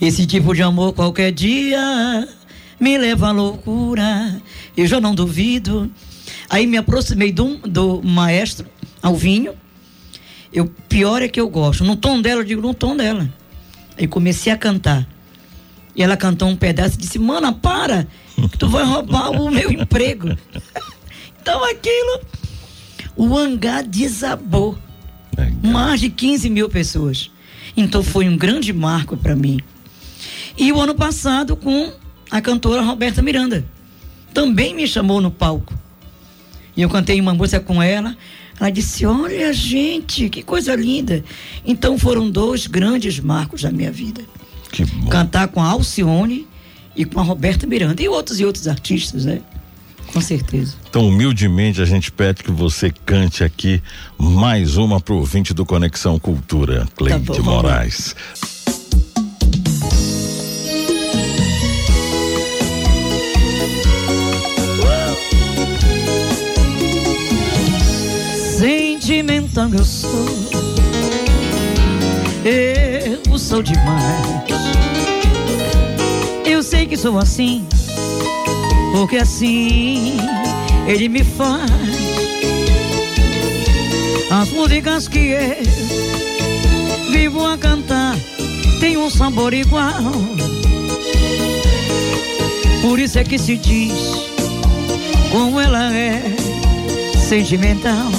Esse 0.00 0.26
tipo 0.26 0.54
de 0.54 0.62
amor 0.62 0.92
qualquer 0.92 1.32
dia 1.32 2.28
me 2.78 2.98
leva 2.98 3.28
à 3.28 3.32
loucura. 3.32 4.40
Eu 4.76 4.86
já 4.86 5.00
não 5.00 5.14
duvido. 5.14 5.90
Aí 6.48 6.66
me 6.66 6.76
aproximei 6.76 7.32
do, 7.32 7.56
do 7.58 8.02
maestro, 8.02 8.66
Alvinho. 9.02 9.54
Eu, 10.52 10.66
pior 10.88 11.22
é 11.22 11.28
que 11.28 11.40
eu 11.40 11.48
gosto. 11.48 11.84
No 11.84 11.96
tom 11.96 12.20
dela, 12.20 12.42
eu 12.42 12.44
digo 12.44 12.62
no 12.62 12.74
tom 12.74 12.96
dela. 12.96 13.28
Aí 13.98 14.06
comecei 14.06 14.52
a 14.52 14.56
cantar. 14.56 15.06
E 15.96 16.02
ela 16.02 16.16
cantou 16.16 16.48
um 16.48 16.56
pedaço 16.56 16.94
e 16.96 16.98
disse: 16.98 17.18
Mana, 17.18 17.52
para, 17.52 18.06
que 18.50 18.58
tu 18.58 18.68
vai 18.68 18.84
roubar 18.84 19.30
o 19.30 19.50
meu 19.50 19.70
emprego. 19.70 20.36
então 21.44 21.62
aquilo, 21.62 22.20
o 23.14 23.36
hangar 23.36 23.84
desabou. 23.84 24.78
Mais 25.62 26.00
de 26.00 26.08
15 26.08 26.48
mil 26.48 26.70
pessoas. 26.70 27.30
Então 27.76 28.02
foi 28.02 28.26
um 28.26 28.36
grande 28.36 28.72
marco 28.72 29.14
para 29.14 29.36
mim. 29.36 29.60
E 30.56 30.72
o 30.72 30.80
ano 30.80 30.94
passado 30.94 31.54
com 31.54 31.92
a 32.30 32.40
cantora 32.40 32.80
Roberta 32.80 33.20
Miranda. 33.20 33.62
Também 34.32 34.74
me 34.74 34.86
chamou 34.88 35.20
no 35.20 35.30
palco. 35.30 35.78
E 36.74 36.80
eu 36.80 36.88
cantei 36.88 37.20
uma 37.20 37.34
música 37.34 37.60
com 37.60 37.82
ela. 37.82 38.16
Ela 38.58 38.70
disse: 38.70 39.04
Olha, 39.04 39.52
gente, 39.52 40.30
que 40.30 40.42
coisa 40.42 40.74
linda. 40.74 41.22
Então 41.64 41.98
foram 41.98 42.30
dois 42.30 42.66
grandes 42.66 43.20
marcos 43.20 43.60
da 43.60 43.70
minha 43.70 43.92
vida. 43.92 44.22
Cantar 45.10 45.48
com 45.48 45.60
a 45.60 45.68
Alcione 45.68 46.48
e 46.96 47.04
com 47.04 47.20
a 47.20 47.22
Roberta 47.22 47.66
Miranda. 47.66 48.02
E 48.02 48.08
outros 48.08 48.40
e 48.40 48.46
outros 48.46 48.66
artistas, 48.66 49.26
né? 49.26 49.42
Com 50.14 50.20
certeza. 50.20 50.76
Então, 50.88 51.08
humildemente, 51.08 51.82
a 51.82 51.84
gente 51.84 52.12
pede 52.12 52.44
que 52.44 52.52
você 52.52 52.92
cante 53.04 53.42
aqui 53.42 53.82
mais 54.16 54.76
uma 54.76 55.00
pro 55.00 55.16
ouvinte 55.16 55.52
do 55.52 55.66
Conexão 55.66 56.20
Cultura, 56.20 56.86
Cleide 56.94 57.26
Tá 57.26 57.32
bom, 57.32 57.42
Moraes. 57.42 58.14
Sentimental 68.56 69.68
eu 69.70 69.84
sou. 69.84 70.28
Eu 72.44 73.36
sou 73.36 73.64
demais. 73.64 74.44
Eu 76.44 76.62
sei 76.62 76.86
que 76.86 76.96
sou 76.96 77.18
assim, 77.18 77.66
porque 78.94 79.16
assim 79.16 80.16
ele 80.86 81.08
me 81.08 81.24
faz. 81.24 81.68
As 84.30 84.50
músicas 84.50 85.08
que 85.08 85.30
eu 85.30 87.10
vivo 87.10 87.44
a 87.44 87.58
cantar 87.58 88.16
têm 88.78 88.96
um 88.96 89.10
sabor 89.10 89.52
igual. 89.52 90.12
Por 92.82 93.00
isso 93.00 93.18
é 93.18 93.24
que 93.24 93.36
se 93.36 93.56
diz 93.56 93.94
como 95.32 95.60
ela 95.60 95.92
é 95.92 96.22
sentimental. 97.18 98.12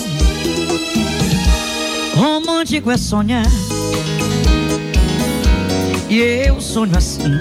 Romântico 2.18 2.92
é 2.92 2.98
sonhar. 2.98 3.48
E 6.10 6.20
eu 6.20 6.60
sonho 6.60 6.98
assim, 6.98 7.38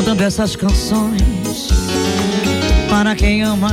cantando 0.00 0.22
essas 0.22 0.56
canções 0.56 1.68
para 2.88 3.14
quem 3.14 3.42
ama 3.42 3.70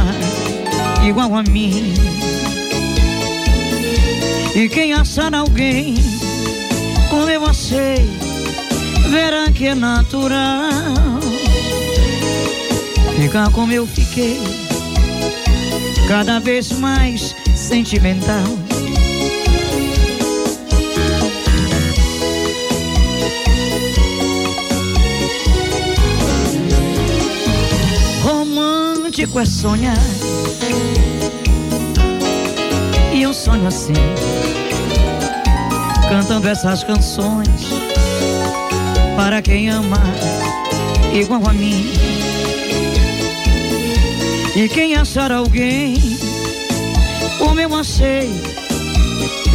igual 1.07 1.33
a 1.33 1.43
mim. 1.43 1.93
E 4.53 4.67
quem 4.67 4.91
achar 4.91 5.33
alguém 5.33 5.95
como 7.09 7.29
eu 7.29 7.45
achei, 7.45 8.05
verá 9.09 9.49
que 9.53 9.67
é 9.67 9.75
natural. 9.75 11.21
Ficar 13.15 13.49
como 13.51 13.71
eu 13.71 13.87
fiquei, 13.87 14.37
cada 16.09 16.39
vez 16.41 16.73
mais 16.73 17.33
sentimental. 17.55 18.43
Romântico 29.17 29.39
é 29.39 29.45
sonhar. 29.45 29.97
E 33.11 33.23
eu 33.23 33.33
sonho 33.33 33.65
assim, 33.65 33.93
cantando 36.07 36.47
essas 36.47 36.83
canções 36.83 37.49
para 39.15 39.41
quem 39.41 39.71
ama 39.71 39.99
igual 41.11 41.41
a 41.47 41.53
mim. 41.53 41.91
E 44.55 44.69
quem 44.69 44.95
achar 44.95 45.31
alguém 45.31 45.95
como 47.39 47.59
eu 47.59 47.73
achei, 47.73 48.29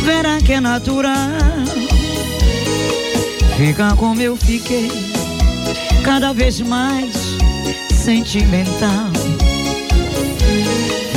verá 0.03 0.41
que 0.41 0.55
é 0.55 0.61
natural. 0.61 1.31
Ficar 3.57 3.95
como 3.95 4.21
eu 4.21 4.37
fiquei, 4.37 4.91
cada 6.03 6.33
vez 6.33 6.61
mais 6.61 7.15
sentimental. 7.95 9.32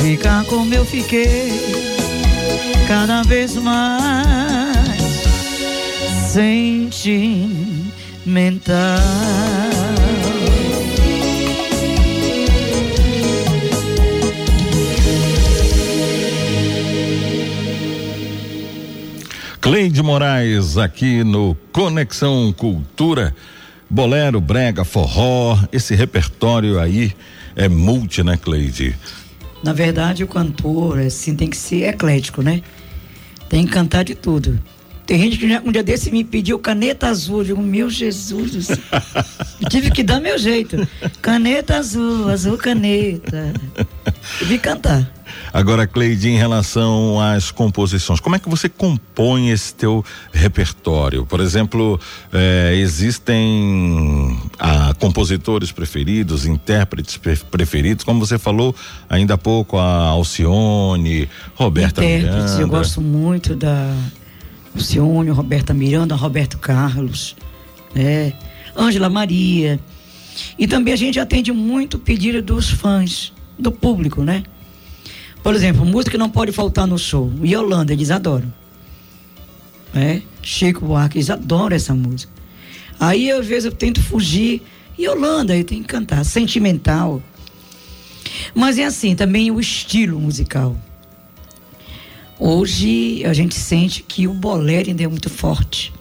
Ficar 0.06 0.44
como 0.44 0.72
eu 0.72 0.84
fiquei, 0.84 1.50
cada 2.86 3.24
vez 3.24 3.56
mais 3.56 4.76
sentimental. 6.30 7.56
Cleide 19.60 20.04
Moraes 20.04 20.78
aqui 20.78 21.24
no 21.24 21.56
Conexão 21.72 22.54
Cultura. 22.56 23.34
Bolero, 23.90 24.40
brega, 24.40 24.84
forró, 24.84 25.58
esse 25.72 25.96
repertório 25.96 26.78
aí 26.78 27.12
é 27.56 27.68
multi, 27.68 28.22
né, 28.22 28.36
Cleide? 28.36 28.94
Na 29.66 29.72
verdade, 29.72 30.22
o 30.22 30.28
cantor, 30.28 31.00
assim, 31.00 31.34
tem 31.34 31.50
que 31.50 31.56
ser 31.56 31.88
eclético, 31.88 32.40
né? 32.40 32.62
Tem 33.48 33.66
que 33.66 33.72
cantar 33.72 34.04
de 34.04 34.14
tudo. 34.14 34.60
Tem 35.06 35.18
gente 35.20 35.38
que 35.38 35.46
um 35.64 35.70
dia 35.70 35.84
desse 35.84 36.10
me 36.10 36.24
pediu 36.24 36.58
caneta 36.58 37.06
azul. 37.06 37.38
Eu 37.38 37.44
digo, 37.44 37.62
meu 37.62 37.88
Jesus. 37.88 38.68
Eu 39.60 39.68
tive 39.70 39.90
que 39.90 40.02
dar 40.02 40.20
meu 40.20 40.36
jeito. 40.36 40.86
Caneta 41.22 41.76
azul, 41.76 42.28
azul 42.28 42.58
caneta. 42.58 43.52
E 44.42 44.44
vi 44.44 44.58
cantar. 44.58 45.10
Agora, 45.52 45.86
Cleide, 45.86 46.28
em 46.28 46.36
relação 46.36 47.20
às 47.20 47.50
composições, 47.50 48.20
como 48.20 48.36
é 48.36 48.38
que 48.38 48.48
você 48.48 48.68
compõe 48.68 49.50
esse 49.50 49.72
teu 49.74 50.04
repertório? 50.32 51.24
Por 51.24 51.40
exemplo, 51.40 51.98
eh, 52.32 52.74
existem 52.76 54.38
ah, 54.58 54.92
compositores 54.98 55.72
preferidos, 55.72 56.46
intérpretes 56.46 57.16
pre- 57.16 57.36
preferidos, 57.50 58.04
como 58.04 58.24
você 58.24 58.38
falou 58.38 58.74
ainda 59.08 59.34
há 59.34 59.38
pouco, 59.38 59.78
a 59.78 60.08
Alcione, 60.08 61.28
Roberta 61.54 62.04
Intérpretes, 62.04 62.34
Miranda. 62.34 62.62
eu 62.62 62.68
gosto 62.68 63.00
muito 63.00 63.54
da 63.54 63.94
Lucione, 64.76 65.30
Roberta 65.30 65.74
Miranda, 65.74 66.14
Roberto 66.14 66.58
Carlos, 66.58 67.34
né? 67.94 68.32
Ângela 68.76 69.08
Maria. 69.08 69.80
E 70.58 70.66
também 70.66 70.92
a 70.92 70.96
gente 70.96 71.18
atende 71.18 71.50
muito 71.50 71.98
pedido 71.98 72.42
dos 72.42 72.70
fãs, 72.70 73.32
do 73.58 73.72
público, 73.72 74.22
né? 74.22 74.44
Por 75.42 75.54
exemplo, 75.54 75.84
música 75.84 76.12
que 76.12 76.18
não 76.18 76.28
pode 76.28 76.52
faltar 76.52 76.86
no 76.86 76.98
show. 76.98 77.32
Yolanda, 77.42 77.92
eles 77.92 78.10
adoram. 78.10 78.52
Né? 79.94 80.22
Chico 80.42 80.84
Buarque, 80.84 81.18
eles 81.18 81.30
adoram 81.30 81.74
essa 81.74 81.94
música. 81.94 82.32
Aí, 82.98 83.30
às 83.30 83.46
vezes, 83.46 83.66
eu 83.66 83.72
tento 83.72 84.02
fugir. 84.02 84.62
Yolanda, 84.98 85.52
aí 85.52 85.62
tem 85.62 85.82
que 85.82 85.88
cantar. 85.88 86.24
Sentimental. 86.24 87.22
Mas 88.54 88.78
é 88.78 88.84
assim, 88.84 89.14
também 89.14 89.50
o 89.50 89.60
estilo 89.60 90.18
musical. 90.18 90.76
Hoje 92.38 93.24
a 93.24 93.32
gente 93.32 93.54
sente 93.54 94.02
que 94.02 94.28
o 94.28 94.34
bolero 94.34 94.88
ainda 94.90 95.02
é 95.02 95.08
muito 95.08 95.30
forte. 95.30 95.92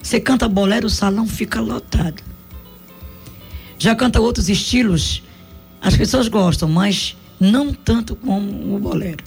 Você 0.00 0.20
canta 0.20 0.48
bolero, 0.48 0.86
o 0.86 0.90
salão 0.90 1.26
fica 1.26 1.60
lotado. 1.60 2.22
Já 3.76 3.94
canta 3.94 4.20
outros 4.20 4.48
estilos, 4.48 5.22
as 5.80 5.96
pessoas 5.96 6.28
gostam, 6.28 6.68
mas 6.68 7.16
não 7.40 7.72
tanto 7.72 8.14
como 8.14 8.76
o 8.76 8.78
bolero. 8.78 9.24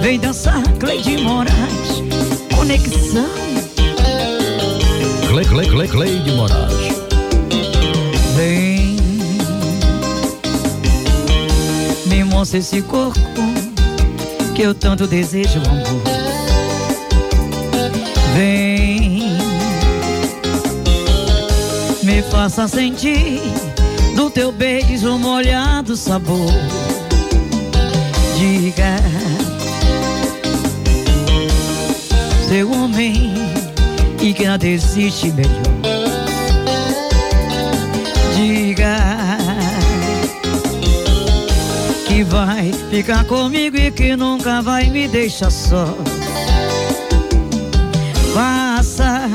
Vem 0.00 0.20
dançar, 0.20 0.62
Cleide 0.78 1.16
Moraes, 1.16 1.58
conexão. 2.54 3.28
Cle, 5.28 5.44
cle, 5.44 5.66
cle, 5.66 5.88
Cleide 5.88 6.30
Moraes. 6.32 7.03
Me 12.14 12.22
mostra 12.22 12.58
esse 12.58 12.80
corpo 12.82 13.18
que 14.54 14.62
eu 14.62 14.72
tanto 14.72 15.04
desejo, 15.04 15.58
amor. 15.58 16.02
Vem, 18.36 19.36
me 22.04 22.22
faça 22.30 22.68
sentir 22.68 23.40
do 24.14 24.30
teu 24.30 24.52
beijo 24.52 25.18
molhado 25.18 25.96
sabor. 25.96 26.52
Diga, 28.38 28.96
seu 32.48 32.70
homem, 32.70 33.34
e 34.20 34.32
que 34.32 34.46
nada 34.46 34.68
existe 34.68 35.32
melhor. 35.32 35.93
Que 42.14 42.22
vai 42.22 42.72
ficar 42.90 43.24
comigo 43.24 43.76
e 43.76 43.90
que 43.90 44.14
nunca 44.14 44.62
vai 44.62 44.88
me 44.88 45.08
deixar 45.08 45.50
só. 45.50 45.84
Faça 48.32 49.28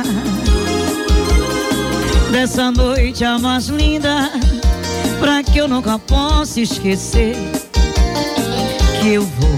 dessa 2.32 2.72
noite 2.72 3.26
a 3.26 3.38
mais 3.38 3.68
linda, 3.68 4.32
pra 5.20 5.44
que 5.44 5.58
eu 5.58 5.68
nunca 5.68 6.00
possa 6.00 6.62
esquecer 6.62 7.36
que 9.02 9.10
eu 9.10 9.24
vou 9.24 9.50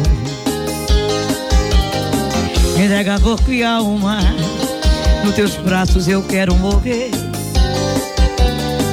me 2.75 2.85
entregar 2.85 3.21
corpo 3.21 3.51
e 3.51 3.63
alma. 3.63 4.17
Nos 5.23 5.35
teus 5.35 5.55
braços 5.57 6.07
eu 6.07 6.23
quero 6.23 6.55
morrer, 6.55 7.11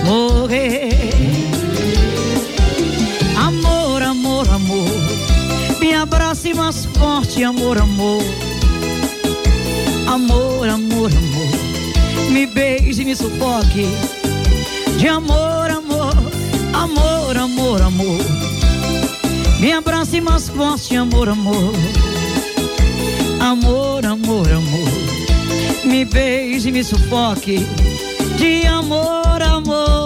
morrer. 0.05 0.98
Abrace 6.39 6.55
mais 6.55 6.87
forte, 6.87 7.43
amor, 7.43 7.79
amor. 7.79 8.23
Amor, 10.07 10.69
amor, 10.69 11.11
amor, 11.11 12.31
me 12.31 12.47
beije 12.47 13.05
me 13.05 13.15
sufoque. 13.15 13.89
De 14.99 15.09
amor, 15.09 15.71
amor, 15.71 16.15
amor, 16.73 17.37
amor, 17.37 17.83
amor. 17.83 18.25
Me 19.61 19.73
abrace 19.73 20.21
mais 20.21 20.49
forte, 20.49 20.97
amor, 20.97 21.29
amor. 21.29 21.73
Amor, 23.41 24.07
amor, 24.07 24.53
amor. 24.53 24.91
Me 25.85 26.05
beije 26.05 26.71
me 26.71 26.85
sufoque. 26.85 27.67
De 28.39 28.67
amor, 28.67 29.43
amor. 29.43 29.98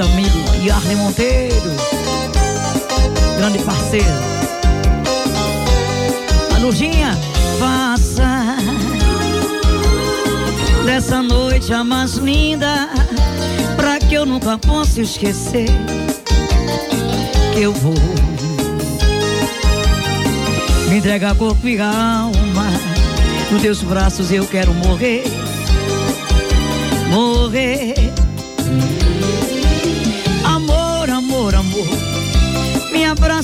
Amigo 0.00 0.38
Yarley 0.64 0.96
Monteiro, 0.96 1.70
grande 3.36 3.58
parceiro. 3.60 4.06
A 6.52 6.58
Lujinha, 6.58 7.16
faça 7.60 8.56
dessa 10.84 11.22
noite 11.22 11.72
a 11.72 11.84
mais 11.84 12.14
linda, 12.14 12.88
pra 13.76 14.00
que 14.00 14.14
eu 14.14 14.26
nunca 14.26 14.58
possa 14.58 15.00
esquecer 15.00 15.68
que 17.52 17.62
eu 17.62 17.72
vou 17.72 17.94
me 20.88 20.96
entregar 20.96 21.36
corpo 21.36 21.68
e 21.68 21.80
alma. 21.80 22.66
Nos 23.52 23.62
teus 23.62 23.82
braços 23.82 24.32
eu 24.32 24.44
quero 24.46 24.74
morrer, 24.74 25.24
morrer. 27.12 28.13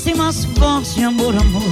Abrace 0.01 0.15
mais 0.15 0.45
forte, 0.45 1.03
amor, 1.03 1.35
amor. 1.37 1.63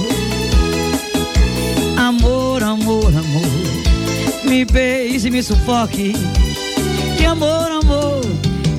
Amor, 1.97 2.63
amor, 2.63 3.07
amor, 3.07 4.43
me 4.43 4.65
beije 4.65 5.29
me 5.29 5.41
sufoque. 5.41 6.13
De 7.17 7.25
amor, 7.25 7.71
amor, 7.71 8.21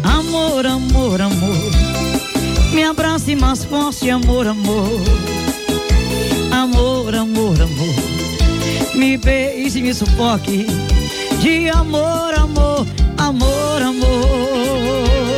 amor, 0.04 0.66
amor, 0.66 1.20
amor, 1.20 1.70
me 2.72 2.84
abrace 2.84 3.34
mais 3.34 3.64
forte, 3.64 4.10
amor, 4.10 4.46
amor. 4.46 5.00
Amor, 6.52 7.14
amor, 7.14 7.60
amor, 7.60 8.94
me 8.94 9.18
beije 9.18 9.82
me 9.82 9.92
sufoque. 9.92 10.66
De 11.42 11.70
amor, 11.70 12.34
amor, 12.38 12.86
amor, 13.18 13.82
amor. 13.82 15.29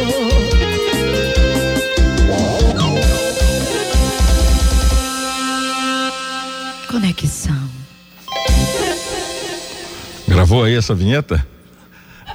Gravou 10.52 10.66
aí 10.66 10.74
essa 10.74 10.94
vinheta? 10.94 11.46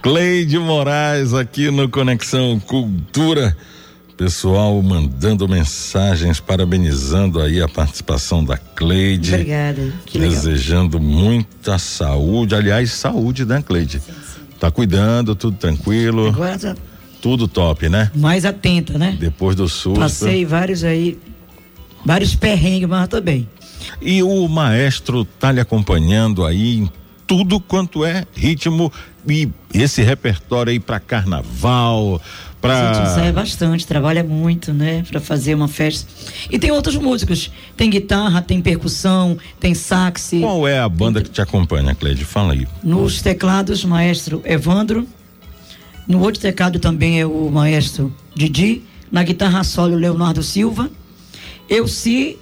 Cleide 0.01 0.57
Moraes 0.57 1.35
aqui 1.35 1.69
no 1.69 1.87
Conexão 1.87 2.59
Cultura. 2.59 3.55
Pessoal 4.17 4.81
mandando 4.81 5.47
mensagens, 5.47 6.39
parabenizando 6.39 7.39
aí 7.39 7.61
a 7.61 7.67
participação 7.67 8.43
da 8.43 8.57
Cleide. 8.57 9.35
Obrigada. 9.35 9.93
Que 10.07 10.17
legal. 10.17 10.33
desejando 10.33 10.99
muita 10.99 11.77
saúde. 11.77 12.55
Aliás, 12.55 12.89
saúde, 12.89 13.45
né, 13.45 13.61
Cleide? 13.61 14.01
Tá 14.59 14.71
cuidando, 14.71 15.35
tudo 15.35 15.55
tranquilo. 15.55 16.29
Agora 16.29 16.57
tá 16.57 16.75
Tudo 17.21 17.47
top, 17.47 17.87
né? 17.87 18.09
mais 18.15 18.45
atenta, 18.45 18.97
né? 18.97 19.15
Depois 19.19 19.55
do 19.55 19.69
susto. 19.69 19.99
Passei 19.99 20.43
vários 20.43 20.83
aí, 20.83 21.19
vários 22.03 22.33
perrengues, 22.33 22.89
mas 22.89 23.07
tô 23.09 23.21
bem. 23.21 23.47
E 24.01 24.23
o 24.23 24.47
maestro 24.47 25.23
tá 25.23 25.51
lhe 25.51 25.59
acompanhando 25.59 26.43
aí 26.43 26.77
em 26.77 26.89
tudo 27.27 27.59
quanto 27.59 28.05
é 28.05 28.25
ritmo 28.33 28.91
e 29.29 29.49
esse 29.73 30.01
repertório 30.01 30.71
aí 30.71 30.79
para 30.79 30.99
carnaval, 30.99 32.15
A 32.15 32.15
gente 32.15 32.21
para 32.61 33.11
ensaia 33.11 33.33
bastante, 33.33 33.85
trabalha 33.85 34.23
muito, 34.23 34.73
né, 34.73 35.03
Pra 35.09 35.19
fazer 35.19 35.53
uma 35.53 35.67
festa. 35.67 36.07
E 36.49 36.57
tem 36.57 36.71
outros 36.71 36.95
músicos, 36.95 37.51
tem 37.75 37.89
guitarra, 37.89 38.41
tem 38.41 38.61
percussão, 38.61 39.37
tem 39.59 39.73
sax. 39.73 40.31
Qual 40.39 40.65
é 40.67 40.79
a 40.79 40.87
banda 40.87 41.21
que 41.21 41.29
te 41.29 41.41
acompanha, 41.41 41.93
Cleide? 41.93 42.23
Fala 42.23 42.53
aí. 42.53 42.65
Nos 42.81 43.21
teclados, 43.21 43.83
maestro 43.83 44.41
Evandro. 44.45 45.05
No 46.07 46.21
outro 46.21 46.39
teclado 46.39 46.79
também 46.79 47.19
é 47.19 47.25
o 47.25 47.51
maestro 47.51 48.13
Didi. 48.33 48.81
Na 49.11 49.23
guitarra 49.23 49.63
solo, 49.63 49.95
Leonardo 49.95 50.41
Silva. 50.41 50.89
Eu 51.69 51.87
si 51.87 52.37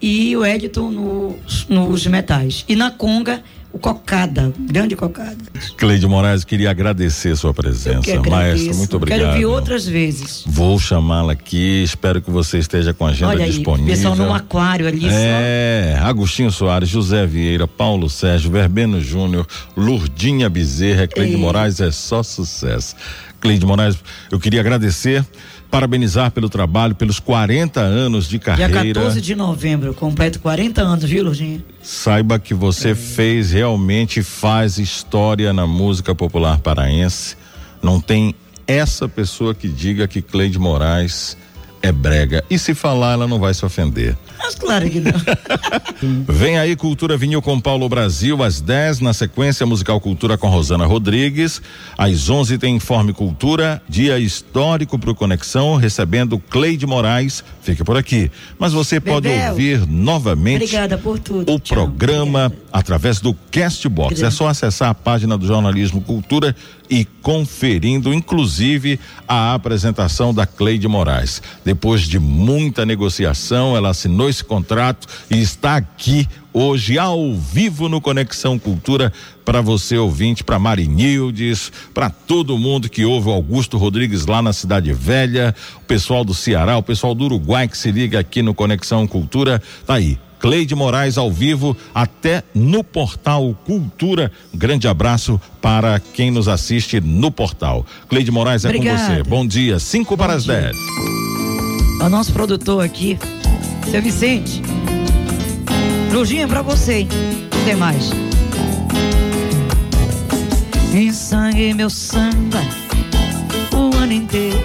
e 0.00 0.36
o 0.36 0.46
Edson 0.46 0.90
nos, 0.90 1.66
nos 1.68 2.06
metais. 2.06 2.64
E 2.68 2.76
na 2.76 2.90
conga, 2.90 3.42
o 3.72 3.78
Cocada, 3.78 4.52
grande 4.58 4.96
Cocada. 4.96 5.36
Cleide 5.76 6.06
Moraes, 6.06 6.42
queria 6.44 6.70
agradecer 6.70 7.36
sua 7.36 7.52
presença. 7.52 7.98
Agradeço. 7.98 8.30
Maestro, 8.30 8.74
muito 8.76 8.96
obrigado. 8.96 9.20
Quero 9.20 9.32
vir 9.36 9.44
outras 9.46 9.86
vezes. 9.86 10.42
Vou 10.46 10.78
chamá-la 10.78 11.32
aqui, 11.34 11.82
espero 11.82 12.20
que 12.22 12.30
você 12.30 12.58
esteja 12.58 12.94
com 12.94 13.06
a 13.06 13.10
agenda 13.10 13.30
Olha 13.32 13.44
aí, 13.44 13.50
disponível. 13.52 13.94
pessoal 13.94 14.16
no 14.16 14.32
aquário 14.32 14.86
ali 14.88 15.06
É, 15.10 15.98
Agostinho 16.00 16.50
Soares, 16.50 16.88
José 16.88 17.26
Vieira, 17.26 17.66
Paulo 17.68 18.08
Sérgio, 18.08 18.50
Verbeno 18.50 19.00
Júnior, 19.00 19.46
Lurdinha 19.76 20.48
Bezerra, 20.48 21.06
Cleide 21.06 21.34
Ei. 21.34 21.38
Moraes 21.40 21.80
é 21.80 21.90
só 21.90 22.22
sucesso. 22.22 22.96
Cleide 23.40 23.64
Moraes, 23.64 23.96
eu 24.32 24.40
queria 24.40 24.60
agradecer, 24.60 25.24
parabenizar 25.70 26.30
pelo 26.30 26.48
trabalho, 26.48 26.94
pelos 26.94 27.20
40 27.20 27.80
anos 27.80 28.24
de 28.24 28.38
Dia 28.38 28.40
carreira. 28.40 29.00
14 29.00 29.20
de 29.20 29.34
novembro, 29.34 29.94
completo 29.94 30.40
40 30.40 30.80
anos, 30.80 31.04
viu, 31.04 31.24
Lurdinha? 31.24 31.64
Saiba 31.82 32.38
que 32.38 32.54
você 32.54 32.94
fez 32.94 33.52
realmente 33.52 34.22
faz 34.22 34.78
história 34.78 35.52
na 35.52 35.66
música 35.66 36.14
popular 36.14 36.58
paraense. 36.58 37.36
Não 37.82 38.00
tem 38.00 38.34
essa 38.66 39.08
pessoa 39.08 39.54
que 39.54 39.68
diga 39.68 40.06
que 40.06 40.20
Cleide 40.20 40.58
Moraes 40.58 41.36
é 41.82 41.92
brega. 41.92 42.44
E 42.50 42.58
se 42.58 42.74
falar, 42.74 43.12
ela 43.12 43.26
não 43.26 43.38
vai 43.38 43.54
se 43.54 43.64
ofender. 43.64 44.16
Mas 44.38 44.54
claro 44.54 44.88
que 44.88 45.00
não. 45.00 45.12
Vem 46.28 46.58
aí 46.58 46.76
Cultura 46.76 47.16
Vinil 47.16 47.42
com 47.42 47.60
Paulo 47.60 47.88
Brasil 47.88 48.42
às 48.42 48.60
10 48.60 49.00
na 49.00 49.12
sequência 49.12 49.66
musical 49.66 50.00
Cultura 50.00 50.38
com 50.38 50.48
Rosana 50.48 50.86
Rodrigues. 50.86 51.60
Às 51.96 52.28
11 52.30 52.58
tem 52.58 52.76
Informe 52.76 53.12
Cultura, 53.12 53.82
dia 53.88 54.18
histórico 54.18 54.98
pro 54.98 55.14
Conexão, 55.14 55.76
recebendo 55.76 56.38
Cleide 56.38 56.86
Moraes. 56.86 57.42
Fica 57.62 57.84
por 57.84 57.96
aqui. 57.96 58.30
Mas 58.58 58.72
você 58.72 59.00
pode 59.00 59.28
Bebel. 59.28 59.50
ouvir 59.50 59.86
novamente 59.86 60.62
Obrigada 60.62 60.96
por 60.98 61.18
tudo. 61.18 61.52
o 61.52 61.58
programa 61.60 62.52
através 62.72 63.20
do 63.20 63.34
Castbox. 63.50 64.12
Obrigada. 64.12 64.28
É 64.28 64.30
só 64.36 64.48
acessar 64.48 64.90
a 64.90 64.94
página 64.94 65.36
do 65.36 65.46
Jornalismo 65.46 66.00
Cultura 66.00 66.54
e 66.90 67.04
conferindo, 67.22 68.12
inclusive, 68.12 68.98
a 69.26 69.54
apresentação 69.54 70.32
da 70.32 70.46
Cleide 70.46 70.88
Moraes. 70.88 71.42
Depois 71.64 72.02
de 72.02 72.18
muita 72.18 72.86
negociação, 72.86 73.76
ela 73.76 73.90
assinou 73.90 74.28
esse 74.28 74.44
contrato 74.44 75.06
e 75.30 75.40
está 75.40 75.76
aqui 75.76 76.26
hoje 76.52 76.98
ao 76.98 77.34
vivo 77.34 77.88
no 77.88 78.00
Conexão 78.00 78.58
Cultura 78.58 79.12
para 79.44 79.60
você 79.60 79.96
ouvinte, 79.96 80.42
para 80.42 80.58
Marinildes, 80.58 81.70
para 81.94 82.10
todo 82.10 82.58
mundo 82.58 82.88
que 82.88 83.04
ouve 83.04 83.28
o 83.28 83.32
Augusto 83.32 83.78
Rodrigues 83.78 84.26
lá 84.26 84.42
na 84.42 84.52
Cidade 84.52 84.92
Velha, 84.92 85.54
o 85.76 85.84
pessoal 85.84 86.24
do 86.24 86.34
Ceará, 86.34 86.76
o 86.76 86.82
pessoal 86.82 87.14
do 87.14 87.24
Uruguai 87.24 87.68
que 87.68 87.78
se 87.78 87.90
liga 87.90 88.18
aqui 88.18 88.42
no 88.42 88.54
Conexão 88.54 89.06
Cultura, 89.06 89.62
tá 89.86 89.94
aí. 89.94 90.18
Cleide 90.40 90.74
Moraes 90.74 91.18
ao 91.18 91.30
vivo 91.30 91.76
até 91.94 92.42
no 92.54 92.82
portal 92.84 93.56
Cultura. 93.64 94.30
Grande 94.54 94.86
abraço 94.88 95.40
para 95.60 96.00
quem 96.00 96.30
nos 96.30 96.48
assiste 96.48 97.00
no 97.00 97.30
portal. 97.30 97.84
Cleide 98.08 98.30
Moraes 98.30 98.64
é 98.64 98.68
Obrigada. 98.68 98.98
com 98.98 99.14
você. 99.14 99.22
Bom 99.22 99.46
dia, 99.46 99.78
5 99.78 100.16
para 100.16 100.34
as 100.34 100.44
10. 100.44 100.76
O 102.00 102.08
nosso 102.08 102.32
produtor 102.32 102.84
aqui, 102.84 103.18
seu 103.90 104.00
Vicente. 104.00 104.62
Lujinha 106.12 106.46
pra 106.46 106.62
você, 106.62 107.00
hein? 107.00 107.08
Tem 107.64 107.76
mais. 107.76 108.10
Em 110.94 111.12
sangue 111.12 111.74
meu 111.74 111.90
samba 111.90 112.62
o 113.74 113.94
ano 113.96 114.12
inteiro. 114.12 114.58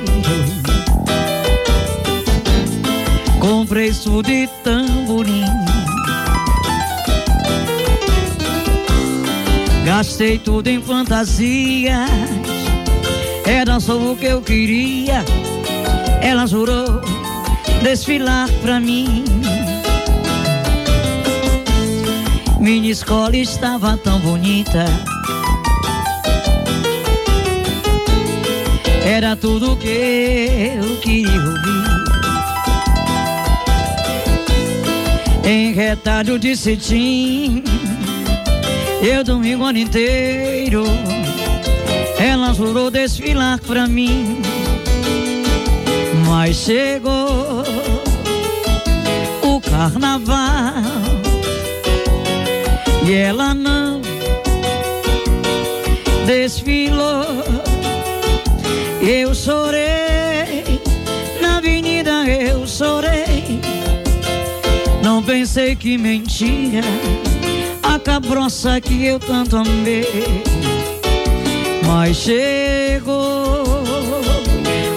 Comprei 3.39 3.91
tudo 3.91 4.31
Gastei 9.85 10.39
tudo 10.39 10.67
em 10.67 10.81
fantasias. 10.81 12.09
Era 13.45 13.79
só 13.79 13.97
o 13.97 14.15
que 14.15 14.25
eu 14.25 14.41
queria. 14.41 15.23
Ela 16.21 16.45
jurou 16.47 17.01
desfilar 17.81 18.49
pra 18.61 18.79
mim. 18.79 19.25
Minha 22.59 22.91
escola 22.91 23.35
estava 23.35 23.97
tão 23.97 24.19
bonita. 24.19 24.85
Era 29.05 29.35
tudo 29.35 29.75
que 29.75 30.77
eu 30.79 30.97
queria 31.01 31.41
ouvir. 31.41 31.83
Em 35.43 35.73
retalho 35.73 36.39
de 36.39 36.55
cetim, 36.55 37.61
eu 39.03 39.21
dormi 39.21 39.53
o 39.53 39.63
ano 39.63 39.77
inteiro. 39.79 40.85
Ela 42.17 42.53
jurou 42.53 42.89
desfilar 42.89 43.59
pra 43.59 43.85
mim. 43.85 44.41
Mas 46.25 46.55
chegou 46.55 47.63
o 49.41 49.59
carnaval 49.59 50.73
e 53.05 53.13
ela 53.13 53.53
não 53.53 54.01
desfilou. 56.25 57.43
Eu 59.01 59.35
chorei 59.35 60.81
na 61.41 61.57
avenida, 61.57 62.25
eu 62.25 62.65
chorei. 62.65 63.59
Não 65.03 65.21
pensei 65.21 65.75
que 65.75 65.97
mentia 65.97 66.79
a 66.79 67.32
cabroça 68.03 68.81
que 68.81 69.05
eu 69.05 69.19
tanto 69.19 69.55
amei. 69.57 70.43
Mas 71.87 72.17
chegou 72.17 73.63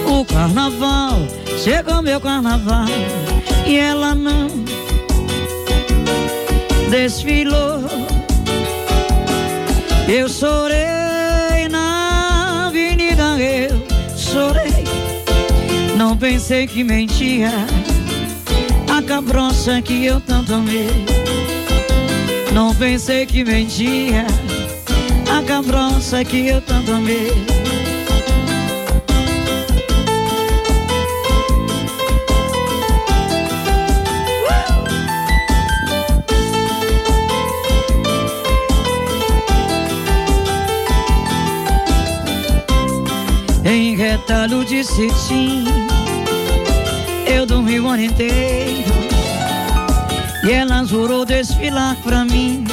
o 0.05 0.25
carnaval, 0.25 1.19
chegou 1.63 2.01
meu 2.01 2.19
carnaval 2.19 2.87
e 3.65 3.77
ela 3.77 4.13
não 4.13 4.47
desfilou. 6.89 7.83
Eu 10.07 10.29
chorei 10.29 11.67
na 11.69 12.67
avenida, 12.67 13.37
eu 13.39 13.81
chorei. 14.17 14.85
Não 15.97 16.15
pensei 16.15 16.67
que 16.67 16.83
mentia 16.83 17.51
a 18.95 19.01
cabroça 19.01 19.81
que 19.81 20.05
eu 20.05 20.21
tanto 20.21 20.53
amei. 20.53 21.17
Não 22.57 22.73
pensei 22.73 23.23
que 23.27 23.43
mentia 23.43 24.25
a 25.31 25.43
cabroça 25.43 26.25
que 26.25 26.47
eu 26.47 26.59
tanto 26.59 26.91
amei. 26.91 27.31
Em 43.63 43.95
retalho 43.95 44.65
de 44.65 44.83
cetim 44.83 45.65
Eu 47.27 47.45
dormi 47.45 47.79
o 47.79 47.87
ano 47.87 48.01
inteiro 48.01 48.96
E 50.47 50.51
ela 50.51 50.85
jurou 50.85 51.25
desfilar 51.25 51.97
pra 52.03 52.23
mim 52.23 52.63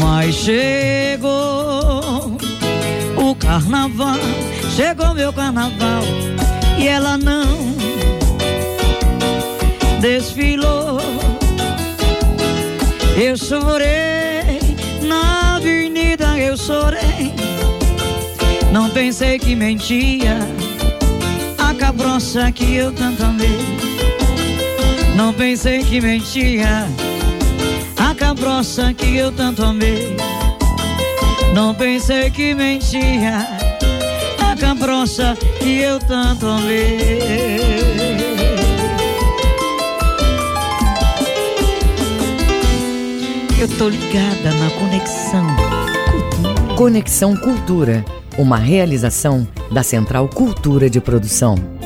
Mas 0.00 0.34
chegou 0.34 1.30
o 3.16 3.34
carnaval 3.34 4.18
Chegou 4.74 5.12
meu 5.12 5.30
carnaval 5.30 6.02
E 6.78 6.88
ela 6.88 7.18
não 7.18 7.44
desfilou 10.00 11.00
Eu 13.14 13.36
chorei 13.36 14.58
na 15.02 15.56
avenida 15.56 16.38
Eu 16.38 16.56
chorei 16.56 17.20
não 18.72 18.88
pensei 18.88 19.36
que 19.36 19.56
mentia 19.56 20.38
a 21.58 21.74
cabroça 21.74 22.52
que 22.52 22.76
eu 22.76 22.92
tanto 22.92 23.24
amei. 23.24 23.79
Não 25.20 25.34
pensei 25.34 25.84
que 25.84 26.00
mentia 26.00 26.88
a 27.98 28.14
cabroça 28.14 28.94
que 28.94 29.18
eu 29.18 29.30
tanto 29.30 29.62
amei. 29.62 30.16
Não 31.54 31.74
pensei 31.74 32.30
que 32.30 32.54
mentia 32.54 33.46
a 34.40 34.56
cabroça 34.56 35.36
que 35.58 35.80
eu 35.80 35.98
tanto 35.98 36.46
amei. 36.46 37.60
Eu 43.60 43.68
tô 43.76 43.90
ligada 43.90 44.54
na 44.58 44.70
conexão. 44.70 45.46
Conexão 46.78 47.36
Cultura, 47.36 48.02
uma 48.38 48.56
realização 48.56 49.46
da 49.70 49.82
Central 49.82 50.28
Cultura 50.28 50.88
de 50.88 50.98
Produção. 50.98 51.79